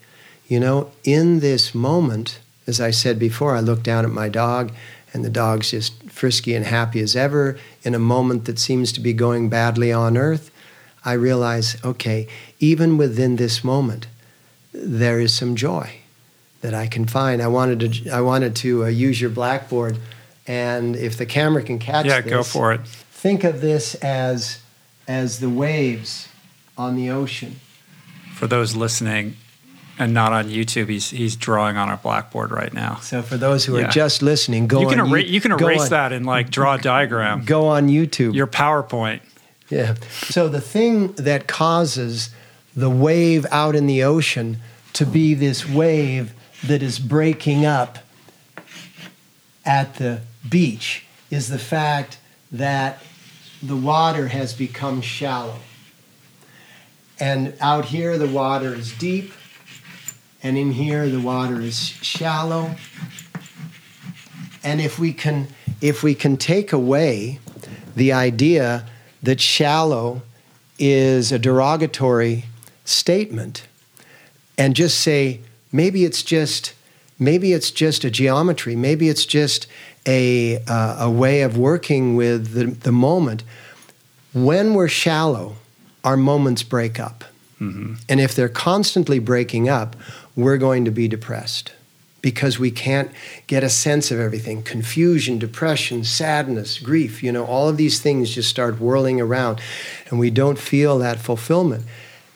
you 0.47 0.61
know, 0.61 0.91
in 1.05 1.41
this 1.41 1.75
moment, 1.75 2.39
as 2.67 2.81
I 2.81 2.91
said 2.91 3.19
before, 3.19 3.57
I 3.57 3.61
look 3.61 3.83
down 3.83 4.05
at 4.05 4.11
my 4.11 4.29
dog 4.29 4.73
and 5.13 5.25
the 5.25 5.31
dog's 5.31 5.71
just 5.71 6.11
frisky 6.11 6.55
and 6.55 6.67
happy 6.67 7.01
as 7.01 7.15
ever. 7.15 7.57
In 7.83 7.95
a 7.95 7.99
moment 7.99 8.45
that 8.47 8.59
seems 8.59 8.93
to 8.93 9.01
be 9.01 9.13
going 9.13 9.49
badly 9.49 9.93
on 9.93 10.17
earth, 10.17 10.51
I 11.05 11.13
realize 11.13 11.77
okay, 11.85 12.27
even 12.59 12.99
within 12.99 13.37
this 13.37 13.63
moment, 13.63 14.07
there 14.73 15.21
is 15.21 15.33
some 15.33 15.55
joy 15.55 15.99
that 16.63 16.75
I 16.75 16.87
can 16.87 17.05
find. 17.05 17.41
I 17.43 17.47
wanted 17.47 17.93
to, 17.93 18.11
I 18.11 18.23
wanted 18.23 18.57
to 18.57 18.85
uh, 18.85 18.89
use 18.89 19.21
your 19.21 19.31
blackboard, 19.31 19.99
and 20.47 20.97
if 20.97 21.17
the 21.17 21.27
camera 21.27 21.63
can 21.63 21.79
catch 21.79 22.07
yeah, 22.07 22.21
this, 22.23 22.31
go 22.31 22.43
for 22.43 22.73
it. 22.73 22.87
Think 22.87 23.45
of 23.45 23.61
this 23.61 23.95
as 23.97 24.61
as 25.07 25.41
the 25.41 25.51
waves 25.51 26.29
on 26.77 26.97
the 26.97 27.11
ocean. 27.11 27.61
For 28.35 28.47
those 28.47 28.75
listening, 28.75 29.37
and 29.99 30.13
not 30.13 30.33
on 30.33 30.47
YouTube. 30.47 30.89
He's 30.89 31.11
he's 31.11 31.37
drawing 31.37 31.77
on 31.77 31.89
our 31.89 31.97
blackboard 31.97 32.51
right 32.51 32.73
now. 32.73 32.97
So 32.97 33.23
for 33.23 33.37
those 33.37 33.65
who 33.65 33.79
yeah. 33.79 33.87
are 33.87 33.91
just 33.91 34.23
listening, 34.23 34.67
go 34.67 34.81
you 34.81 34.89
can 34.89 35.01
on. 35.01 35.11
Erase, 35.11 35.29
you 35.29 35.41
can 35.41 35.53
erase 35.53 35.83
on, 35.83 35.91
that 35.91 36.13
and 36.13 36.27
like 36.27 36.51
draw 36.51 36.75
a 36.75 36.79
diagram. 36.79 37.45
Go 37.45 37.69
on 37.69 37.89
YouTube. 37.89 38.35
Your 38.35 38.47
PowerPoint. 38.47 39.21
Yeah. 39.69 39.95
So 40.11 40.49
the 40.49 40.61
thing 40.61 41.13
that 41.13 41.47
causes 41.47 42.31
the 42.77 42.91
wave 42.91 43.47
out 43.51 43.75
in 43.75 43.87
the 43.87 44.03
ocean 44.03 44.59
to 44.95 45.07
be 45.07 45.35
this 45.35 45.69
wave 45.69 46.33
that 46.65 46.83
is 46.83 46.99
breaking 46.99 47.65
up 47.65 47.99
at 49.65 49.97
the 49.97 50.21
beach 50.49 51.07
is 51.31 51.49
the 51.49 51.59
fact 51.59 52.19
that 52.53 53.01
the 53.63 53.77
water 53.77 54.29
has 54.29 54.53
become 54.53 55.01
shallow. 55.01 55.59
And 57.19 57.55
out 57.61 57.87
here, 57.87 58.19
the 58.19 58.29
water 58.29 58.75
is 58.75 58.93
deep 58.93 59.33
and 60.45 60.59
in 60.59 60.71
here 60.71 61.09
the 61.09 61.21
water 61.21 61.61
is 61.61 61.79
shallow. 61.79 62.77
And 64.63 64.81
if 64.81 64.99
we 64.99 65.13
can 65.13 65.49
if 65.81 66.03
we 66.03 66.15
can 66.15 66.37
take 66.37 66.73
away 66.73 67.41
the 67.97 68.13
idea 68.13 68.87
that 69.23 69.41
shallow 69.41 70.23
is 70.79 71.33
a 71.33 71.39
derogatory 71.39 72.45
statement 72.85 73.67
and 74.59 74.77
just 74.77 75.01
say 75.01 75.41
maybe 75.73 76.05
it's 76.05 76.23
just 76.23 76.75
maybe 77.19 77.53
it's 77.53 77.71
just 77.71 78.05
a 78.05 78.11
geometry 78.11 78.77
maybe 78.77 79.09
it's 79.09 79.25
just 79.25 79.67
a, 80.07 80.59
uh, 80.67 80.97
a 81.01 81.11
way 81.11 81.41
of 81.43 81.57
working 81.57 82.15
with 82.17 82.53
the, 82.53 82.67
the 82.67 82.93
moment 82.93 83.43
when 84.35 84.75
we're 84.75 84.89
shallow 84.89 85.55
our 86.03 86.17
moments 86.17 86.63
break 86.63 86.99
up 86.99 87.25
mm-hmm. 87.61 87.95
and 88.09 88.21
if 88.21 88.35
they're 88.35 88.49
constantly 88.49 89.19
breaking 89.19 89.69
up 89.69 89.97
we're 90.37 90.59
going 90.59 90.85
to 90.85 90.91
be 90.91 91.09
depressed 91.09 91.73
because 92.21 92.59
we 92.59 92.71
can't 92.71 93.11
get 93.47 93.63
a 93.63 93.69
sense 93.69 94.11
of 94.11 94.19
everything 94.19 94.63
confusion, 94.63 95.39
depression, 95.39 96.05
sadness, 96.05 96.79
grief. 96.79 97.23
You 97.23 97.33
know, 97.33 97.45
all 97.45 97.69
of 97.69 97.77
these 97.77 98.01
things 98.01 98.35
just 98.35 98.49
start 98.49 98.81
whirling 98.81 99.21
around 99.21 99.61
and 100.09 100.19
we 100.19 100.31
don't 100.31 100.59
feel 100.59 100.99
that 100.99 101.19
fulfillment. 101.19 101.85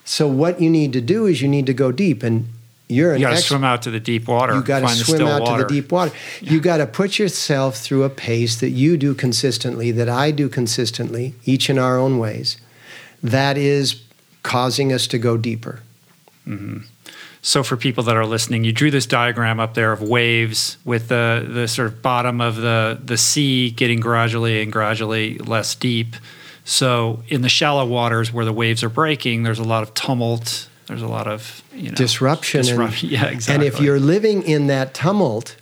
So, 0.04 0.28
what 0.28 0.60
you 0.60 0.70
need 0.70 0.92
to 0.92 1.00
do 1.00 1.26
is 1.26 1.42
you 1.42 1.48
need 1.48 1.66
to 1.66 1.74
go 1.74 1.92
deep. 1.92 2.22
And 2.22 2.48
you're 2.88 3.12
an 3.12 3.20
you 3.20 3.26
got 3.26 3.36
to 3.36 3.42
swim 3.42 3.64
out 3.64 3.82
to 3.82 3.90
the 3.90 4.00
deep 4.00 4.28
water. 4.28 4.54
You 4.54 4.62
got 4.62 4.80
to 4.80 4.88
swim 4.88 5.26
out 5.26 5.42
water. 5.42 5.62
to 5.62 5.68
the 5.68 5.80
deep 5.80 5.92
water. 5.92 6.12
Yeah. 6.40 6.52
You 6.52 6.60
got 6.60 6.78
to 6.78 6.86
put 6.86 7.18
yourself 7.18 7.76
through 7.76 8.04
a 8.04 8.10
pace 8.10 8.58
that 8.60 8.70
you 8.70 8.96
do 8.96 9.14
consistently, 9.14 9.90
that 9.92 10.08
I 10.08 10.30
do 10.30 10.48
consistently, 10.48 11.34
each 11.44 11.68
in 11.68 11.78
our 11.78 11.98
own 11.98 12.18
ways. 12.18 12.56
That 13.22 13.58
is 13.58 14.02
causing 14.42 14.92
us 14.92 15.06
to 15.08 15.18
go 15.18 15.36
deeper. 15.36 15.80
Mm-hmm. 16.46 16.78
So 17.40 17.62
for 17.62 17.76
people 17.76 18.04
that 18.04 18.16
are 18.16 18.26
listening, 18.26 18.64
you 18.64 18.72
drew 18.72 18.90
this 18.90 19.06
diagram 19.06 19.60
up 19.60 19.74
there 19.74 19.92
of 19.92 20.02
waves 20.02 20.76
with 20.84 21.08
the 21.08 21.46
the 21.48 21.68
sort 21.68 21.88
of 21.88 22.02
bottom 22.02 22.40
of 22.40 22.56
the 22.56 23.00
the 23.02 23.16
sea 23.16 23.70
getting 23.70 24.00
gradually 24.00 24.62
and 24.62 24.72
gradually 24.72 25.38
less 25.38 25.74
deep. 25.74 26.16
So 26.64 27.22
in 27.28 27.42
the 27.42 27.48
shallow 27.48 27.86
waters 27.86 28.32
where 28.32 28.44
the 28.44 28.52
waves 28.52 28.84
are 28.84 28.90
breaking, 28.90 29.44
there's 29.44 29.58
a 29.58 29.64
lot 29.64 29.82
of 29.82 29.94
tumult. 29.94 30.68
There's 30.86 31.02
a 31.02 31.08
lot 31.08 31.26
of 31.26 31.62
you 31.74 31.90
know, 31.90 31.94
disruption. 31.94 32.62
disruption. 32.62 33.08
And, 33.08 33.12
yeah, 33.18 33.26
exactly. 33.26 33.66
And 33.66 33.74
if 33.74 33.80
you're 33.80 34.00
living 34.00 34.42
in 34.42 34.66
that 34.66 34.94
tumult, 34.94 35.56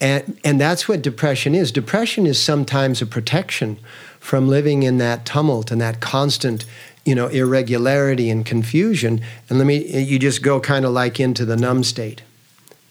and 0.00 0.38
and 0.44 0.60
that's 0.60 0.88
what 0.88 1.00
depression 1.00 1.54
is. 1.54 1.70
Depression 1.70 2.26
is 2.26 2.42
sometimes 2.42 3.00
a 3.00 3.06
protection 3.06 3.78
from 4.18 4.48
living 4.48 4.82
in 4.82 4.98
that 4.98 5.24
tumult 5.24 5.70
and 5.70 5.80
that 5.80 6.00
constant 6.00 6.64
you 7.04 7.14
know, 7.14 7.26
irregularity 7.28 8.30
and 8.30 8.46
confusion. 8.46 9.20
And 9.48 9.58
let 9.58 9.66
me, 9.66 10.02
you 10.02 10.18
just 10.18 10.42
go 10.42 10.60
kind 10.60 10.84
of 10.84 10.92
like 10.92 11.18
into 11.18 11.44
the 11.44 11.56
numb 11.56 11.84
state 11.84 12.22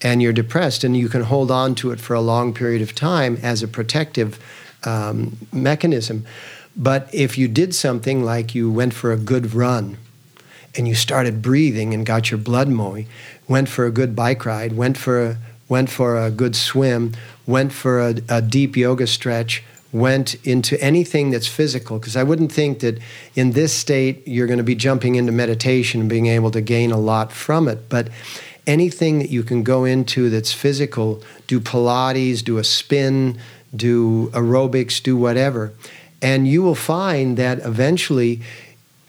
and 0.02 0.22
you're 0.22 0.34
depressed 0.34 0.84
and 0.84 0.98
you 0.98 1.10
can 1.10 1.24
hold 1.24 1.52
on 1.52 1.76
to 1.76 1.92
it 1.92 2.00
for 2.00 2.14
a 2.14 2.22
long 2.22 2.54
period 2.54 2.82
of 2.82 2.96
time 2.96 3.38
as 3.42 3.64
a 3.64 3.68
protective 3.68 4.40
um, 4.84 5.38
mechanism. 5.54 6.26
But 6.76 7.14
if 7.14 7.38
you 7.38 7.48
did 7.48 7.76
something 7.76 8.24
like 8.24 8.56
you 8.56 8.72
went 8.72 8.94
for 8.94 9.12
a 9.12 9.18
good 9.18 9.54
run 9.54 9.98
and 10.76 10.88
you 10.88 10.96
started 10.96 11.42
breathing 11.42 11.94
and 11.94 12.06
got 12.06 12.32
your 12.32 12.38
blood 12.38 12.70
moving, 12.70 13.08
went 13.48 13.70
for 13.70 13.86
a 13.86 13.92
good 13.92 14.16
bike 14.16 14.46
ride, 14.46 14.74
went 14.74 14.98
for 14.98 15.24
a, 15.24 15.38
went 15.68 15.90
for 15.90 16.18
a 16.18 16.32
good 16.32 16.56
swim, 16.56 17.14
went 17.46 17.74
for 17.74 18.00
a, 18.00 18.16
a 18.30 18.42
deep 18.42 18.76
yoga 18.76 19.06
stretch, 19.06 19.64
went 19.94 20.36
into 20.46 20.82
anything 20.82 21.32
that's 21.32 21.48
physical, 21.48 22.00
because 22.00 22.16
I 22.16 22.24
wouldn't 22.24 22.52
think 22.52 22.80
that 22.80 23.00
in 23.36 23.52
this 23.52 23.74
state 23.74 24.26
you're 24.28 24.48
going 24.48 24.58
to 24.58 24.64
be 24.64 24.76
jumping 24.76 25.16
into 25.16 25.32
meditation 25.32 26.02
and 26.02 26.10
being 26.10 26.28
able 26.28 26.52
to 26.52 26.62
gain 26.62 26.92
a 26.92 26.98
lot 26.98 27.32
from 27.32 27.68
it. 27.68 27.90
But 27.90 28.08
anything 28.66 29.20
that 29.20 29.30
you 29.30 29.44
can 29.44 29.64
go 29.64 29.84
into 29.84 30.30
that's 30.30 30.54
physical, 30.54 31.22
do 31.48 31.60
Pilates, 31.60 32.44
do 32.44 32.58
a 32.58 32.64
spin, 32.64 33.38
do 33.76 34.28
aerobics, 34.30 35.02
do 35.02 35.18
whatever. 35.18 35.74
And 36.22 36.48
you 36.48 36.62
will 36.62 36.76
find 36.76 37.36
that 37.38 37.60
eventually 37.60 38.42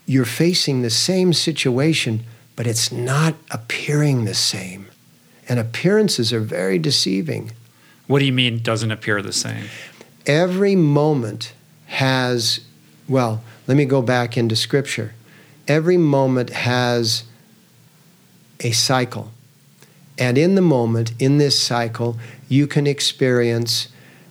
you're 0.07 0.25
facing 0.25 0.83
the 0.83 0.91
same 0.91 1.33
situation, 1.33 2.25
but 2.57 2.67
it's 2.67 2.91
not 2.91 3.35
appearing 3.51 4.25
the 4.25 4.35
same. 4.35 4.87
And 5.49 5.61
appearances 5.61 6.33
are 6.33 6.41
very 6.41 6.79
deceiving. 6.79 7.53
What 8.07 8.19
do 8.19 8.25
you 8.25 8.33
mean 8.33 8.63
doesn't 8.63 8.91
appear 8.91 9.23
the 9.23 9.33
same? 9.33 9.67
Every 10.27 10.77
moment 10.77 11.55
has, 11.87 12.61
well, 13.09 13.43
let 13.67 13.77
me 13.77 13.85
go 13.85 14.03
back 14.03 14.37
into 14.37 14.57
scripture. 14.57 15.15
Every 15.69 15.97
moment 15.97 16.51
has 16.51 17.25
a 18.61 18.73
cycle. 18.73 19.31
And 20.19 20.37
in 20.37 20.55
the 20.55 20.63
moment, 20.63 21.13
in 21.19 21.39
this 21.39 21.61
cycle, 21.61 22.19
you 22.49 22.67
can 22.67 22.87
experience 22.87 23.89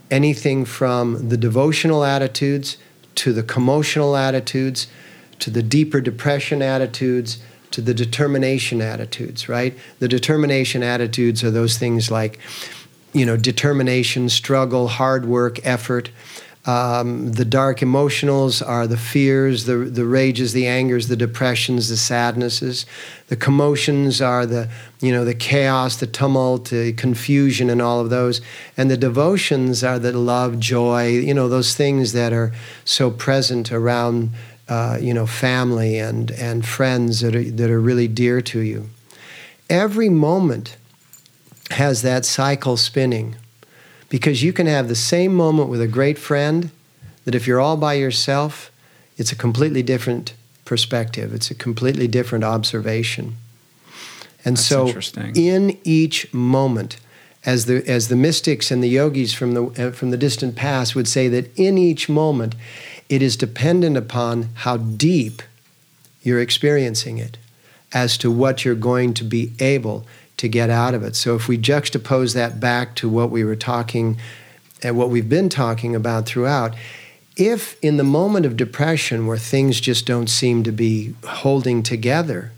anything 0.10 0.66
from 0.66 1.30
the 1.30 1.38
devotional 1.38 2.04
attitudes 2.04 2.78
to 3.16 3.34
the 3.34 3.44
commotional 3.44 4.20
attitudes 4.20 4.88
to 5.40 5.50
the 5.50 5.64
deeper 5.64 6.02
depression 6.02 6.62
attitudes 6.62 7.40
to 7.72 7.82
the 7.82 7.94
determination 7.94 8.82
attitudes, 8.82 9.50
right? 9.50 9.78
The 10.00 10.08
determination 10.08 10.84
attitudes 10.84 11.44
are 11.44 11.52
those 11.52 11.78
things 11.78 12.12
like, 12.12 12.38
you 13.14 13.26
know, 13.26 13.38
determination, 13.38 14.30
struggle, 14.30 14.88
hard 14.88 15.26
work, 15.26 15.60
effort. 15.66 16.10
Um, 16.64 17.32
the 17.32 17.46
dark 17.46 17.80
emotionals 17.80 18.66
are 18.66 18.86
the 18.86 18.98
fears, 18.98 19.66
the, 19.66 19.78
the 19.78 20.06
rages, 20.06 20.54
the 20.54 20.68
angers, 20.68 21.08
the 21.08 21.16
depressions, 21.16 21.90
the 21.90 21.98
sadnesses. 21.98 22.86
The 23.30 23.36
commotions 23.36 24.22
are 24.22 24.46
the, 24.46 24.70
you 25.00 25.12
know, 25.12 25.26
the 25.26 25.34
chaos, 25.34 25.96
the 25.96 26.06
tumult, 26.06 26.70
the 26.70 26.94
confusion, 26.94 27.72
and 27.72 27.82
all 27.82 28.00
of 28.00 28.12
those. 28.12 28.42
And 28.78 28.92
the 28.92 28.98
devotions 28.98 29.84
are 29.84 29.98
the 29.98 30.16
love, 30.16 30.60
joy, 30.60 31.08
you 31.08 31.34
know, 31.34 31.50
those 31.50 31.74
things 31.74 32.14
that 32.14 32.32
are 32.32 32.54
so 32.86 33.10
present 33.10 33.72
around, 33.72 34.30
uh, 34.70 35.00
you 35.02 35.16
know, 35.16 35.26
family 35.26 35.98
and, 35.98 36.30
and 36.30 36.64
friends 36.64 37.22
that 37.22 37.36
are, 37.36 37.44
that 37.44 37.72
are 37.72 37.82
really 37.82 38.08
dear 38.08 38.40
to 38.42 38.60
you. 38.60 38.88
Every 39.68 40.10
moment 40.10 40.78
has 41.72 42.02
that 42.02 42.26
cycle 42.26 42.78
spinning. 42.78 43.36
Because 44.10 44.44
you 44.44 44.54
can 44.54 44.68
have 44.68 44.88
the 44.88 44.96
same 44.96 45.34
moment 45.34 45.70
with 45.70 45.82
a 45.82 45.88
great 45.88 46.18
friend 46.18 46.70
that 47.26 47.36
if 47.36 47.48
you're 47.48 47.62
all 47.62 47.78
by 47.78 47.94
yourself, 47.94 48.72
it's 49.18 49.32
a 49.32 49.36
completely 49.36 49.84
different 49.84 50.34
perspective, 50.66 51.34
it's 51.34 51.52
a 51.52 51.56
completely 51.56 52.08
different 52.08 52.44
observation. 52.44 53.36
And 54.44 54.58
That's 54.58 54.66
so, 54.66 54.88
in 55.36 55.78
each 55.84 56.34
moment, 56.34 56.98
as 57.46 57.66
the, 57.66 57.88
as 57.90 58.08
the 58.08 58.16
mystics 58.16 58.72
and 58.72 58.84
the 58.84 58.90
yogis 58.90 59.34
from 59.34 59.54
the, 59.54 59.88
uh, 59.88 59.92
from 59.92 60.12
the 60.12 60.18
distant 60.18 60.56
past 60.56 60.96
would 60.96 61.08
say, 61.08 61.28
that 61.28 61.52
in 61.58 61.78
each 61.78 62.10
moment, 62.10 62.56
it 63.10 63.22
is 63.22 63.36
dependent 63.36 63.98
upon 63.98 64.50
how 64.56 64.78
deep 64.78 65.42
you're 66.24 66.42
experiencing 66.42 67.18
it. 67.18 67.38
as 67.94 68.18
to 68.18 68.32
what 68.32 68.64
you're 68.64 68.76
going 68.76 69.14
to 69.16 69.24
be 69.24 69.52
able 69.60 70.06
to 70.42 70.50
get 70.50 70.72
out 70.72 70.96
of 70.96 71.04
it. 71.04 71.16
So 71.16 71.36
if 71.36 71.48
we 71.48 71.56
juxtapose 71.56 72.34
that 72.34 72.60
back 72.60 72.96
to 72.96 73.08
what 73.08 73.30
we 73.30 73.44
were 73.44 73.56
talking 73.56 74.18
and 74.82 74.98
what 74.98 75.12
we've 75.12 75.30
been 75.30 75.50
talking 75.50 75.96
about 75.96 76.26
throughout, 76.26 76.74
if 77.38 77.78
in 77.84 77.98
the 77.98 78.04
moment 78.04 78.48
of 78.48 78.58
depression 78.58 79.28
where 79.28 79.38
things 79.38 79.80
just 79.80 80.08
don't 80.08 80.26
seem 80.26 80.64
to 80.64 80.72
be 80.72 81.14
holding 81.24 81.84
together, 81.84 82.54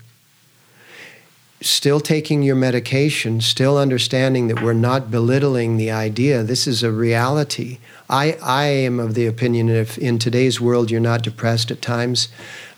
still 1.60 2.00
taking 2.00 2.42
your 2.42 2.56
medication, 2.56 3.42
still 3.42 3.76
understanding 3.76 4.48
that 4.48 4.62
we're 4.62 4.72
not 4.72 5.10
belittling 5.10 5.76
the 5.76 5.90
idea, 5.90 6.42
this 6.42 6.66
is 6.66 6.82
a 6.82 6.90
reality. 6.90 7.80
I, 8.08 8.38
I 8.42 8.64
am 8.64 8.98
of 8.98 9.12
the 9.12 9.26
opinion 9.26 9.66
that 9.66 9.76
if 9.76 9.98
in 9.98 10.18
today's 10.18 10.58
world 10.58 10.90
you're 10.90 11.00
not 11.02 11.22
depressed 11.22 11.70
at 11.70 11.82
times, 11.82 12.28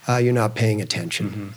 uh, 0.08 0.16
you're 0.16 0.32
not 0.32 0.56
paying 0.56 0.82
attention. 0.82 1.30
Mm-hmm. 1.30 1.48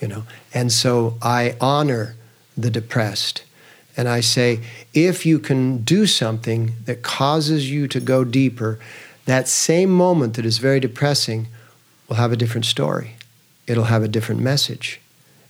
You 0.00 0.08
know, 0.08 0.22
and 0.52 0.72
so 0.72 1.18
I 1.22 1.56
honor 1.60 2.16
the 2.56 2.70
depressed. 2.70 3.42
And 3.96 4.08
I 4.08 4.20
say, 4.20 4.60
if 4.92 5.24
you 5.24 5.38
can 5.38 5.78
do 5.78 6.06
something 6.06 6.74
that 6.84 7.02
causes 7.02 7.70
you 7.70 7.88
to 7.88 8.00
go 8.00 8.24
deeper, 8.24 8.78
that 9.24 9.48
same 9.48 9.90
moment 9.90 10.34
that 10.34 10.44
is 10.44 10.58
very 10.58 10.80
depressing 10.80 11.48
will 12.08 12.16
have 12.16 12.32
a 12.32 12.36
different 12.36 12.66
story. 12.66 13.16
It'll 13.66 13.84
have 13.84 14.02
a 14.02 14.08
different 14.08 14.40
message. 14.40 15.00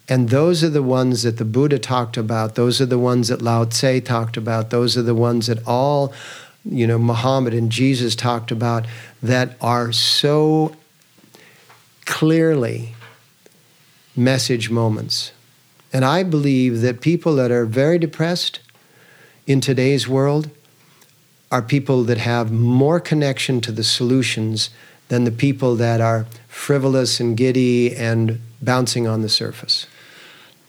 And 0.08 0.30
those 0.30 0.62
are 0.62 0.70
the 0.70 0.82
ones 0.82 1.24
that 1.24 1.36
the 1.36 1.44
Buddha 1.44 1.78
talked 1.78 2.16
about. 2.16 2.54
Those 2.54 2.80
are 2.80 2.86
the 2.86 2.98
ones 2.98 3.28
that 3.28 3.42
Lao 3.42 3.64
Tse 3.64 4.00
talked 4.00 4.36
about. 4.36 4.70
Those 4.70 4.96
are 4.96 5.02
the 5.02 5.14
ones 5.14 5.48
that 5.48 5.58
all, 5.66 6.12
you 6.64 6.86
know, 6.86 6.98
Muhammad 6.98 7.52
and 7.52 7.70
Jesus 7.70 8.14
talked 8.14 8.52
about 8.52 8.86
that 9.22 9.56
are 9.60 9.90
so 9.92 10.76
clearly 12.04 12.94
message 14.14 14.70
moments. 14.70 15.32
And 15.92 16.04
I 16.04 16.22
believe 16.22 16.80
that 16.80 17.00
people 17.00 17.34
that 17.36 17.50
are 17.50 17.64
very 17.64 17.98
depressed 17.98 18.60
in 19.46 19.60
today's 19.60 20.08
world 20.08 20.50
are 21.50 21.62
people 21.62 22.02
that 22.04 22.18
have 22.18 22.50
more 22.50 23.00
connection 23.00 23.60
to 23.62 23.72
the 23.72 23.84
solutions 23.84 24.70
than 25.08 25.24
the 25.24 25.30
people 25.30 25.76
that 25.76 26.00
are 26.00 26.26
frivolous 26.48 27.20
and 27.20 27.36
giddy 27.36 27.94
and 27.94 28.40
bouncing 28.60 29.06
on 29.06 29.22
the 29.22 29.28
surface. 29.28 29.86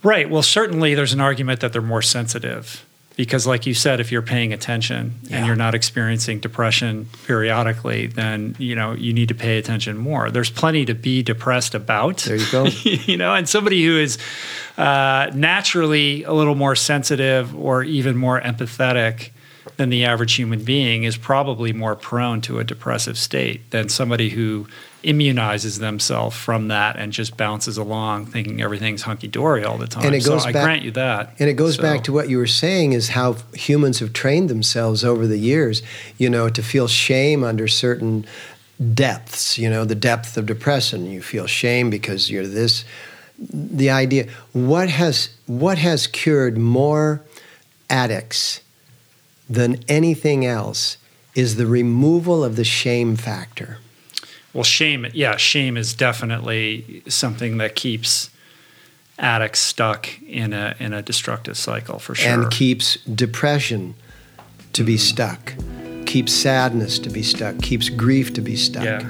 Right. 0.03 0.29
Well, 0.29 0.43
certainly 0.43 0.93
there's 0.93 1.13
an 1.13 1.21
argument 1.21 1.59
that 1.61 1.73
they're 1.73 1.81
more 1.81 2.03
sensitive 2.03 2.85
because, 3.17 3.47
like 3.47 3.65
you 3.65 3.73
said, 3.73 3.99
if 3.99 4.11
you're 4.11 4.21
paying 4.21 4.53
attention 4.53 5.15
yeah. 5.23 5.37
and 5.37 5.47
you're 5.47 5.55
not 5.55 5.73
experiencing 5.73 6.39
depression 6.39 7.09
periodically, 7.25 8.05
then 8.05 8.55
you 8.59 8.75
know 8.75 8.93
you 8.93 9.11
need 9.11 9.27
to 9.27 9.35
pay 9.35 9.57
attention 9.57 9.97
more. 9.97 10.29
There's 10.29 10.51
plenty 10.51 10.85
to 10.85 10.93
be 10.93 11.23
depressed 11.23 11.73
about. 11.75 12.19
There 12.19 12.37
you 12.37 12.51
go. 12.51 12.65
you 12.83 13.17
know, 13.17 13.33
and 13.33 13.49
somebody 13.49 13.83
who 13.83 13.97
is 13.97 14.19
uh, 14.77 15.31
naturally 15.33 16.23
a 16.23 16.31
little 16.31 16.55
more 16.55 16.75
sensitive 16.75 17.53
or 17.55 17.83
even 17.83 18.15
more 18.15 18.39
empathetic 18.39 19.31
than 19.77 19.89
the 19.89 20.05
average 20.05 20.35
human 20.35 20.63
being 20.63 21.03
is 21.03 21.17
probably 21.17 21.73
more 21.73 21.95
prone 21.95 22.39
to 22.41 22.59
a 22.59 22.63
depressive 22.63 23.17
state 23.17 23.71
than 23.71 23.89
somebody 23.89 24.29
who 24.29 24.67
immunizes 25.07 25.79
themselves 25.79 26.35
from 26.35 26.67
that 26.67 26.97
and 26.97 27.13
just 27.13 27.37
bounces 27.37 27.77
along 27.77 28.25
thinking 28.25 28.61
everything's 28.61 29.03
hunky 29.03 29.27
dory 29.27 29.63
all 29.63 29.77
the 29.77 29.87
time. 29.87 30.05
And 30.05 30.13
it 30.13 30.25
goes 30.25 30.43
so 30.43 30.51
back, 30.51 30.55
I 30.55 30.63
grant 30.65 30.83
you 30.83 30.91
that. 30.91 31.33
And 31.39 31.49
it 31.49 31.53
goes 31.53 31.77
so. 31.77 31.81
back 31.81 32.03
to 32.03 32.13
what 32.13 32.29
you 32.29 32.37
were 32.37 32.45
saying 32.45 32.91
is 32.91 33.09
how 33.09 33.37
humans 33.53 33.99
have 33.99 34.11
trained 34.11 34.49
themselves 34.49 35.05
over 35.05 35.25
the 35.25 35.37
years, 35.37 35.81
you 36.17 36.29
know, 36.29 36.49
to 36.49 36.61
feel 36.61 36.87
shame 36.87 37.43
under 37.43 37.67
certain 37.67 38.25
depths, 38.93 39.57
you 39.57 39.69
know, 39.69 39.85
the 39.85 39.95
depth 39.95 40.35
of 40.35 40.45
depression. 40.45 41.05
You 41.05 41.21
feel 41.21 41.47
shame 41.47 41.89
because 41.89 42.29
you're 42.29 42.45
this 42.45 42.83
the 43.39 43.89
idea 43.89 44.27
what 44.51 44.89
has 44.89 45.29
what 45.45 45.77
has 45.77 46.07
cured 46.07 46.57
more 46.57 47.21
addicts 47.89 48.61
than 49.49 49.77
anything 49.87 50.45
else 50.45 50.97
is 51.35 51.55
the 51.55 51.67
removal 51.67 52.43
of 52.43 52.55
the 52.55 52.63
shame 52.63 53.15
factor. 53.15 53.77
Well, 54.57 54.63
shame, 54.63 55.05
yeah, 55.13 55.37
shame 55.37 55.77
is 55.77 55.93
definitely 55.93 57.03
something 57.07 57.57
that 57.57 57.75
keeps 57.75 58.31
addicts 59.19 59.59
stuck 59.59 60.09
in 60.23 60.51
a 60.51 60.75
in 60.79 60.93
a 60.93 61.03
destructive 61.03 61.55
cycle 61.57 61.99
for 61.99 62.15
sure. 62.15 62.41
And 62.41 62.51
keeps 62.51 62.95
depression 63.05 63.93
to 64.73 64.83
be 64.83 64.95
mm-hmm. 64.95 64.99
stuck, 64.99 65.53
keeps 66.07 66.33
sadness 66.33 66.97
to 66.97 67.11
be 67.11 67.21
stuck, 67.21 67.61
keeps 67.61 67.89
grief 67.89 68.33
to 68.33 68.41
be 68.41 68.55
stuck. 68.55 68.83
Yeah. 68.83 69.07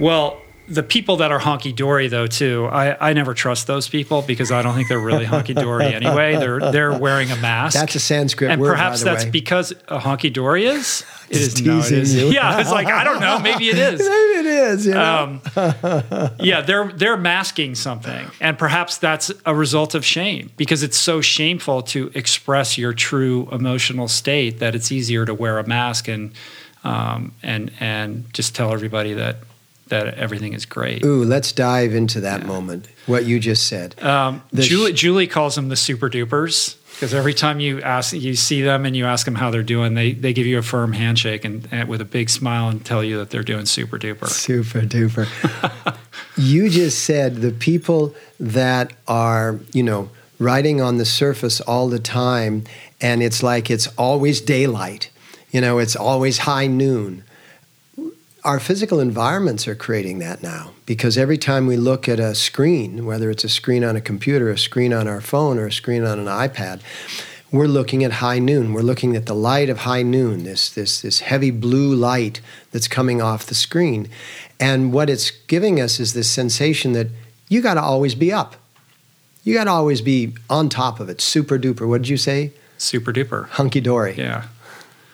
Well, 0.00 0.42
the 0.68 0.82
people 0.82 1.16
that 1.16 1.32
are 1.32 1.40
honky 1.40 1.74
dory 1.74 2.08
though 2.08 2.26
too, 2.26 2.68
I, 2.70 3.10
I 3.10 3.12
never 3.14 3.34
trust 3.34 3.66
those 3.66 3.88
people 3.88 4.22
because 4.22 4.52
I 4.52 4.62
don't 4.62 4.74
think 4.74 4.88
they're 4.88 4.98
really 4.98 5.24
honky 5.24 5.54
dory 5.54 5.86
anyway. 5.94 6.36
They're 6.36 6.60
they're 6.72 6.98
wearing 6.98 7.30
a 7.30 7.36
mask. 7.36 7.74
That's 7.74 7.94
a 7.94 8.00
Sanskrit 8.00 8.50
and 8.50 8.60
word, 8.60 8.70
perhaps 8.70 9.02
that's 9.02 9.24
way. 9.24 9.30
because 9.30 9.72
a 9.88 9.98
honky 9.98 10.32
dory 10.32 10.66
is. 10.66 11.04
It 11.30 11.42
is 11.42 11.60
no, 11.60 11.80
is. 11.80 12.14
You. 12.14 12.28
Yeah, 12.28 12.58
it's 12.58 12.70
like 12.70 12.86
I 12.86 13.04
don't 13.04 13.20
know. 13.20 13.38
Maybe 13.38 13.68
it 13.68 13.76
is. 13.76 14.00
maybe 14.08 14.08
it 14.08 14.46
is. 14.46 14.86
You 14.86 14.94
know? 14.94 15.40
um, 15.54 16.30
yeah, 16.40 16.62
they're 16.62 16.90
they're 16.90 17.18
masking 17.18 17.74
something, 17.74 18.30
and 18.40 18.58
perhaps 18.58 18.96
that's 18.96 19.30
a 19.44 19.54
result 19.54 19.94
of 19.94 20.06
shame 20.06 20.50
because 20.56 20.82
it's 20.82 20.96
so 20.96 21.20
shameful 21.20 21.82
to 21.82 22.10
express 22.14 22.78
your 22.78 22.94
true 22.94 23.46
emotional 23.52 24.08
state 24.08 24.58
that 24.60 24.74
it's 24.74 24.90
easier 24.90 25.26
to 25.26 25.34
wear 25.34 25.58
a 25.58 25.66
mask 25.66 26.08
and 26.08 26.32
um, 26.82 27.32
and 27.42 27.72
and 27.78 28.32
just 28.32 28.54
tell 28.54 28.72
everybody 28.72 29.12
that 29.12 29.36
that 29.88 30.14
everything 30.14 30.52
is 30.52 30.66
great. 30.66 31.04
Ooh, 31.04 31.24
let's 31.24 31.52
dive 31.52 31.94
into 31.94 32.20
that 32.20 32.42
yeah. 32.42 32.46
moment. 32.46 32.88
What 33.06 33.24
you 33.24 33.40
just 33.40 33.66
said. 33.66 34.00
Um, 34.02 34.42
Julie, 34.54 34.94
sh- 34.94 35.00
Julie 35.00 35.26
calls 35.26 35.54
them 35.54 35.68
the 35.68 35.76
super 35.76 36.10
dupers 36.10 36.76
because 36.98 37.14
every 37.14 37.32
time 37.32 37.60
you 37.60 37.80
ask, 37.80 38.12
you 38.12 38.34
see 38.34 38.60
them 38.60 38.84
and 38.84 38.96
you 38.96 39.06
ask 39.06 39.24
them 39.24 39.36
how 39.36 39.50
they're 39.50 39.62
doing, 39.62 39.94
they 39.94 40.12
they 40.12 40.32
give 40.32 40.46
you 40.46 40.58
a 40.58 40.62
firm 40.62 40.92
handshake 40.92 41.44
and, 41.44 41.68
and 41.70 41.88
with 41.88 42.00
a 42.00 42.04
big 42.04 42.28
smile 42.28 42.68
and 42.68 42.84
tell 42.84 43.04
you 43.04 43.18
that 43.18 43.30
they're 43.30 43.44
doing 43.44 43.66
super 43.66 43.98
duper. 43.98 44.26
Super 44.26 44.80
duper. 44.80 45.96
you 46.36 46.68
just 46.68 47.04
said 47.04 47.36
the 47.36 47.52
people 47.52 48.14
that 48.40 48.92
are, 49.06 49.60
you 49.72 49.84
know, 49.84 50.10
riding 50.40 50.80
on 50.80 50.98
the 50.98 51.04
surface 51.04 51.60
all 51.60 51.88
the 51.88 52.00
time, 52.00 52.64
and 53.00 53.22
it's 53.22 53.44
like 53.44 53.70
it's 53.70 53.86
always 53.96 54.40
daylight. 54.40 55.10
You 55.52 55.60
know, 55.60 55.78
it's 55.78 55.94
always 55.94 56.38
high 56.38 56.66
noon 56.66 57.22
our 58.44 58.60
physical 58.60 59.00
environments 59.00 59.66
are 59.66 59.74
creating 59.74 60.20
that 60.20 60.42
now 60.42 60.72
because 60.86 61.18
every 61.18 61.38
time 61.38 61.66
we 61.66 61.76
look 61.76 62.08
at 62.08 62.20
a 62.20 62.34
screen, 62.34 63.04
whether 63.04 63.30
it's 63.30 63.44
a 63.44 63.48
screen 63.48 63.84
on 63.84 63.96
a 63.96 64.00
computer, 64.00 64.50
a 64.50 64.58
screen 64.58 64.92
on 64.92 65.08
our 65.08 65.20
phone, 65.20 65.58
or 65.58 65.66
a 65.66 65.72
screen 65.72 66.04
on 66.04 66.18
an 66.18 66.26
iPad, 66.26 66.80
we're 67.50 67.66
looking 67.66 68.04
at 68.04 68.12
high 68.12 68.38
noon. 68.38 68.72
We're 68.72 68.82
looking 68.82 69.16
at 69.16 69.26
the 69.26 69.34
light 69.34 69.70
of 69.70 69.78
high 69.78 70.02
noon, 70.02 70.44
this, 70.44 70.70
this, 70.70 71.00
this 71.00 71.20
heavy 71.20 71.50
blue 71.50 71.94
light 71.94 72.40
that's 72.72 72.88
coming 72.88 73.22
off 73.22 73.46
the 73.46 73.54
screen. 73.54 74.08
And 74.60 74.92
what 74.92 75.08
it's 75.08 75.30
giving 75.30 75.80
us 75.80 75.98
is 75.98 76.12
this 76.12 76.30
sensation 76.30 76.92
that 76.92 77.08
you 77.48 77.62
got 77.62 77.74
to 77.74 77.82
always 77.82 78.14
be 78.14 78.32
up. 78.32 78.56
You 79.44 79.54
got 79.54 79.64
to 79.64 79.70
always 79.70 80.02
be 80.02 80.34
on 80.50 80.68
top 80.68 81.00
of 81.00 81.08
it. 81.08 81.20
Super 81.20 81.58
duper. 81.58 81.88
What 81.88 82.02
did 82.02 82.08
you 82.08 82.18
say? 82.18 82.52
Super 82.76 83.12
duper. 83.12 83.48
Hunky 83.48 83.80
dory. 83.80 84.14
Yeah. 84.16 84.44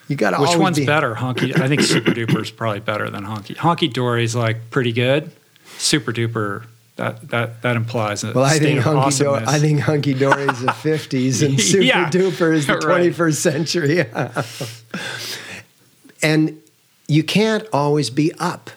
You 0.09 0.17
got 0.17 0.31
to 0.31 0.41
Which 0.41 0.57
one's 0.57 0.79
be... 0.79 0.87
better? 0.87 1.15
Honky. 1.15 1.59
I 1.59 1.69
think 1.69 1.83
Super 1.83 2.11
Duper 2.11 2.43
is 2.43 2.51
probably 2.51 2.81
better 2.81 3.09
than 3.09 3.25
Honky. 3.25 3.57
Honky 3.57 3.93
Dory 3.93 4.25
is 4.25 4.35
like 4.35 4.71
pretty 4.71 4.93
good. 4.93 5.31
Super 5.79 6.13
Duper 6.13 6.67
that 6.97 7.29
that 7.31 7.63
that 7.63 7.77
implies 7.77 8.23
a 8.23 8.33
well, 8.33 8.45
I 8.45 8.59
think 8.59 8.81
hunky 8.81 9.25
dory. 9.25 9.45
I 9.47 9.59
think 9.59 9.81
hunky 9.81 10.15
dory 10.15 10.45
is 10.45 10.61
the 10.61 10.73
fifties, 10.73 11.43
and 11.43 11.61
super 11.61 11.83
yeah, 11.83 12.09
duper 12.09 12.55
is 12.55 12.67
the 12.67 12.77
twenty 12.77 13.11
first 13.11 13.45
right. 13.45 13.53
century. 13.53 14.05
and 16.23 16.61
you 17.09 17.25
can't 17.25 17.67
always 17.73 18.11
be 18.11 18.33
up. 18.39 18.71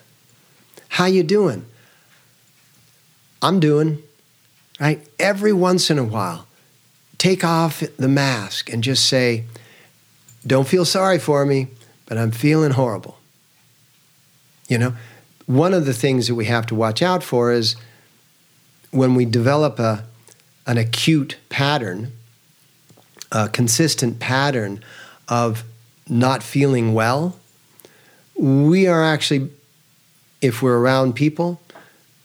How 0.88 1.06
you 1.06 1.22
doing? 1.22 1.64
I'm 3.40 3.60
doing. 3.60 4.02
Right. 4.80 5.06
Every 5.18 5.52
once 5.52 5.90
in 5.90 5.98
a 5.98 6.04
while, 6.04 6.46
take 7.18 7.44
off 7.44 7.82
the 7.98 8.08
mask 8.08 8.72
and 8.72 8.82
just 8.82 9.06
say, 9.06 9.44
don't 10.48 10.66
feel 10.66 10.84
sorry 10.84 11.18
for 11.18 11.44
me, 11.44 11.68
but 12.06 12.18
I'm 12.18 12.30
feeling 12.30 12.72
horrible. 12.72 13.18
You 14.68 14.78
know, 14.78 14.94
one 15.46 15.72
of 15.72 15.86
the 15.86 15.94
things 15.94 16.26
that 16.26 16.34
we 16.34 16.46
have 16.46 16.66
to 16.66 16.74
watch 16.74 17.02
out 17.02 17.22
for 17.22 17.52
is 17.52 17.76
when 18.90 19.14
we 19.14 19.24
develop 19.24 19.78
a, 19.78 20.04
an 20.66 20.78
acute 20.78 21.36
pattern, 21.48 22.12
a 23.30 23.48
consistent 23.48 24.18
pattern 24.18 24.82
of 25.28 25.64
not 26.08 26.42
feeling 26.42 26.94
well, 26.94 27.38
we 28.34 28.86
are 28.86 29.04
actually, 29.04 29.50
if 30.40 30.62
we're 30.62 30.78
around 30.78 31.14
people, 31.14 31.60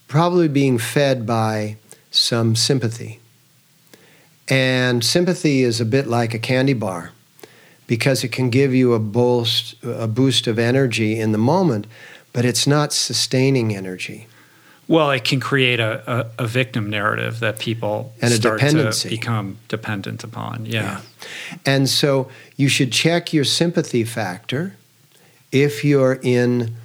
probably 0.07 0.47
being 0.47 0.77
fed 0.77 1.25
by 1.25 1.75
some 2.11 2.55
sympathy. 2.55 3.19
And 4.47 5.03
sympathy 5.03 5.63
is 5.63 5.81
a 5.81 5.85
bit 5.85 6.07
like 6.07 6.33
a 6.33 6.39
candy 6.39 6.73
bar 6.73 7.12
because 7.87 8.23
it 8.23 8.29
can 8.29 8.49
give 8.49 8.73
you 8.73 8.93
a 8.93 8.99
boost, 8.99 9.75
a 9.83 10.07
boost 10.07 10.47
of 10.47 10.57
energy 10.57 11.19
in 11.19 11.31
the 11.31 11.37
moment, 11.37 11.87
but 12.31 12.45
it's 12.45 12.65
not 12.65 12.93
sustaining 12.93 13.75
energy. 13.75 14.27
Well, 14.87 15.11
it 15.11 15.23
can 15.23 15.39
create 15.39 15.79
a, 15.79 16.31
a, 16.39 16.43
a 16.43 16.47
victim 16.47 16.89
narrative 16.89 17.39
that 17.39 17.57
people 17.57 18.13
And 18.21 18.33
a 18.33 18.35
start 18.35 18.59
dependency. 18.59 19.09
to 19.09 19.15
become 19.15 19.57
dependent 19.69 20.23
upon. 20.23 20.65
Yeah. 20.65 21.01
And 21.65 21.89
so 21.89 22.29
you 22.57 22.67
should 22.67 22.91
check 22.91 23.31
your 23.31 23.45
sympathy 23.45 24.03
factor 24.03 24.75
if 25.51 25.85
you're 25.85 26.19
in 26.21 26.75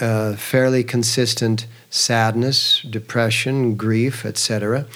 uh, 0.00 0.34
fairly 0.36 0.82
consistent 0.82 1.66
sadness, 1.90 2.80
depression, 2.82 3.76
grief, 3.76 4.24
etc. 4.24 4.86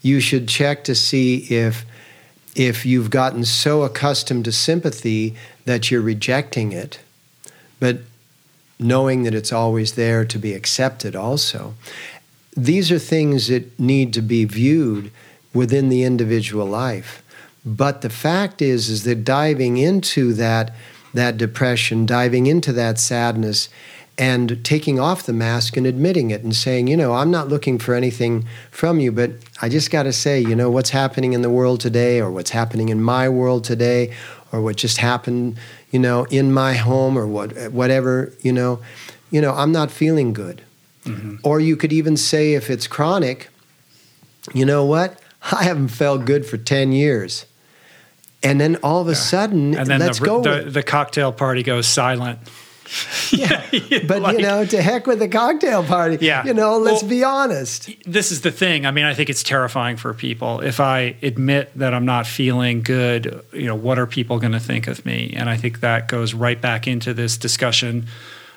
You 0.00 0.20
should 0.20 0.48
check 0.48 0.84
to 0.84 0.94
see 0.94 1.36
if 1.50 1.84
if 2.56 2.86
you've 2.86 3.10
gotten 3.10 3.44
so 3.44 3.82
accustomed 3.82 4.46
to 4.46 4.52
sympathy 4.52 5.34
that 5.66 5.90
you're 5.90 6.00
rejecting 6.00 6.72
it, 6.72 6.98
but 7.78 7.98
knowing 8.78 9.22
that 9.22 9.34
it's 9.34 9.52
always 9.52 9.92
there 9.92 10.24
to 10.24 10.38
be 10.38 10.54
accepted 10.54 11.14
also. 11.14 11.74
These 12.56 12.90
are 12.90 12.98
things 12.98 13.48
that 13.48 13.78
need 13.78 14.14
to 14.14 14.22
be 14.22 14.46
viewed 14.46 15.10
within 15.52 15.90
the 15.90 16.02
individual 16.02 16.66
life. 16.66 17.22
But 17.64 18.00
the 18.00 18.10
fact 18.10 18.62
is 18.62 18.88
is 18.88 19.04
that 19.04 19.24
diving 19.24 19.76
into 19.76 20.32
that 20.34 20.74
that 21.12 21.36
depression, 21.38 22.04
diving 22.04 22.46
into 22.46 22.72
that 22.74 22.98
sadness 22.98 23.70
and 24.18 24.64
taking 24.64 24.98
off 24.98 25.24
the 25.24 25.32
mask 25.32 25.76
and 25.76 25.86
admitting 25.86 26.30
it 26.30 26.42
and 26.42 26.56
saying, 26.56 26.86
you 26.86 26.96
know, 26.96 27.12
I'm 27.12 27.30
not 27.30 27.48
looking 27.48 27.78
for 27.78 27.94
anything 27.94 28.46
from 28.70 28.98
you, 28.98 29.12
but 29.12 29.32
I 29.60 29.68
just 29.68 29.90
got 29.90 30.04
to 30.04 30.12
say, 30.12 30.40
you 30.40 30.56
know, 30.56 30.70
what's 30.70 30.90
happening 30.90 31.34
in 31.34 31.42
the 31.42 31.50
world 31.50 31.80
today 31.80 32.20
or 32.20 32.30
what's 32.30 32.50
happening 32.50 32.88
in 32.88 33.02
my 33.02 33.28
world 33.28 33.64
today 33.64 34.14
or 34.52 34.62
what 34.62 34.76
just 34.76 34.98
happened, 34.98 35.58
you 35.90 35.98
know, 35.98 36.24
in 36.24 36.52
my 36.52 36.74
home 36.74 37.18
or 37.18 37.26
what 37.26 37.72
whatever, 37.72 38.32
you 38.40 38.52
know, 38.52 38.80
you 39.30 39.40
know, 39.40 39.52
I'm 39.52 39.72
not 39.72 39.90
feeling 39.90 40.32
good. 40.32 40.62
Mm-hmm. 41.04 41.36
Or 41.44 41.60
you 41.60 41.76
could 41.76 41.92
even 41.92 42.16
say 42.16 42.54
if 42.54 42.70
it's 42.70 42.86
chronic, 42.86 43.48
you 44.54 44.64
know 44.64 44.84
what? 44.84 45.20
I 45.52 45.64
haven't 45.64 45.88
felt 45.88 46.24
good 46.24 46.46
for 46.46 46.56
10 46.56 46.92
years. 46.92 47.46
And 48.42 48.60
then 48.60 48.76
all 48.76 49.00
of 49.00 49.08
a 49.08 49.14
sudden, 49.14 49.76
And 49.76 49.88
then 49.88 50.00
let's 50.00 50.20
the, 50.20 50.26
go. 50.26 50.42
the, 50.42 50.70
the 50.70 50.82
cocktail 50.82 51.32
party 51.32 51.62
goes 51.62 51.86
silent. 51.86 52.38
yeah. 53.32 53.62
But 54.06 54.22
Like- 54.22 54.36
you 54.38 54.42
know, 54.42 54.64
to 54.64 54.80
heck 54.82 55.06
with 55.06 55.18
the 55.18 55.28
cocktail 55.28 55.82
party. 55.82 56.18
Yeah. 56.20 56.44
You 56.44 56.54
know, 56.54 56.78
let's 56.78 57.02
Well- 57.02 57.10
be 57.10 57.24
honest. 57.24 57.90
this 58.06 58.30
is 58.32 58.42
the 58.42 58.50
thing. 58.52 58.86
I 58.86 58.90
mean, 58.90 59.04
I 59.04 59.14
think 59.14 59.28
it's 59.30 59.42
terrifying 59.42 59.96
for 59.96 60.14
people. 60.14 60.60
If 60.60 60.80
I 60.80 61.16
admit 61.22 61.70
that 61.76 61.92
I'm 61.94 62.04
not 62.04 62.26
feeling 62.26 62.82
good, 62.82 63.42
you 63.52 63.66
know, 63.66 63.74
what 63.74 63.98
are 63.98 64.06
people 64.06 64.38
going 64.38 64.52
to 64.52 64.60
think 64.60 64.86
of 64.86 65.04
me? 65.04 65.34
And 65.36 65.50
I 65.50 65.56
think 65.56 65.80
that 65.80 66.08
goes 66.08 66.34
right 66.34 66.60
back 66.60 66.86
into 66.86 67.12
this 67.14 67.36
discussion 67.36 68.06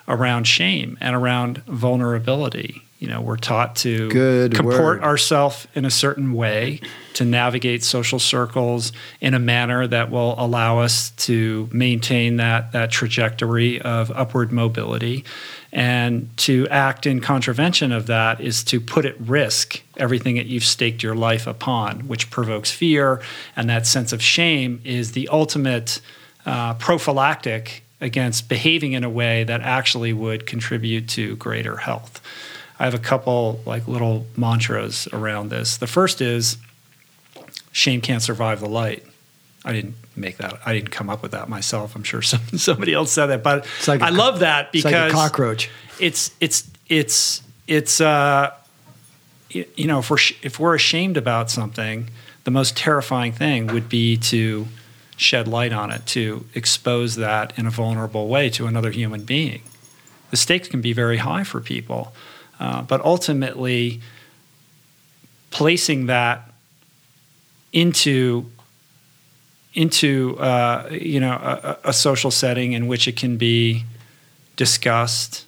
around 0.09 0.45
shame 0.45 0.97
and 0.99 1.15
around 1.15 1.59
vulnerability. 1.65 2.83
You 2.97 3.07
know, 3.07 3.21
we're 3.21 3.37
taught 3.37 3.77
to 3.77 4.09
Good 4.09 4.53
comport 4.53 5.01
ourselves 5.01 5.67
in 5.73 5.85
a 5.85 5.89
certain 5.89 6.33
way 6.33 6.81
to 7.13 7.23
navigate 7.23 7.81
social 7.81 8.19
circles 8.19 8.91
in 9.21 9.33
a 9.33 9.39
manner 9.39 9.87
that 9.87 10.11
will 10.11 10.35
allow 10.37 10.79
us 10.79 11.11
to 11.11 11.69
maintain 11.71 12.35
that 12.37 12.73
that 12.73 12.91
trajectory 12.91 13.79
of 13.79 14.11
upward 14.11 14.51
mobility. 14.51 15.23
And 15.71 16.35
to 16.39 16.67
act 16.67 17.05
in 17.05 17.21
contravention 17.21 17.93
of 17.93 18.07
that 18.07 18.41
is 18.41 18.65
to 18.65 18.81
put 18.81 19.05
at 19.05 19.19
risk 19.21 19.81
everything 19.95 20.35
that 20.35 20.47
you've 20.47 20.65
staked 20.65 21.01
your 21.01 21.15
life 21.15 21.47
upon 21.47 22.01
which 22.07 22.29
provokes 22.29 22.69
fear. 22.69 23.21
And 23.55 23.69
that 23.69 23.87
sense 23.87 24.11
of 24.11 24.21
shame 24.21 24.81
is 24.83 25.13
the 25.13 25.29
ultimate 25.29 26.01
uh, 26.45 26.73
prophylactic 26.73 27.83
against 28.01 28.47
behaving 28.49 28.93
in 28.93 29.03
a 29.03 29.09
way 29.09 29.43
that 29.43 29.61
actually 29.61 30.13
would 30.13 30.45
contribute 30.45 31.07
to 31.09 31.35
greater 31.35 31.77
health 31.77 32.21
I 32.81 32.85
have 32.85 32.93
a 32.93 32.97
couple 32.99 33.59
like 33.65 33.89
little 33.89 34.25
mantras 34.37 35.05
around 35.11 35.49
this. 35.49 35.75
The 35.75 35.85
first 35.85 36.21
is 36.21 36.57
shame 37.71 37.99
can't 38.01 38.21
survive 38.21 38.61
the 38.61 38.69
light. 38.69 39.05
I 39.65 39.73
didn't 39.73 39.95
make 40.15 40.37
that. 40.37 40.59
I 40.65 40.73
didn't 40.73 40.91
come 40.91 41.09
up 41.09 41.21
with 41.21 41.31
that 41.31 41.49
myself. 41.49 41.93
I'm 41.95 42.03
sure 42.03 42.21
some, 42.31 42.39
somebody 42.57 42.93
else 42.93 43.11
said 43.11 43.25
that, 43.27 43.43
but 43.43 43.65
It's 43.79 43.87
like 43.89 44.01
I 44.01 44.09
co- 44.11 44.15
love 44.15 44.39
that 44.39 44.69
It's 44.73 44.85
like 44.85 44.93
because 44.93 45.11
a 45.11 45.13
cockroach. 45.13 45.69
it's 45.99 46.31
it's 46.39 46.69
it's 46.87 47.43
it's 47.67 47.99
uh 47.99 48.51
you 49.49 49.87
know 49.87 49.99
if 49.99 50.09
we're 50.09 50.17
sh- 50.17 50.35
if 50.41 50.57
we're 50.59 50.75
ashamed 50.75 51.17
about 51.17 51.51
something, 51.51 52.09
the 52.45 52.51
most 52.51 52.77
terrifying 52.77 53.33
thing 53.33 53.67
would 53.67 53.89
be 53.89 54.15
to 54.17 54.67
shed 55.19 55.47
light 55.47 55.73
on 55.73 55.91
it, 55.91 56.05
to 56.07 56.45
expose 56.53 57.15
that 57.15 57.57
in 57.57 57.65
a 57.67 57.69
vulnerable 57.69 58.27
way 58.27 58.49
to 58.49 58.67
another 58.67 58.91
human 58.91 59.23
being. 59.25 59.61
The 60.31 60.37
stakes 60.37 60.67
can 60.67 60.81
be 60.81 60.93
very 60.93 61.17
high 61.17 61.43
for 61.43 61.59
people, 61.59 62.13
uh, 62.59 62.83
but 62.83 63.03
ultimately 63.03 64.01
placing 65.51 66.05
that 66.05 66.51
into 67.73 68.49
into 69.73 70.37
uh, 70.39 70.87
you 70.91 71.19
know 71.19 71.33
a, 71.33 71.77
a 71.89 71.93
social 71.93 72.31
setting 72.31 72.73
in 72.73 72.87
which 72.87 73.07
it 73.07 73.15
can 73.15 73.37
be 73.37 73.83
discussed 74.55 75.45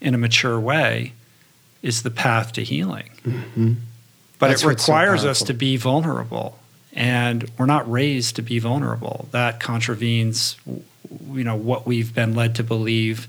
in 0.00 0.14
a 0.14 0.18
mature 0.18 0.58
way 0.60 1.12
is 1.82 2.02
the 2.02 2.10
path 2.10 2.52
to 2.52 2.62
healing. 2.62 3.10
But 3.24 3.30
Mm-hmm. 3.30 3.72
That's 4.38 4.62
it 4.62 4.66
what's 4.66 4.84
so 4.84 4.92
requires 4.92 5.24
us 5.24 5.42
to 5.44 5.54
be 5.54 5.76
vulnerable, 5.76 6.58
and 6.96 7.48
we're 7.58 7.66
not 7.66 7.88
raised 7.90 8.36
to 8.36 8.42
be 8.42 8.58
vulnerable. 8.58 9.28
That 9.30 9.60
contravenes, 9.60 10.56
you 11.30 11.44
know, 11.44 11.54
what 11.54 11.86
we've 11.86 12.14
been 12.14 12.34
led 12.34 12.54
to 12.56 12.64
believe 12.64 13.28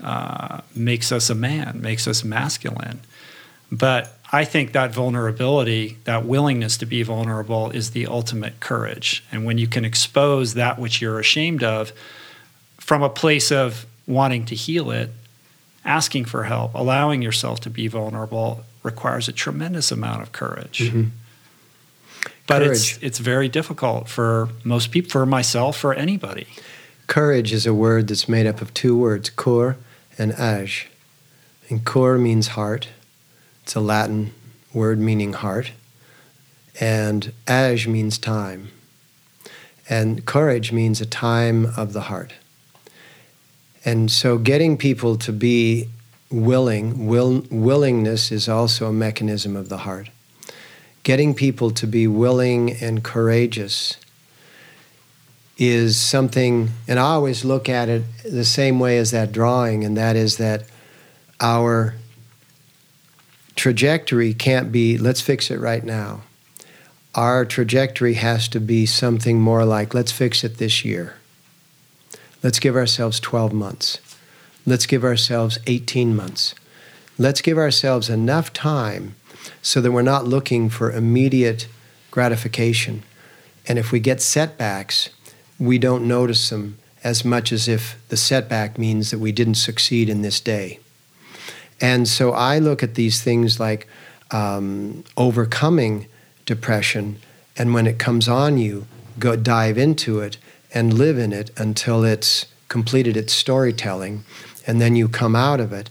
uh, 0.00 0.60
makes 0.74 1.10
us 1.10 1.28
a 1.28 1.34
man, 1.34 1.80
makes 1.82 2.06
us 2.06 2.22
masculine. 2.22 3.00
But 3.72 4.16
I 4.30 4.44
think 4.44 4.72
that 4.72 4.94
vulnerability, 4.94 5.98
that 6.04 6.24
willingness 6.24 6.76
to 6.78 6.86
be 6.86 7.02
vulnerable, 7.02 7.70
is 7.70 7.90
the 7.90 8.06
ultimate 8.06 8.60
courage. 8.60 9.24
And 9.32 9.44
when 9.44 9.58
you 9.58 9.66
can 9.66 9.84
expose 9.84 10.54
that 10.54 10.78
which 10.78 11.00
you're 11.02 11.18
ashamed 11.18 11.62
of 11.64 11.92
from 12.78 13.02
a 13.02 13.10
place 13.10 13.50
of 13.50 13.84
wanting 14.06 14.46
to 14.46 14.54
heal 14.54 14.90
it, 14.90 15.10
asking 15.84 16.26
for 16.26 16.44
help, 16.44 16.74
allowing 16.74 17.20
yourself 17.20 17.60
to 17.60 17.70
be 17.70 17.88
vulnerable 17.88 18.64
requires 18.84 19.28
a 19.28 19.32
tremendous 19.32 19.90
amount 19.90 20.22
of 20.22 20.30
courage. 20.32 20.92
But 22.46 22.62
it's 22.62 22.98
it's 22.98 23.18
very 23.18 23.48
difficult 23.48 24.08
for 24.08 24.48
most 24.64 24.90
people, 24.90 25.10
for 25.10 25.26
myself, 25.26 25.76
for 25.76 25.94
anybody. 25.94 26.46
Courage 27.06 27.52
is 27.52 27.66
a 27.66 27.74
word 27.74 28.08
that's 28.08 28.28
made 28.28 28.46
up 28.46 28.60
of 28.60 28.72
two 28.74 28.96
words, 28.96 29.30
cor 29.30 29.76
and 30.18 30.32
age. 30.38 30.88
And 31.68 31.84
cor 31.84 32.18
means 32.18 32.48
heart. 32.48 32.88
It's 33.62 33.74
a 33.74 33.80
Latin 33.80 34.32
word 34.72 34.98
meaning 34.98 35.32
heart. 35.32 35.72
And 36.80 37.32
age 37.48 37.86
means 37.86 38.18
time. 38.18 38.68
And 39.88 40.24
courage 40.24 40.72
means 40.72 41.00
a 41.00 41.06
time 41.06 41.66
of 41.76 41.92
the 41.92 42.02
heart. 42.02 42.34
And 43.84 44.10
so 44.10 44.38
getting 44.38 44.76
people 44.76 45.16
to 45.18 45.32
be 45.32 45.88
willing, 46.30 47.06
will, 47.06 47.44
willingness 47.50 48.32
is 48.32 48.48
also 48.48 48.88
a 48.88 48.92
mechanism 48.92 49.56
of 49.56 49.68
the 49.68 49.78
heart. 49.78 50.08
Getting 51.02 51.34
people 51.34 51.70
to 51.72 51.86
be 51.86 52.06
willing 52.06 52.70
and 52.70 53.02
courageous 53.02 53.96
is 55.58 56.00
something, 56.00 56.70
and 56.86 56.98
I 56.98 57.02
always 57.02 57.44
look 57.44 57.68
at 57.68 57.88
it 57.88 58.04
the 58.24 58.44
same 58.44 58.78
way 58.78 58.98
as 58.98 59.10
that 59.10 59.32
drawing, 59.32 59.84
and 59.84 59.96
that 59.96 60.16
is 60.16 60.36
that 60.36 60.64
our 61.40 61.96
trajectory 63.56 64.32
can't 64.32 64.72
be, 64.72 64.96
let's 64.96 65.20
fix 65.20 65.50
it 65.50 65.58
right 65.58 65.84
now. 65.84 66.22
Our 67.14 67.44
trajectory 67.44 68.14
has 68.14 68.48
to 68.48 68.60
be 68.60 68.86
something 68.86 69.40
more 69.40 69.64
like, 69.64 69.92
let's 69.92 70.12
fix 70.12 70.44
it 70.44 70.56
this 70.56 70.84
year. 70.84 71.16
Let's 72.42 72.58
give 72.58 72.74
ourselves 72.74 73.20
12 73.20 73.52
months. 73.52 74.00
Let's 74.64 74.86
give 74.86 75.04
ourselves 75.04 75.58
18 75.66 76.16
months. 76.16 76.54
Let's 77.18 77.40
give 77.40 77.58
ourselves 77.58 78.08
enough 78.08 78.52
time 78.52 79.16
so 79.60 79.80
that 79.80 79.92
we're 79.92 80.02
not 80.02 80.26
looking 80.26 80.68
for 80.68 80.90
immediate 80.90 81.68
gratification. 82.10 83.02
And 83.66 83.78
if 83.78 83.92
we 83.92 84.00
get 84.00 84.20
setbacks, 84.20 85.10
we 85.58 85.78
don't 85.78 86.06
notice 86.06 86.50
them 86.50 86.78
as 87.04 87.24
much 87.24 87.52
as 87.52 87.68
if 87.68 87.96
the 88.08 88.16
setback 88.16 88.78
means 88.78 89.10
that 89.10 89.18
we 89.18 89.32
didn't 89.32 89.54
succeed 89.54 90.08
in 90.08 90.22
this 90.22 90.40
day. 90.40 90.78
And 91.80 92.06
so 92.06 92.32
I 92.32 92.58
look 92.58 92.82
at 92.82 92.94
these 92.94 93.22
things 93.22 93.58
like 93.58 93.88
um, 94.30 95.04
overcoming 95.16 96.06
depression, 96.46 97.18
and 97.56 97.74
when 97.74 97.86
it 97.86 97.98
comes 97.98 98.28
on 98.28 98.56
you, 98.56 98.86
go 99.18 99.36
dive 99.36 99.76
into 99.76 100.20
it 100.20 100.38
and 100.72 100.94
live 100.94 101.18
in 101.18 101.32
it 101.32 101.50
until 101.58 102.04
it's 102.04 102.46
completed 102.68 103.16
its 103.16 103.32
storytelling, 103.32 104.24
and 104.66 104.80
then 104.80 104.96
you 104.96 105.08
come 105.08 105.36
out 105.36 105.60
of 105.60 105.72
it. 105.72 105.90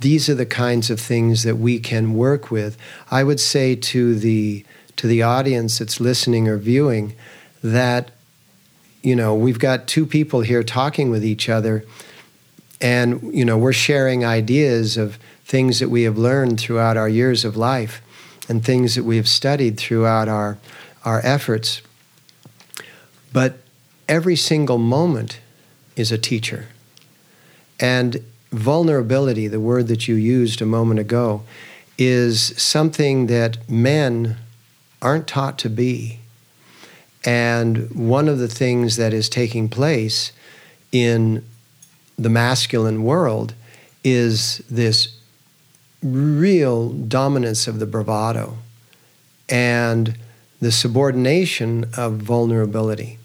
These 0.00 0.28
are 0.28 0.34
the 0.34 0.46
kinds 0.46 0.90
of 0.90 1.00
things 1.00 1.42
that 1.42 1.56
we 1.56 1.80
can 1.80 2.14
work 2.14 2.50
with. 2.50 2.76
I 3.10 3.24
would 3.24 3.40
say 3.40 3.74
to 3.74 4.14
the 4.14 4.64
to 4.96 5.06
the 5.06 5.22
audience 5.22 5.78
that's 5.78 6.00
listening 6.00 6.48
or 6.48 6.56
viewing 6.56 7.14
that 7.62 8.10
you 9.02 9.14
know, 9.14 9.34
we've 9.34 9.58
got 9.58 9.86
two 9.86 10.06
people 10.06 10.40
here 10.40 10.62
talking 10.62 11.10
with 11.10 11.24
each 11.24 11.48
other, 11.48 11.84
and, 12.80 13.34
you 13.34 13.44
know, 13.44 13.56
we're 13.56 13.72
sharing 13.72 14.24
ideas 14.24 14.96
of 14.96 15.16
things 15.44 15.78
that 15.80 15.88
we 15.88 16.02
have 16.02 16.18
learned 16.18 16.60
throughout 16.60 16.96
our 16.96 17.08
years 17.08 17.44
of 17.44 17.56
life 17.56 18.02
and 18.48 18.64
things 18.64 18.94
that 18.94 19.04
we 19.04 19.16
have 19.16 19.28
studied 19.28 19.78
throughout 19.78 20.28
our, 20.28 20.58
our 21.04 21.20
efforts. 21.24 21.82
But 23.32 23.58
every 24.08 24.36
single 24.36 24.78
moment 24.78 25.40
is 25.96 26.12
a 26.12 26.18
teacher. 26.18 26.66
And 27.80 28.22
vulnerability, 28.50 29.46
the 29.46 29.60
word 29.60 29.88
that 29.88 30.08
you 30.08 30.14
used 30.14 30.60
a 30.60 30.66
moment 30.66 31.00
ago, 31.00 31.42
is 31.98 32.54
something 32.60 33.26
that 33.26 33.68
men 33.68 34.36
aren't 35.02 35.26
taught 35.26 35.58
to 35.58 35.68
be. 35.68 36.20
And 37.24 37.90
one 37.94 38.28
of 38.28 38.38
the 38.38 38.48
things 38.48 38.96
that 38.96 39.12
is 39.12 39.28
taking 39.28 39.68
place 39.68 40.32
in 40.92 41.44
the 42.16 42.28
masculine 42.28 43.02
world 43.02 43.54
is 44.02 44.58
this 44.70 45.16
real 46.02 46.90
dominance 46.90 47.66
of 47.66 47.80
the 47.80 47.86
bravado 47.86 48.58
and 49.48 50.16
the 50.60 50.72
subordination 50.72 51.86
of 51.96 52.14
vulnerability. 52.14 53.18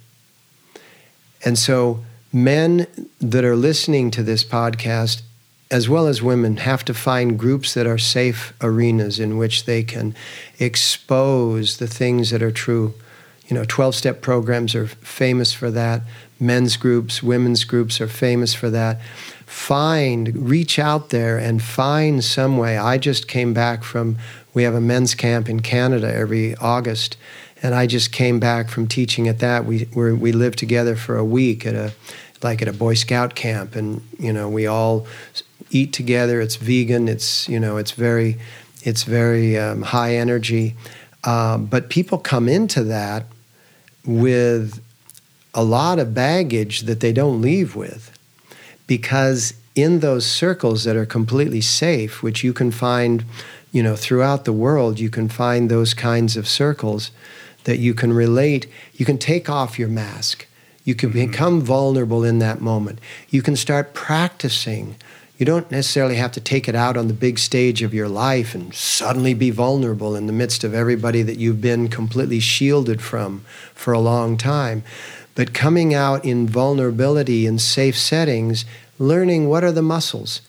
And 1.46 1.58
so, 1.58 2.04
men 2.34 2.88
that 3.20 3.46
are 3.46 3.56
listening 3.56 4.10
to 4.12 4.24
this 4.24 4.44
podcast, 4.44 5.22
as 5.70 5.88
well 5.88 6.08
as 6.08 6.22
women, 6.22 6.58
have 6.58 6.84
to 6.86 6.94
find 6.94 7.38
groups 7.38 7.76
that 7.76 7.86
are 7.86 8.00
safe 8.00 8.54
arenas 8.60 9.20
in 9.20 9.38
which 9.38 9.66
they 9.66 9.84
can 9.84 10.16
expose 10.60 11.78
the 11.78 11.88
things 11.88 12.32
that 12.32 12.42
are 12.42 12.52
true. 12.52 12.96
You 13.48 13.56
know, 13.56 13.66
12 13.66 13.94
step 13.94 14.22
programs 14.22 14.74
are 14.74 14.88
famous 14.88 15.54
for 15.54 15.70
that. 15.72 16.02
Men's 16.40 16.76
groups, 16.76 17.22
women's 17.22 17.64
groups 17.64 18.02
are 18.02 18.08
famous 18.08 18.56
for 18.56 18.70
that. 18.72 19.00
Find, 19.46 20.50
reach 20.50 20.80
out 20.80 21.10
there 21.10 21.38
and 21.38 21.62
find 21.62 22.24
some 22.24 22.58
way. 22.58 22.78
I 22.78 22.98
just 22.98 23.28
came 23.28 23.54
back 23.54 23.84
from, 23.84 24.18
we 24.56 24.64
have 24.64 24.74
a 24.74 24.82
men's 24.82 25.14
camp 25.14 25.48
in 25.48 25.60
Canada 25.60 26.12
every 26.12 26.56
August 26.56 27.16
and 27.64 27.74
I 27.74 27.88
just 27.88 28.12
came 28.12 28.42
back 28.42 28.70
from 28.70 28.88
teaching 28.88 29.30
at 29.30 29.40
that. 29.40 29.66
We 29.66 29.88
we 29.96 30.34
lived 30.34 30.60
together 30.60 30.98
for 30.98 31.16
a 31.16 31.24
week 31.24 31.66
at 31.66 31.74
a 31.74 31.94
like 32.44 32.62
at 32.62 32.68
a 32.68 32.74
Boy 32.74 32.94
Scout 32.94 33.36
camp, 33.36 33.76
and 33.76 34.02
you 34.20 34.34
know 34.34 34.50
we 34.50 34.68
all 34.68 35.08
eat 35.70 35.94
together. 35.94 36.41
It's 36.41 36.56
vegan. 36.56 37.08
It's 37.08 37.48
you 37.50 37.60
know 37.60 37.78
it's 37.78 37.91
very 37.91 38.38
it's 38.84 39.04
very 39.04 39.58
um, 39.58 39.82
high 39.82 40.16
energy, 40.16 40.76
uh, 41.24 41.58
but 41.58 41.89
people 41.89 42.18
come 42.18 42.50
into 42.50 42.84
that 42.84 43.26
with 44.06 44.82
a 45.54 45.64
lot 45.64 46.00
of 46.00 46.14
baggage 46.14 46.82
that 46.82 47.00
they 47.00 47.14
don't 47.14 47.41
leave 47.41 47.76
with, 47.76 48.18
because 48.88 49.54
in 49.76 50.00
those 50.02 50.26
circles 50.26 50.84
that 50.84 50.96
are 50.96 51.06
completely 51.06 51.62
safe, 51.62 52.22
which 52.22 52.44
you 52.44 52.54
can 52.54 52.72
find, 52.72 53.26
you 53.72 53.82
know, 53.82 53.96
throughout 53.96 54.46
the 54.46 54.54
world, 54.54 55.00
you 55.00 55.10
can 55.10 55.30
find 55.30 55.70
those 55.70 55.94
kinds 55.94 56.38
of 56.38 56.48
circles 56.48 57.12
that 57.64 57.80
you 57.80 57.94
can 57.94 58.14
relate, 58.14 58.68
you 58.94 59.06
can 59.06 59.18
take 59.18 59.50
off 59.50 59.80
your 59.80 59.88
mask. 59.88 60.48
You 60.84 60.96
can 60.96 61.10
mm-hmm. 61.10 61.32
become 61.32 61.62
vulnerable 61.62 62.24
in 62.24 62.40
that 62.40 62.62
moment. 62.62 63.00
You 63.30 63.42
can 63.42 63.56
start 63.56 63.94
practicing. 63.94 64.96
You 65.38 65.46
don't 65.46 65.72
necessarily 65.72 66.16
have 66.16 66.32
to 66.34 66.42
take 66.42 66.70
it 66.70 66.76
out 66.76 66.96
on 66.96 67.08
the 67.08 67.14
big 67.14 67.40
stage 67.40 67.82
of 67.82 67.94
your 67.94 68.08
life 68.08 68.54
and 68.54 68.74
suddenly 68.74 69.34
be 69.34 69.50
vulnerable 69.50 70.16
in 70.16 70.28
the 70.28 70.34
midst 70.34 70.64
of 70.64 70.74
everybody 70.74 71.22
that 71.24 71.38
you've 71.38 71.62
been 71.62 71.88
completely 71.88 72.40
shielded 72.40 73.02
from 73.02 73.44
for 73.74 73.94
a 73.94 74.00
long 74.00 74.38
time. 74.38 74.84
But 75.36 75.54
coming 75.54 75.94
out 75.94 76.24
in 76.24 76.48
vulnerability 76.48 77.48
in 77.48 77.58
safe 77.58 77.98
settings, 77.98 78.66
learning 79.00 79.50
what 79.50 79.64
are 79.64 79.72
the 79.72 79.82
muscles, 79.82 80.42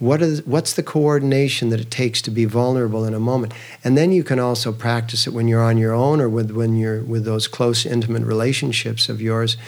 what 0.00 0.22
is, 0.22 0.44
what's 0.46 0.72
the 0.72 0.82
coordination 0.82 1.68
that 1.68 1.78
it 1.78 1.90
takes 1.90 2.22
to 2.22 2.30
be 2.30 2.46
vulnerable 2.46 3.04
in 3.04 3.12
a 3.12 3.20
moment? 3.20 3.52
And 3.84 3.96
then 3.96 4.12
you 4.12 4.24
can 4.24 4.40
also 4.40 4.72
practice 4.72 5.26
it 5.26 5.34
when 5.34 5.46
you're 5.46 5.62
on 5.62 5.76
your 5.76 5.92
own 5.92 6.20
or 6.22 6.28
with, 6.28 6.50
when 6.50 6.76
you're 6.76 7.02
with 7.02 7.26
those 7.26 7.46
close, 7.46 7.84
intimate 7.84 8.24
relationships 8.24 9.10
of 9.10 9.20
yours 9.20 9.58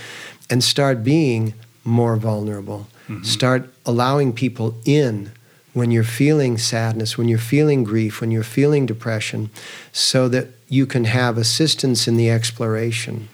and 0.49 0.65
start 0.65 1.05
being 1.05 1.53
more 1.85 2.17
vulnerable. 2.17 2.89
Mm-hmm. 3.09 3.25
Start 3.25 3.73
allowing 3.85 4.33
people 4.33 4.75
in 4.87 5.33
when 5.75 5.91
you're 5.91 6.03
feeling 6.03 6.57
sadness, 6.57 7.19
when 7.19 7.29
you're 7.29 7.39
feeling 7.39 7.85
grief, 7.85 8.21
when 8.21 8.31
you're 8.31 8.43
feeling 8.43 8.87
depression, 8.87 9.51
so 9.93 10.29
that 10.29 10.49
you 10.69 10.87
can 10.87 11.05
have 11.05 11.37
assistance 11.37 12.09
in 12.09 12.17
the 12.17 12.31
exploration 12.31 13.29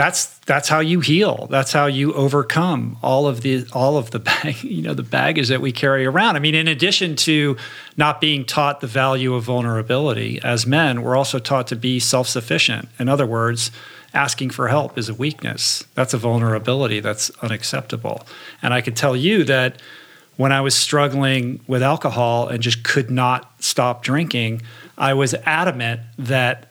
that's 0.00 0.38
that's 0.46 0.66
how 0.66 0.80
you 0.80 1.00
heal. 1.00 1.46
That's 1.50 1.74
how 1.74 1.84
you 1.84 2.14
overcome 2.14 2.96
all 3.02 3.26
of 3.26 3.42
the 3.42 3.66
all 3.74 3.98
of 3.98 4.12
the 4.12 4.18
bag, 4.30 4.62
you 4.64 4.80
know 4.80 4.94
the 4.94 5.02
baggage 5.02 5.48
that 5.48 5.60
we 5.60 5.72
carry 5.72 6.06
around. 6.06 6.36
I 6.36 6.38
mean, 6.38 6.54
in 6.54 6.68
addition 6.68 7.16
to 7.16 7.58
not 7.98 8.18
being 8.18 8.46
taught 8.46 8.80
the 8.80 8.86
value 8.86 9.34
of 9.34 9.44
vulnerability 9.44 10.40
as 10.42 10.66
men, 10.66 11.02
we're 11.02 11.16
also 11.16 11.38
taught 11.38 11.66
to 11.66 11.76
be 11.76 12.00
self-sufficient. 12.00 12.88
In 12.98 13.10
other 13.10 13.26
words, 13.26 13.70
asking 14.14 14.50
for 14.50 14.68
help 14.68 14.96
is 14.96 15.10
a 15.10 15.14
weakness. 15.14 15.84
That's 15.94 16.14
a 16.14 16.18
vulnerability 16.18 17.00
that's 17.00 17.30
unacceptable. 17.42 18.26
And 18.62 18.72
I 18.72 18.80
can 18.80 18.94
tell 18.94 19.14
you 19.14 19.44
that 19.44 19.82
when 20.38 20.50
I 20.50 20.62
was 20.62 20.74
struggling 20.74 21.60
with 21.66 21.82
alcohol 21.82 22.48
and 22.48 22.62
just 22.62 22.84
could 22.84 23.10
not 23.10 23.52
stop 23.62 24.02
drinking, 24.02 24.62
I 24.96 25.12
was 25.12 25.34
adamant 25.44 26.00
that 26.18 26.69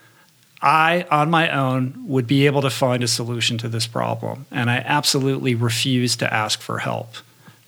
I, 0.62 1.06
on 1.10 1.30
my 1.30 1.50
own, 1.50 1.94
would 2.08 2.28
be 2.28 2.46
able 2.46 2.62
to 2.62 2.70
find 2.70 3.02
a 3.04 3.08
solution 3.08 3.58
to 3.60 3.70
this 3.70 3.88
problem. 3.88 4.46
And 4.52 4.70
I 4.70 4.78
absolutely 4.78 5.56
refused 5.56 6.20
to 6.20 6.34
ask 6.34 6.60
for 6.60 6.80
help 6.80 7.16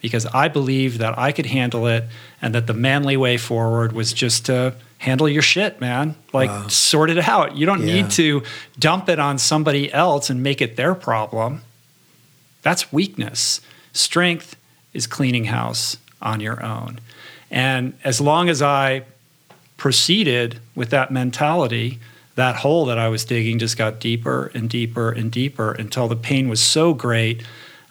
because 0.02 0.26
I 0.28 0.48
believed 0.48 1.00
that 1.00 1.18
I 1.18 1.32
could 1.32 1.46
handle 1.46 1.88
it 1.88 2.06
and 2.42 2.54
that 2.56 2.68
the 2.68 2.74
manly 2.74 3.16
way 3.16 3.38
forward 3.38 3.94
was 3.94 4.12
just 4.12 4.46
to 4.48 4.74
handle 4.98 5.30
your 5.30 5.42
shit, 5.42 5.80
man. 5.80 6.16
Like, 6.34 6.50
wow. 6.50 6.68
sort 6.68 7.10
it 7.10 7.20
out. 7.28 7.56
You 7.56 7.66
don't 7.66 7.86
yeah. 7.86 7.94
need 7.94 8.12
to 8.12 8.44
dump 8.78 9.10
it 9.10 9.20
on 9.20 9.38
somebody 9.38 9.92
else 9.94 10.30
and 10.30 10.44
make 10.44 10.62
it 10.62 10.76
their 10.76 10.96
problem. 10.96 11.62
That's 12.62 12.92
weakness. 12.92 13.62
Strength 13.94 14.56
is 14.94 15.08
cleaning 15.08 15.46
house 15.46 15.98
on 16.22 16.39
your 16.39 16.64
own. 16.64 17.00
And 17.50 17.94
as 18.04 18.22
long 18.22 18.50
as 18.50 18.62
I 18.62 19.04
proceeded 19.78 20.60
with 20.76 20.89
that 20.92 21.12
mentality, 21.12 22.00
that 22.36 22.58
hole 22.58 22.86
that 22.86 22.98
I 22.98 23.10
was 23.10 23.26
digging 23.26 23.60
just 23.60 23.78
got 23.78 24.00
deeper 24.00 24.52
and 24.54 24.70
deeper 24.70 25.12
and 25.12 25.32
deeper 25.32 25.72
until 25.72 26.08
the 26.08 26.16
pain 26.16 26.50
was 26.50 26.62
so 26.62 26.94
great 26.94 27.44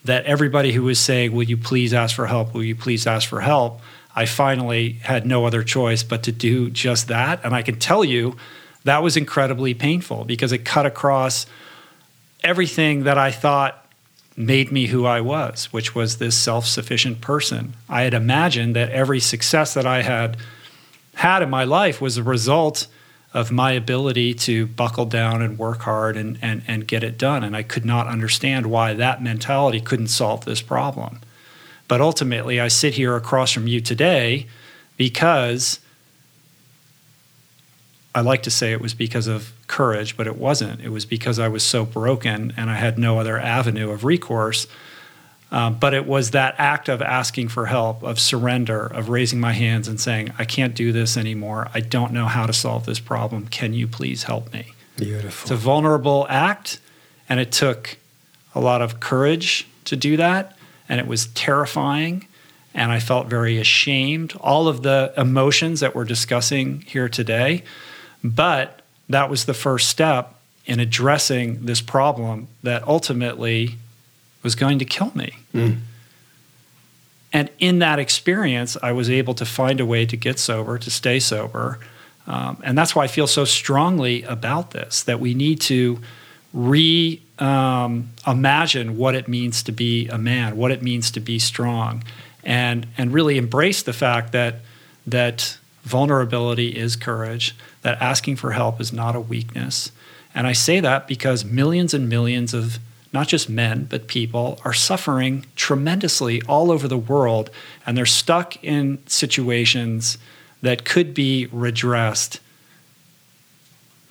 that 0.05 0.25
everybody 0.25 0.73
who 0.73 0.83
was 0.85 0.99
saying, 0.99 1.33
Will 1.33 1.43
you 1.43 1.57
please 1.57 1.93
ask 1.93 2.17
for 2.17 2.27
help? 2.27 2.55
Will 2.55 2.65
you 2.65 2.75
please 2.75 3.07
ask 3.07 3.29
for 3.29 3.41
help? 3.41 3.81
I 4.15 4.27
finally 4.27 4.93
had 5.03 5.27
no 5.27 5.45
other 5.45 5.63
choice 5.63 6.03
but 6.03 6.23
to 6.25 6.33
do 6.33 6.71
just 6.71 7.09
that. 7.09 7.41
And 7.45 7.55
I 7.55 7.63
can 7.63 7.79
tell 7.79 8.05
you 8.05 8.37
that 8.85 9.03
was 9.03 9.17
incredibly 9.17 9.75
painful 9.75 10.25
because 10.25 10.53
it 10.53 10.65
cut 10.65 10.87
across 10.87 11.47
everything 12.43 13.05
that 13.05 13.19
I 13.19 13.31
thought 13.31 13.87
made 14.37 14.73
me 14.73 14.87
who 14.87 15.05
I 15.05 15.21
was, 15.21 15.67
which 15.73 15.95
was 15.95 16.17
this 16.17 16.37
self 16.37 16.67
sufficient 16.67 17.21
person. 17.21 17.75
I 17.89 18.03
had 18.03 18.15
imagined 18.15 18.75
that 18.77 18.91
every 18.91 19.21
success 19.21 19.75
that 19.75 19.87
I 19.87 20.03
had 20.03 20.39
had 21.15 21.43
in 21.43 21.51
my 21.51 21.65
life 21.65 22.01
was 22.01 22.17
a 22.17 22.23
result 22.23 22.87
of 23.33 23.51
my 23.51 23.73
ability 23.73 24.35
to 24.35 24.67
buckle 24.67 25.07
down 25.07 25.41
and 25.41 25.59
work 25.59 25.83
hard 25.83 26.17
and, 26.17 26.39
and, 26.43 26.63
and 26.67 26.87
get 26.87 27.05
it 27.05 27.17
done. 27.17 27.45
And 27.45 27.57
I 27.57 27.63
could 27.63 27.85
not 27.85 28.09
understand 28.09 28.67
why 28.67 28.93
that 28.95 29.23
mentality 29.23 29.81
couldn't 29.81 30.09
solve 30.09 30.45
this 30.45 30.61
problem. 30.61 31.21
But 31.87 32.01
ultimately, 32.01 32.61
I 32.61 32.69
sit 32.69 32.95
here 32.95 33.17
across 33.17 33.53
from 33.53 33.67
you 33.67 33.81
today 33.81 34.47
because 34.97 35.81
I 38.15 38.21
like 38.21 38.43
to 38.45 38.51
say 38.51 38.73
it 38.73 38.81
was 38.81 38.95
because 38.95 39.29
of 39.29 39.53
courage, 39.69 40.17
but 40.17 40.27
it 40.27 40.37
wasn't. 40.37 40.81
It 40.81 40.89
was 40.89 41.05
because 41.05 41.39
I 41.39 41.47
was 41.47 41.63
so 41.63 41.85
broken 41.85 42.53
and 42.57 42.69
I 42.69 42.75
had 42.75 42.99
no 42.99 43.21
other 43.21 43.39
avenue 43.39 43.91
of 43.91 44.05
recourse 44.05 44.67
um, 45.51 45.79
but 45.79 45.95
it 45.95 46.07
was 46.07 46.31
that 46.31 46.55
act 46.59 46.89
of 46.89 47.03
asking 47.03 47.49
for 47.49 47.67
help, 47.67 48.03
of 48.03 48.21
surrender, 48.21 48.87
of 48.87 49.09
raising 49.09 49.41
my 49.41 49.53
hands 49.53 49.89
and 49.89 50.01
saying, 50.01 50.33
I 50.39 50.45
can't 50.45 50.75
do 50.75 50.93
this 50.93 51.17
anymore. 51.17 51.69
I 51.75 51.81
don't 51.81 52.13
know 52.13 52.27
how 52.27 52.47
to 52.47 52.53
solve 52.53 52.87
this 52.87 53.01
problem. 53.01 53.49
Can 53.49 53.75
you 53.75 53.87
please 53.89 54.25
help 54.25 54.53
me? 54.53 54.75
Beautiful. 54.97 55.45
It's 55.45 55.51
a 55.51 55.57
vulnerable 55.57 56.27
act, 56.29 56.79
and 57.29 57.41
it 57.41 57.51
took 57.51 57.99
a 58.55 58.61
lot 58.61 58.81
of 58.81 59.01
courage 59.01 59.67
to 59.87 59.97
do 59.97 60.17
that. 60.17 60.57
And 60.89 61.01
it 61.01 61.07
was 61.07 61.29
terrifying, 61.29 62.27
and 62.75 62.91
I 62.91 63.01
felt 63.01 63.29
very 63.29 63.59
ashamed. 63.59 64.35
All 64.41 64.69
of 64.69 64.83
the 64.83 65.13
emotions 65.17 65.81
that 65.81 65.95
we're 65.95 66.05
discussing 66.05 66.81
here 66.83 67.09
today. 67.09 67.63
But 68.23 68.83
that 69.09 69.31
was 69.31 69.47
the 69.47 69.55
first 69.55 69.89
step 69.89 70.35
in 70.67 70.79
addressing 70.79 71.65
this 71.67 71.81
problem 71.81 72.49
that 72.63 72.87
ultimately 72.87 73.77
was 74.43 74.55
going 74.55 74.79
to 74.79 74.85
kill 74.85 75.13
me. 75.15 75.35
Mm. 75.55 75.79
And 77.33 77.51
in 77.59 77.79
that 77.79 77.99
experience, 77.99 78.77
I 78.83 78.93
was 78.93 79.09
able 79.09 79.35
to 79.35 79.45
find 79.45 79.81
a 79.81 79.87
way 79.87 80.05
to 80.07 80.17
get 80.17 80.39
sober, 80.39 80.79
to 80.79 80.91
stay 80.91 81.21
sober. 81.21 81.79
Um, 82.27 82.61
and 82.65 82.77
that's 82.77 82.95
why 82.95 83.05
I 83.05 83.07
feel 83.07 83.27
so 83.27 83.45
strongly 83.45 84.23
about 84.25 84.73
this 84.73 85.03
that 85.05 85.21
we 85.21 85.35
need 85.35 85.61
to 85.63 86.01
re 86.53 87.23
um, 87.39 88.11
imagine 88.27 88.97
what 88.97 89.15
it 89.15 89.29
means 89.29 89.63
to 89.63 89.73
be 89.73 90.09
a 90.09 90.19
man, 90.19 90.57
what 90.57 90.71
it 90.71 90.83
means 90.83 91.11
to 91.13 91.21
be 91.21 91.39
strong, 91.39 92.03
and 92.45 92.87
and 92.99 93.13
really 93.13 93.39
embrace 93.39 93.83
the 93.83 93.93
fact 93.93 94.33
that 94.33 94.57
that 95.07 95.59
vulnerability 95.83 96.77
is 96.77 96.97
courage, 96.97 97.57
that 97.83 98.01
asking 98.03 98.37
for 98.37 98.53
help 98.53 98.81
is 98.81 98.93
not 98.93 99.17
a 99.17 99.21
weakness. 99.21 99.93
And 100.35 100.47
I 100.47 100.53
say 100.53 100.81
that 100.81 101.09
because 101.09 101.45
millions 101.45 101.95
and 101.95 102.09
millions 102.09 102.53
of 102.53 102.79
not 103.13 103.29
just 103.29 103.49
men, 103.49 103.87
but 103.91 104.07
people 104.07 104.61
are 104.65 104.73
suffering 104.73 105.47
tremendously 105.57 106.41
all 106.43 106.71
over 106.71 106.87
the 106.87 106.99
world, 106.99 107.51
and 107.85 107.97
they're 107.97 108.07
stuck 108.07 108.63
in 108.63 108.99
situations 109.07 110.17
that 110.63 110.85
could 110.85 111.13
be 111.13 111.47
redressed. 111.51 112.41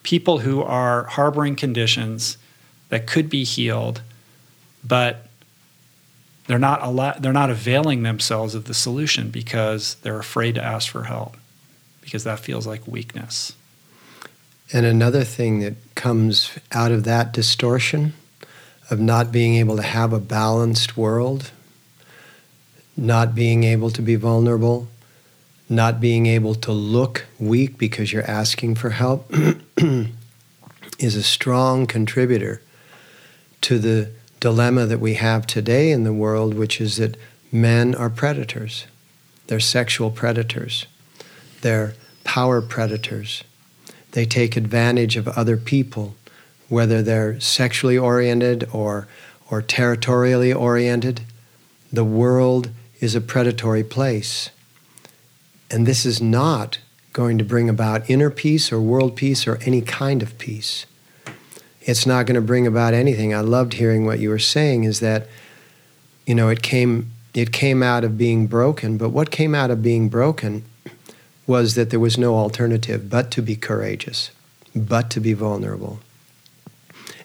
People 0.03 0.39
who 0.39 0.61
are 0.61 1.05
harboring 1.05 1.55
conditions 1.55 2.37
that 2.89 3.07
could 3.07 3.29
be 3.29 3.43
healed, 3.43 4.01
but 4.83 5.27
they're 6.47 6.59
not 6.59 6.81
al- 6.81 7.19
they're 7.19 7.31
not 7.31 7.51
availing 7.51 8.03
themselves 8.03 8.55
of 8.55 8.65
the 8.65 8.73
solution 8.73 9.29
because 9.29 9.95
they're 10.01 10.19
afraid 10.19 10.55
to 10.55 10.63
ask 10.63 10.89
for 10.89 11.03
help 11.03 11.37
because 12.01 12.23
that 12.23 12.39
feels 12.39 12.65
like 12.65 12.87
weakness. 12.87 13.53
And 14.73 14.85
another 14.85 15.23
thing 15.23 15.59
that 15.59 15.75
comes 15.95 16.57
out 16.71 16.91
of 16.91 17.03
that 17.03 17.31
distortion 17.31 18.13
of 18.89 18.99
not 18.99 19.31
being 19.31 19.55
able 19.55 19.75
to 19.75 19.83
have 19.83 20.13
a 20.13 20.19
balanced 20.19 20.97
world, 20.97 21.51
not 22.97 23.35
being 23.35 23.63
able 23.63 23.89
to 23.91 24.01
be 24.01 24.15
vulnerable, 24.15 24.87
not 25.69 26.01
being 26.01 26.25
able 26.25 26.55
to 26.55 26.71
look 26.71 27.25
weak 27.39 27.77
because 27.77 28.11
you're 28.11 28.29
asking 28.29 28.75
for 28.75 28.89
help, 28.89 29.31
is 30.99 31.15
a 31.15 31.23
strong 31.23 31.85
contributor 31.85 32.61
to 33.61 33.77
the 33.77 34.09
dilemma 34.39 34.85
that 34.85 34.99
we 34.99 35.15
have 35.15 35.45
today 35.45 35.91
in 35.91 36.03
the 36.03 36.13
world, 36.13 36.53
which 36.53 36.81
is 36.81 36.97
that 36.97 37.15
men 37.51 37.93
are 37.93 38.09
predators. 38.09 38.85
They're 39.47 39.59
sexual 39.59 40.11
predators. 40.11 40.85
They're 41.61 41.93
power 42.23 42.61
predators. 42.61 43.43
They 44.11 44.25
take 44.25 44.55
advantage 44.55 45.17
of 45.17 45.27
other 45.27 45.57
people, 45.57 46.15
whether 46.69 47.01
they're 47.01 47.39
sexually 47.39 47.97
oriented 47.97 48.69
or, 48.71 49.07
or 49.49 49.61
territorially 49.61 50.53
oriented. 50.53 51.21
The 51.91 52.05
world 52.05 52.69
is 52.99 53.15
a 53.15 53.21
predatory 53.21 53.83
place. 53.83 54.51
And 55.71 55.85
this 55.85 56.05
is 56.05 56.21
not 56.21 56.79
going 57.13 57.37
to 57.37 57.43
bring 57.43 57.69
about 57.69 58.09
inner 58.09 58.29
peace 58.29 58.71
or 58.71 58.79
world 58.79 59.15
peace 59.15 59.47
or 59.47 59.57
any 59.65 59.81
kind 59.81 60.21
of 60.21 60.37
peace. 60.37 60.85
It's 61.81 62.05
not 62.05 62.25
going 62.25 62.35
to 62.35 62.41
bring 62.41 62.67
about 62.67 62.93
anything. 62.93 63.33
I 63.33 63.41
loved 63.41 63.73
hearing 63.73 64.05
what 64.05 64.19
you 64.19 64.29
were 64.29 64.39
saying 64.39 64.83
is 64.83 64.99
that, 64.99 65.27
you 66.25 66.35
know, 66.35 66.49
it 66.49 66.61
came 66.61 67.11
it 67.33 67.51
came 67.51 67.83
out 67.83 68.03
of 68.03 68.17
being 68.17 68.47
broken, 68.47 68.97
but 68.97 69.09
what 69.09 69.29
came 69.29 69.53
out 69.53 69.69
of 69.69 69.83
being 69.83 70.09
broken 70.09 70.65
was 71.45 71.75
that 71.75 71.89
there 71.89 71.99
was 71.99 72.17
no 72.17 72.35
alternative 72.35 73.09
but 73.09 73.29
to 73.31 73.41
be 73.41 73.55
courageous, 73.55 74.31
but 74.75 75.09
to 75.11 75.19
be 75.19 75.33
vulnerable. 75.33 75.99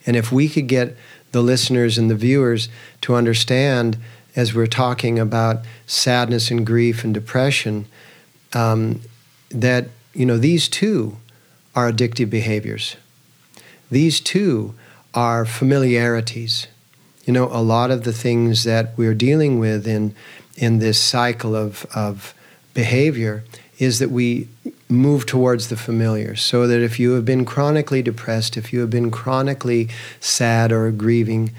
And 0.06 0.16
if 0.16 0.30
we 0.30 0.48
could 0.48 0.66
get 0.66 0.96
the 1.32 1.42
listeners 1.42 1.98
and 1.98 2.10
the 2.10 2.14
viewers 2.14 2.68
to 3.02 3.14
understand, 3.14 3.96
as 4.36 4.54
we're 4.54 4.66
talking 4.66 5.18
about 5.18 5.64
sadness 5.86 6.50
and 6.50 6.66
grief 6.66 7.04
and 7.04 7.14
depression, 7.14 7.86
um, 8.52 9.00
that 9.50 9.88
you 10.12 10.26
know 10.26 10.38
these 10.38 10.68
too 10.68 11.16
are 11.74 11.90
addictive 11.90 12.30
behaviors. 12.30 12.96
These 13.90 14.20
too 14.20 14.74
are 15.12 15.44
familiarities. 15.44 16.66
You 17.24 17.32
know, 17.32 17.48
a 17.50 17.62
lot 17.62 17.90
of 17.90 18.04
the 18.04 18.12
things 18.12 18.64
that 18.64 18.96
we're 18.96 19.14
dealing 19.14 19.58
with 19.58 19.86
in 19.86 20.14
in 20.56 20.78
this 20.78 21.00
cycle 21.00 21.54
of 21.56 21.86
of 21.94 22.34
behavior 22.74 23.44
is 23.78 23.98
that 23.98 24.10
we 24.10 24.48
move 24.94 25.26
towards 25.26 25.68
the 25.68 25.76
familiar. 25.76 26.36
So 26.36 26.66
that 26.66 26.80
if 26.80 26.98
you 26.98 27.12
have 27.12 27.24
been 27.24 27.44
chronically 27.44 28.02
depressed, 28.02 28.56
if 28.56 28.72
you 28.72 28.80
have 28.80 28.90
been 28.90 29.10
chronically 29.10 29.88
sad 30.20 30.72
or 30.72 30.90
grieving, 30.90 31.50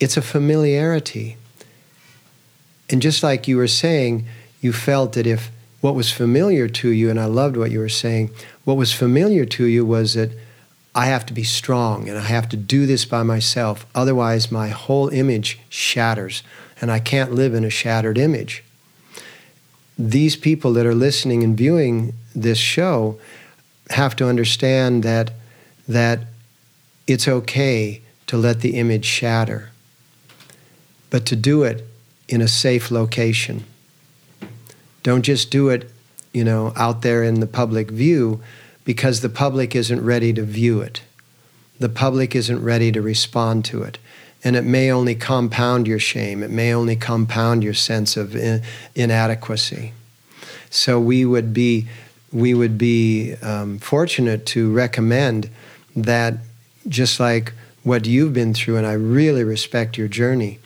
it's 0.00 0.16
a 0.16 0.22
familiarity. 0.22 1.36
And 2.90 3.02
just 3.02 3.22
like 3.22 3.48
you 3.48 3.56
were 3.56 3.68
saying, 3.68 4.26
you 4.60 4.72
felt 4.72 5.12
that 5.14 5.26
if 5.26 5.50
what 5.80 5.94
was 5.94 6.10
familiar 6.10 6.68
to 6.68 6.88
you, 6.88 7.10
and 7.10 7.20
I 7.20 7.26
loved 7.26 7.56
what 7.56 7.70
you 7.70 7.78
were 7.78 7.88
saying, 7.88 8.30
what 8.64 8.76
was 8.76 8.92
familiar 8.92 9.44
to 9.44 9.64
you 9.64 9.84
was 9.84 10.14
that 10.14 10.30
I 10.94 11.06
have 11.06 11.26
to 11.26 11.34
be 11.34 11.44
strong 11.44 12.08
and 12.08 12.18
I 12.18 12.22
have 12.22 12.48
to 12.48 12.56
do 12.56 12.86
this 12.86 13.04
by 13.04 13.22
myself. 13.22 13.86
Otherwise, 13.94 14.50
my 14.50 14.68
whole 14.68 15.08
image 15.10 15.60
shatters, 15.68 16.42
and 16.80 16.90
I 16.90 16.98
can't 16.98 17.32
live 17.32 17.54
in 17.54 17.64
a 17.64 17.70
shattered 17.70 18.18
image 18.18 18.64
these 19.98 20.36
people 20.36 20.72
that 20.74 20.86
are 20.86 20.94
listening 20.94 21.42
and 21.42 21.56
viewing 21.56 22.12
this 22.36 22.58
show 22.58 23.18
have 23.90 24.14
to 24.16 24.28
understand 24.28 25.02
that 25.02 25.32
that 25.88 26.20
it's 27.06 27.28
okay 27.28 28.02
to 28.26 28.36
let 28.36 28.60
the 28.60 28.76
image 28.76 29.04
shatter, 29.04 29.70
but 31.10 31.24
to 31.26 31.36
do 31.36 31.62
it 31.62 31.84
in 32.28 32.40
a 32.40 32.48
safe 32.48 32.90
location. 32.90 33.64
Don't 35.04 35.22
just 35.22 35.50
do 35.50 35.68
it, 35.68 35.88
you 36.32 36.42
know, 36.42 36.72
out 36.74 37.02
there 37.02 37.22
in 37.22 37.38
the 37.38 37.46
public 37.46 37.90
view 37.90 38.42
because 38.84 39.20
the 39.20 39.28
public 39.28 39.76
isn't 39.76 40.04
ready 40.04 40.32
to 40.32 40.42
view 40.42 40.80
it. 40.80 41.02
The 41.78 41.88
public 41.88 42.34
isn't 42.34 42.62
ready 42.62 42.90
to 42.90 43.00
respond 43.00 43.64
to 43.66 43.82
it. 43.82 43.98
And 44.42 44.56
it 44.56 44.64
may 44.64 44.90
only 44.90 45.14
compound 45.14 45.86
your 45.86 45.98
shame, 45.98 46.42
it 46.42 46.50
may 46.50 46.74
only 46.74 46.96
compound 46.96 47.62
your 47.62 47.74
sense 47.74 48.16
of 48.16 48.34
in- 48.34 48.62
inadequacy. 48.94 49.92
So 50.70 51.00
we 51.00 51.24
would 51.24 51.54
be 51.54 51.86
we 52.36 52.52
would 52.52 52.76
be 52.76 53.34
um, 53.40 53.78
fortunate 53.78 54.44
to 54.44 54.70
recommend 54.70 55.48
that 55.96 56.34
just 56.86 57.18
like 57.18 57.54
what 57.82 58.06
you've 58.06 58.34
been 58.34 58.52
through, 58.52 58.76
and 58.76 58.86
I 58.86 58.92
really 58.92 59.42
respect 59.42 59.96
your 59.96 60.08
journey, 60.08 60.58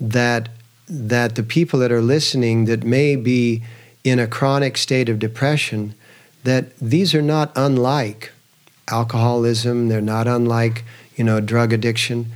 that 0.00 0.48
that 0.88 1.36
the 1.36 1.42
people 1.42 1.78
that 1.78 1.92
are 1.92 2.02
listening 2.02 2.64
that 2.64 2.82
may 2.82 3.16
be 3.16 3.62
in 4.02 4.18
a 4.18 4.26
chronic 4.26 4.76
state 4.76 5.08
of 5.08 5.18
depression, 5.18 5.94
that 6.42 6.76
these 6.78 7.14
are 7.14 7.22
not 7.22 7.52
unlike 7.54 8.32
alcoholism, 8.88 9.88
they're 9.88 10.02
not 10.02 10.26
unlike, 10.26 10.84
you 11.16 11.24
know, 11.24 11.40
drug 11.40 11.72
addiction. 11.72 12.26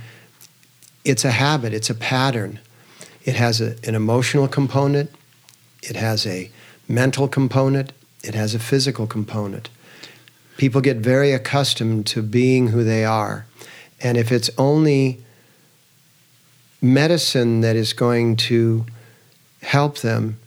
It's 1.03 1.25
a 1.25 1.31
habit, 1.31 1.73
it's 1.73 1.89
a 1.89 1.95
pattern. 1.95 2.59
It 3.25 3.35
has 3.35 3.59
a, 3.61 3.75
an 3.83 3.93
emotional 3.93 4.47
component, 4.47 5.11
it 5.83 5.97
has 5.97 6.25
a 6.25 6.49
mental 6.87 7.27
component, 7.27 7.91
it 8.23 8.35
has 8.35 8.53
a 8.53 8.59
physical 8.59 9.07
component. 9.07 9.69
People 10.57 10.81
get 10.81 10.97
very 10.97 11.31
accustomed 11.31 12.05
to 12.07 12.21
being 12.21 12.69
who 12.69 12.83
they 12.83 13.05
are. 13.05 13.45
And 14.01 14.17
if 14.17 14.31
it's 14.31 14.49
only 14.57 15.23
medicine 16.81 17.61
that 17.61 17.75
is 17.75 17.93
going 17.93 18.35
to 18.35 18.85
help 19.61 19.99
them, 19.99 20.37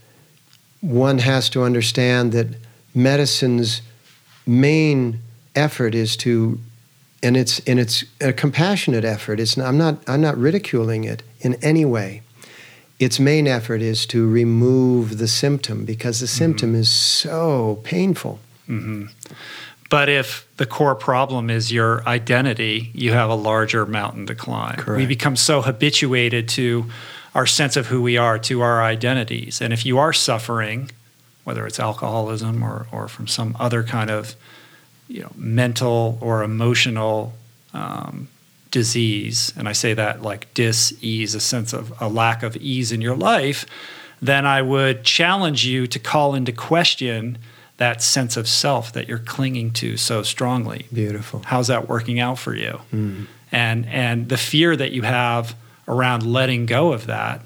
one 0.81 1.19
has 1.19 1.49
to 1.51 1.62
understand 1.62 2.32
that 2.32 2.49
medicine's 2.94 3.82
main 4.47 5.20
effort 5.55 5.94
is 5.94 6.16
to 6.16 6.59
and 7.23 7.36
it's 7.36 7.61
and 7.61 7.78
it's 7.78 8.05
a 8.20 8.32
compassionate 8.32 9.05
effort. 9.05 9.39
It's 9.39 9.57
not, 9.57 9.69
I'm 9.69 9.78
not 9.78 9.99
I'm 10.09 10.20
not 10.20 10.36
ridiculing 10.36 11.05
it 11.05 11.23
in 11.40 11.55
any 11.62 11.85
way 11.85 12.22
its 12.98 13.19
main 13.19 13.48
effort 13.48 13.82
is 13.82 14.06
to 14.06 14.28
remove 14.28 15.19
the 15.19 15.28
symptom 15.28 15.85
because 15.85 16.20
the 16.20 16.27
symptom 16.27 16.70
mm-hmm. 16.70 16.81
is 16.81 16.90
so 16.90 17.81
painful. 17.82 18.39
Mm-hmm. 18.69 19.06
But 19.90 20.09
if 20.09 20.48
the 20.56 20.64
core 20.64 20.94
problem 20.94 21.51
is 21.51 21.70
your 21.70 22.06
identity, 22.09 22.90
you 22.94 23.12
have 23.12 23.28
a 23.28 23.35
larger 23.35 23.85
mountain 23.85 24.27
to 24.27 24.35
climb. 24.35 24.77
Correct. 24.77 24.98
We 24.98 25.06
become 25.06 25.36
so 25.36 25.60
habituated 25.60 26.48
to 26.51 26.86
our 27.35 27.47
sense 27.47 27.77
of 27.77 27.89
who 27.89 28.01
we 28.01 28.16
are, 28.16 28.39
to 28.39 28.62
our 28.62 28.82
identities. 28.82 29.60
And 29.60 29.73
if 29.73 29.85
you 29.85 29.98
are 29.98 30.12
suffering, 30.12 30.90
whether 31.44 31.66
it's 31.66 31.81
alcoholism 31.81 32.62
or, 32.62 32.86
or 32.90 33.09
from 33.09 33.27
some 33.27 33.56
other 33.59 33.82
kind 33.82 34.10
of 34.10 34.35
you 35.09 35.23
know, 35.23 35.32
mental 35.36 36.19
or 36.20 36.43
emotional 36.43 37.35
um, 37.74 38.28
disease, 38.73 39.53
and 39.57 39.69
I 39.69 39.73
say 39.73 39.94
that 39.94 40.23
like 40.23 40.53
dis 40.55 40.93
ease, 41.01 41.36
a 41.36 41.40
sense 41.40 41.73
of 41.73 41.93
a 42.01 42.09
lack 42.09 42.43
of 42.43 42.57
ease 42.57 42.90
in 42.90 43.01
your 43.01 43.15
life, 43.15 43.65
then 44.20 44.44
I 44.44 44.62
would 44.62 45.05
challenge 45.05 45.65
you 45.65 45.86
to 45.86 45.99
call 46.01 46.35
into 46.35 46.51
question 46.53 47.39
that 47.77 48.03
sense 48.03 48.36
of 48.36 48.49
self 48.49 48.93
that 48.93 49.09
you're 49.09 49.19
clinging 49.19 49.73
to 49.73 49.97
so 49.97 50.23
strongly. 50.23 50.86
Beautiful. 50.93 51.43
How's 51.44 51.69
that 51.69 51.89
working 51.89 52.19
out 52.19 52.39
for 52.39 52.55
you? 52.55 52.81
Mm. 52.93 53.27
And 53.53 53.86
and 53.86 54.28
the 54.28 54.36
fear 54.36 54.74
that 54.74 54.93
you 54.93 55.03
have 55.03 55.55
around 55.86 56.24
letting 56.24 56.66
go 56.66 56.93
of 56.93 57.07
that 57.07 57.43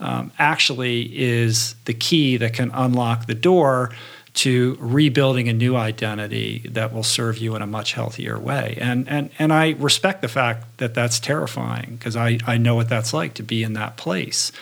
um, 0.00 0.32
actually 0.38 1.02
is 1.16 1.74
the 1.84 1.94
key 1.94 2.36
that 2.38 2.54
can 2.54 2.70
unlock 2.74 3.26
the 3.26 3.34
door 3.34 3.92
to 4.34 4.76
rebuilding 4.80 5.48
a 5.48 5.52
new 5.52 5.76
identity 5.76 6.60
that 6.70 6.92
will 6.92 7.02
serve 7.02 7.38
you 7.38 7.54
in 7.54 7.62
a 7.62 7.66
much 7.66 7.92
healthier 7.92 8.38
way. 8.38 8.78
And 8.80 9.08
and 9.08 9.30
and 9.38 9.52
I 9.52 9.70
respect 9.72 10.22
the 10.22 10.28
fact 10.28 10.78
that 10.78 10.94
that's 10.94 11.20
terrifying 11.20 11.96
because 11.98 12.16
I 12.16 12.38
I 12.46 12.56
know 12.56 12.74
what 12.74 12.88
that's 12.88 13.12
like 13.12 13.34
to 13.34 13.42
be 13.42 13.62
in 13.62 13.74
that 13.74 13.96
place. 13.96 14.52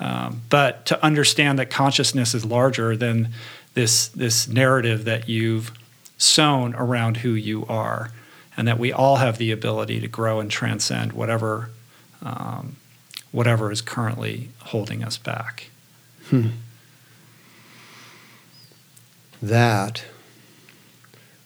Um, 0.00 0.42
but 0.48 0.86
to 0.86 1.04
understand 1.04 1.58
that 1.58 1.70
consciousness 1.70 2.34
is 2.34 2.44
larger 2.44 2.96
than 2.96 3.28
this 3.74 4.08
this 4.08 4.48
narrative 4.48 5.04
that 5.04 5.28
you've 5.28 5.72
sown 6.18 6.74
around 6.74 7.18
who 7.18 7.30
you 7.30 7.64
are, 7.66 8.10
and 8.56 8.66
that 8.66 8.78
we 8.78 8.92
all 8.92 9.16
have 9.16 9.38
the 9.38 9.52
ability 9.52 10.00
to 10.00 10.08
grow 10.08 10.40
and 10.40 10.50
transcend 10.50 11.12
whatever 11.12 11.70
um, 12.22 12.76
whatever 13.30 13.70
is 13.70 13.80
currently 13.80 14.50
holding 14.58 15.04
us 15.04 15.16
back. 15.16 15.70
Hmm. 16.26 16.48
That 19.42 20.04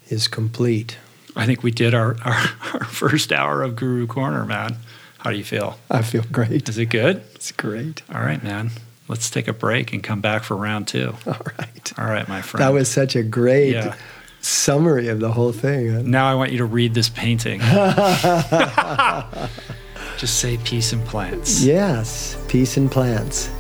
is 0.09 0.29
complete. 0.29 0.99
I 1.37 1.47
think 1.47 1.63
we 1.63 1.71
did 1.71 1.95
our, 1.95 2.17
our, 2.25 2.45
our, 2.75 2.85
first 2.85 3.33
hour 3.33 3.63
of 3.63 3.77
Guru 3.77 4.07
Corner, 4.07 4.45
man. 4.45 4.77
How 5.19 5.31
do 5.31 5.37
you 5.37 5.45
feel? 5.45 5.79
I 5.91 6.03
feel 6.03 6.25
great. 6.31 6.69
Is 6.69 6.79
it 6.79 6.87
good? 6.87 7.23
It's 7.35 7.51
great. 7.53 8.03
All 8.13 8.21
right, 8.21 8.43
man. 8.43 8.71
Let's 9.09 9.31
take 9.31 9.49
a 9.49 9.53
break 9.53 9.93
and 9.93 10.03
come 10.03 10.21
back 10.21 10.45
for 10.45 10.57
round 10.57 10.89
two. 10.89 11.15
All 11.27 11.37
right. 11.59 11.93
All 11.99 12.07
right, 12.07 12.29
my 12.29 12.43
friend. 12.43 12.63
That 12.63 12.73
was 12.73 12.91
such 12.91 13.17
a 13.17 13.23
great 13.23 13.73
yeah. 13.73 13.97
summary 14.41 15.09
of 15.09 15.21
the 15.21 15.33
whole 15.33 15.53
thing. 15.53 16.11
Now 16.11 16.31
I 16.31 16.35
want 16.35 16.53
you 16.53 16.59
to 16.59 16.65
read 16.65 16.95
this 16.95 17.09
painting. 17.09 17.61
Just 20.19 20.39
say 20.39 20.59
peace 20.59 20.93
and 20.93 21.05
plants. 21.05 21.65
Yes, 21.65 22.39
peace 22.49 22.77
and 22.77 22.91
plants. 22.91 23.51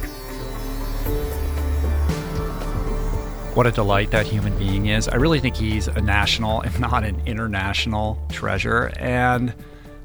What 3.54 3.68
a 3.68 3.70
delight 3.70 4.10
that 4.10 4.26
human 4.26 4.58
being 4.58 4.86
is. 4.86 5.06
I 5.06 5.14
really 5.14 5.38
think 5.38 5.54
he's 5.54 5.86
a 5.86 6.00
national, 6.00 6.62
if 6.62 6.80
not 6.80 7.04
an 7.04 7.22
international 7.24 8.20
treasure. 8.28 8.92
And 8.98 9.54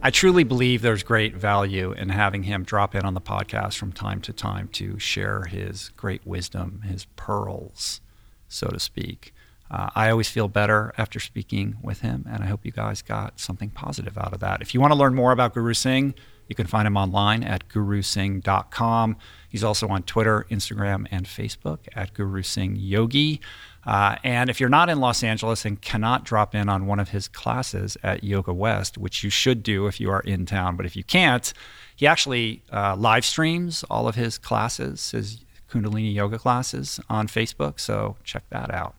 I 0.04 0.12
truly 0.12 0.44
believe 0.44 0.84
there's 0.84 1.02
great 1.02 1.36
value 1.36 1.92
in 1.94 2.10
having 2.10 2.44
him 2.44 2.64
drop 2.64 2.94
in 2.94 3.06
on 3.06 3.16
the 3.16 3.22
podcast 3.22 3.80
from 3.80 3.92
time 3.92 4.22
to 4.22 4.34
time 4.34 4.68
to 4.74 5.00
share 5.00 5.46
his 5.46 5.90
great 5.98 6.28
wisdom, 6.28 6.84
his 6.86 7.06
pearls, 7.16 8.02
so 8.48 8.68
to 8.68 8.80
speak. 8.80 9.34
Uh, 9.72 9.90
I 9.96 10.12
always 10.12 10.30
feel 10.30 10.48
better 10.48 10.94
after 10.96 11.20
speaking 11.20 11.78
with 11.82 12.02
him, 12.02 12.28
and 12.30 12.44
I 12.44 12.46
hope 12.46 12.64
you 12.68 12.72
guys 12.72 13.02
got 13.02 13.40
something 13.40 13.72
positive 13.72 14.16
out 14.16 14.32
of 14.32 14.42
that. 14.42 14.62
If 14.62 14.76
you 14.76 14.80
want 14.80 14.94
to 14.94 15.00
learn 15.00 15.16
more 15.16 15.32
about 15.32 15.56
Guru 15.56 15.74
Singh, 15.74 16.14
you 16.50 16.56
can 16.56 16.68
find 16.68 16.86
him 16.86 16.98
online 16.98 17.44
at 17.44 17.70
gurusingh.com. 17.70 19.16
He's 19.48 19.64
also 19.64 19.88
on 19.88 20.04
Twitter, 20.04 20.46
Instagram, 20.52 21.08
and 21.10 21.26
Facebook 21.26 21.80
at 21.96 22.14
Guru 22.14 22.42
Singh 22.44 22.76
Yogi. 22.76 23.40
Uh, 23.86 24.18
and 24.24 24.50
if 24.50 24.60
you're 24.60 24.68
not 24.68 24.90
in 24.90 25.00
Los 25.00 25.24
Angeles 25.24 25.64
and 25.64 25.82
cannot 25.82 26.26
drop 26.26 26.54
in 26.54 26.68
on 26.68 26.86
one 26.86 27.00
of 27.00 27.10
his 27.10 27.28
classes 27.28 27.98
at 28.04 28.24
Yoga 28.24 28.54
West, 28.54 28.98
which 28.98 29.24
you 29.24 29.30
should 29.30 29.64
do 29.64 29.88
if 29.88 30.02
you 30.02 30.12
are 30.12 30.20
in 30.22 30.46
town, 30.46 30.76
but 30.76 30.86
if 30.86 30.96
you 30.96 31.04
can't, 31.04 31.54
he 31.96 32.06
actually 32.06 32.62
uh, 32.74 32.96
live 32.96 33.24
streams 33.24 33.86
all 33.90 34.08
of 34.08 34.16
his 34.16 34.38
classes, 34.38 35.12
his 35.12 35.46
Kundalini 35.72 36.14
yoga 36.14 36.40
classes 36.40 37.00
on 37.10 37.28
Facebook. 37.28 37.80
So 37.80 38.18
check 38.24 38.44
that 38.50 38.74
out. 38.74 38.96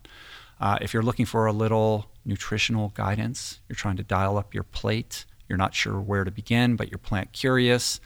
Uh, 0.61 0.79
if 0.81 0.95
you're 0.95 1.03
looking 1.03 1.27
for 1.27 1.47
a 1.47 1.53
little 1.53 2.07
nutritional 2.25 2.91
guidance, 2.95 3.61
you're 3.69 3.77
trying 3.77 3.97
to 3.97 4.03
dial 4.03 4.37
up 4.37 4.55
your 4.55 4.63
plate, 4.63 5.25
you're 5.51 5.59
not 5.59 5.75
sure 5.75 6.01
where 6.01 6.25
to 6.25 6.31
begin, 6.31 6.77
but 6.77 6.91
you're 6.91 6.99
plant 6.99 7.33
curious, 7.33 8.01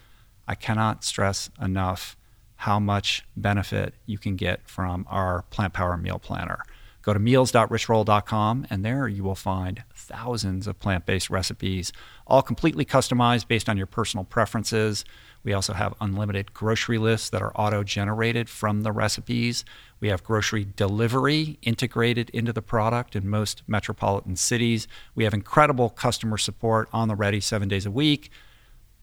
I 0.49 0.55
cannot 0.55 1.05
stress 1.05 1.51
enough 1.63 2.17
how 2.57 2.81
much 2.81 3.25
benefit 3.37 3.95
you 4.07 4.17
can 4.19 4.37
get 4.37 4.67
from 4.67 5.07
our 5.09 5.43
Plant 5.51 5.75
Power 5.75 5.97
Meal 5.99 6.19
Planner. 6.19 6.63
Go 7.03 7.13
to 7.13 7.19
meals.richroll.com, 7.19 8.67
and 8.71 8.83
there 8.83 9.07
you 9.07 9.23
will 9.23 9.35
find 9.35 9.85
thousands 9.95 10.67
of 10.67 10.81
plant 10.81 11.05
based 11.05 11.29
recipes, 11.29 11.93
all 12.27 12.41
completely 12.41 12.87
customized 12.87 13.47
based 13.47 13.69
on 13.69 13.77
your 13.77 13.87
personal 13.87 14.25
preferences. 14.25 15.05
We 15.45 15.53
also 15.53 15.75
have 15.75 15.95
unlimited 16.01 16.55
grocery 16.55 16.99
lists 16.99 17.29
that 17.31 17.43
are 17.43 17.53
auto 17.55 17.85
generated 17.85 18.49
from 18.49 18.83
the 18.83 18.93
recipes. 18.93 19.65
We 20.01 20.09
have 20.09 20.25
grocery 20.25 20.67
delivery 20.77 21.59
integrated 21.63 22.31
into 22.31 22.53
the 22.53 22.63
product 22.63 23.15
in 23.15 23.29
most 23.29 23.63
metropolitan 23.67 24.37
cities. 24.37 24.89
We 25.15 25.25
have 25.25 25.35
incredible 25.35 25.91
customer 25.91 26.39
support 26.39 26.89
on 26.93 27.09
the 27.09 27.15
ready 27.15 27.41
seven 27.41 27.69
days 27.69 27.85
a 27.85 27.91
week. 27.91 28.31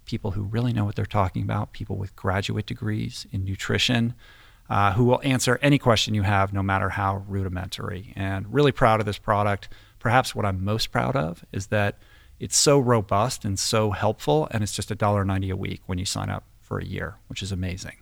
People 0.05 0.31
who 0.31 0.41
really 0.41 0.73
know 0.73 0.83
what 0.83 0.95
they're 0.95 1.05
talking 1.05 1.43
about, 1.43 1.73
people 1.73 1.95
with 1.95 2.15
graduate 2.15 2.65
degrees 2.65 3.27
in 3.31 3.45
nutrition. 3.45 4.15
Uh, 4.69 4.93
who 4.93 5.03
will 5.03 5.19
answer 5.21 5.59
any 5.61 5.77
question 5.77 6.13
you 6.13 6.21
have, 6.21 6.53
no 6.53 6.63
matter 6.63 6.87
how 6.87 7.25
rudimentary. 7.27 8.13
And 8.15 8.53
really 8.53 8.71
proud 8.71 9.01
of 9.01 9.05
this 9.05 9.17
product. 9.17 9.67
Perhaps 9.99 10.33
what 10.33 10.45
I'm 10.45 10.63
most 10.63 10.93
proud 10.93 11.17
of 11.17 11.43
is 11.51 11.67
that 11.67 11.97
it's 12.41 12.57
so 12.57 12.79
robust 12.79 13.45
and 13.45 13.59
so 13.59 13.91
helpful, 13.91 14.47
and 14.49 14.63
it's 14.63 14.73
just 14.73 14.89
$1.90 14.89 15.51
a 15.51 15.55
week 15.55 15.83
when 15.85 15.99
you 15.99 16.05
sign 16.05 16.27
up 16.27 16.43
for 16.59 16.79
a 16.79 16.85
year, 16.85 17.17
which 17.27 17.43
is 17.43 17.51
amazing. 17.51 17.97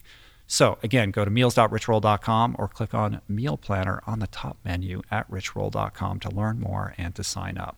So, 0.47 0.79
again, 0.81 1.11
go 1.11 1.25
to 1.25 1.29
meals.richroll.com 1.29 2.55
or 2.57 2.69
click 2.69 2.93
on 2.93 3.19
Meal 3.27 3.57
Planner 3.57 4.01
on 4.07 4.19
the 4.19 4.27
top 4.27 4.57
menu 4.63 5.01
at 5.11 5.29
richroll.com 5.29 6.21
to 6.21 6.29
learn 6.29 6.61
more 6.61 6.95
and 6.97 7.13
to 7.15 7.23
sign 7.23 7.57
up. 7.57 7.77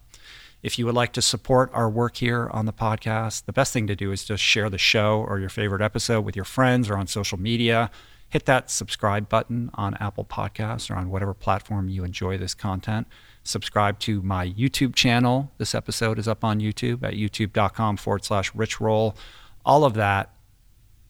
If 0.62 0.78
you 0.78 0.86
would 0.86 0.94
like 0.94 1.14
to 1.14 1.22
support 1.24 1.72
our 1.74 1.90
work 1.90 2.18
here 2.18 2.48
on 2.54 2.68
the 2.68 2.74
podcast, 2.74 3.46
the 3.46 3.54
best 3.54 3.74
thing 3.74 3.88
to 3.88 3.96
do 3.96 4.12
is 4.12 4.24
just 4.24 4.44
share 4.44 4.70
the 4.70 4.78
show 4.78 5.26
or 5.28 5.40
your 5.40 5.50
favorite 5.50 5.82
episode 5.82 6.22
with 6.22 6.36
your 6.36 6.46
friends 6.46 6.92
or 6.92 6.96
on 6.96 7.08
social 7.08 7.40
media. 7.40 7.90
Hit 8.30 8.46
that 8.46 8.70
subscribe 8.70 9.28
button 9.28 9.72
on 9.74 9.96
Apple 9.96 10.26
Podcasts 10.26 10.92
or 10.92 10.96
on 10.96 11.10
whatever 11.10 11.34
platform 11.34 11.90
you 11.90 12.04
enjoy 12.04 12.38
this 12.38 12.54
content. 12.54 13.08
Subscribe 13.44 13.98
to 14.00 14.22
my 14.22 14.48
YouTube 14.50 14.94
channel. 14.94 15.52
This 15.58 15.74
episode 15.74 16.20
is 16.20 16.28
up 16.28 16.44
on 16.44 16.60
YouTube 16.60 17.04
at 17.04 17.14
youtube.com 17.14 17.98
forward 17.98 18.24
slash 18.24 18.52
richroll. 18.54 19.16
All 19.66 19.84
of 19.84 19.96
that 19.96 20.32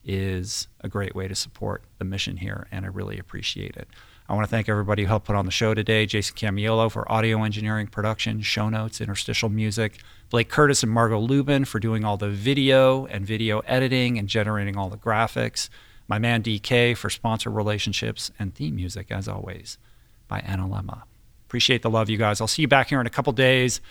is 0.04 0.66
a 0.80 0.88
great 0.88 1.14
way 1.14 1.28
to 1.28 1.34
support 1.34 1.82
the 1.98 2.04
mission 2.04 2.38
here, 2.38 2.66
and 2.72 2.84
I 2.84 2.88
really 2.88 3.18
appreciate 3.18 3.76
it. 3.76 3.88
I 4.28 4.34
want 4.34 4.46
to 4.46 4.50
thank 4.50 4.68
everybody 4.68 5.02
who 5.02 5.08
helped 5.08 5.26
put 5.26 5.36
on 5.36 5.44
the 5.44 5.50
show 5.50 5.74
today 5.74 6.06
Jason 6.06 6.34
Camiolo 6.34 6.90
for 6.90 7.10
audio 7.10 7.42
engineering, 7.42 7.86
production, 7.86 8.40
show 8.40 8.68
notes, 8.68 9.00
interstitial 9.00 9.48
music, 9.48 9.98
Blake 10.30 10.48
Curtis 10.48 10.82
and 10.82 10.90
Margot 10.90 11.20
Lubin 11.20 11.64
for 11.66 11.78
doing 11.78 12.04
all 12.04 12.16
the 12.16 12.30
video 12.30 13.04
and 13.06 13.26
video 13.26 13.60
editing 13.60 14.18
and 14.18 14.28
generating 14.28 14.76
all 14.76 14.88
the 14.88 14.96
graphics, 14.96 15.68
my 16.08 16.18
man 16.18 16.42
DK 16.42 16.96
for 16.96 17.10
sponsor 17.10 17.50
relationships, 17.50 18.30
and 18.38 18.54
theme 18.54 18.76
music, 18.76 19.08
as 19.10 19.28
always, 19.28 19.76
by 20.28 20.40
Anna 20.40 20.66
Lemma. 20.66 21.02
Appreciate 21.52 21.82
the 21.82 21.90
love, 21.90 22.08
you 22.08 22.16
guys. 22.16 22.40
I'll 22.40 22.46
see 22.46 22.62
you 22.62 22.68
back 22.68 22.88
here 22.88 22.98
in 22.98 23.06
a 23.06 23.10
couple 23.10 23.30
days 23.34 23.82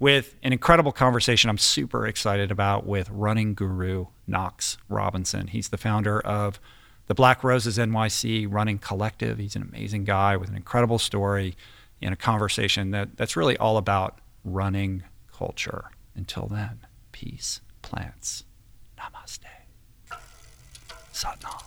with 0.00 0.34
an 0.42 0.52
incredible 0.52 0.90
conversation 0.90 1.48
I'm 1.48 1.58
super 1.58 2.08
excited 2.08 2.50
about 2.50 2.86
with 2.86 3.08
running 3.08 3.54
guru 3.54 4.06
Knox 4.26 4.78
Robinson. 4.88 5.46
He's 5.46 5.68
the 5.68 5.76
founder 5.76 6.18
of 6.18 6.58
the 7.06 7.14
Black 7.14 7.44
Roses 7.44 7.78
NYC 7.78 8.48
Running 8.50 8.78
Collective. 8.78 9.38
He's 9.38 9.54
an 9.54 9.62
amazing 9.62 10.02
guy 10.02 10.36
with 10.36 10.48
an 10.48 10.56
incredible 10.56 10.98
story 10.98 11.56
in 12.00 12.12
a 12.12 12.16
conversation 12.16 12.90
that, 12.90 13.16
that's 13.16 13.36
really 13.36 13.56
all 13.58 13.76
about 13.76 14.18
running 14.42 15.04
culture. 15.32 15.92
Until 16.16 16.48
then, 16.48 16.80
peace, 17.12 17.60
plants, 17.80 18.42
namaste, 18.98 19.44
satnam. 21.12 21.62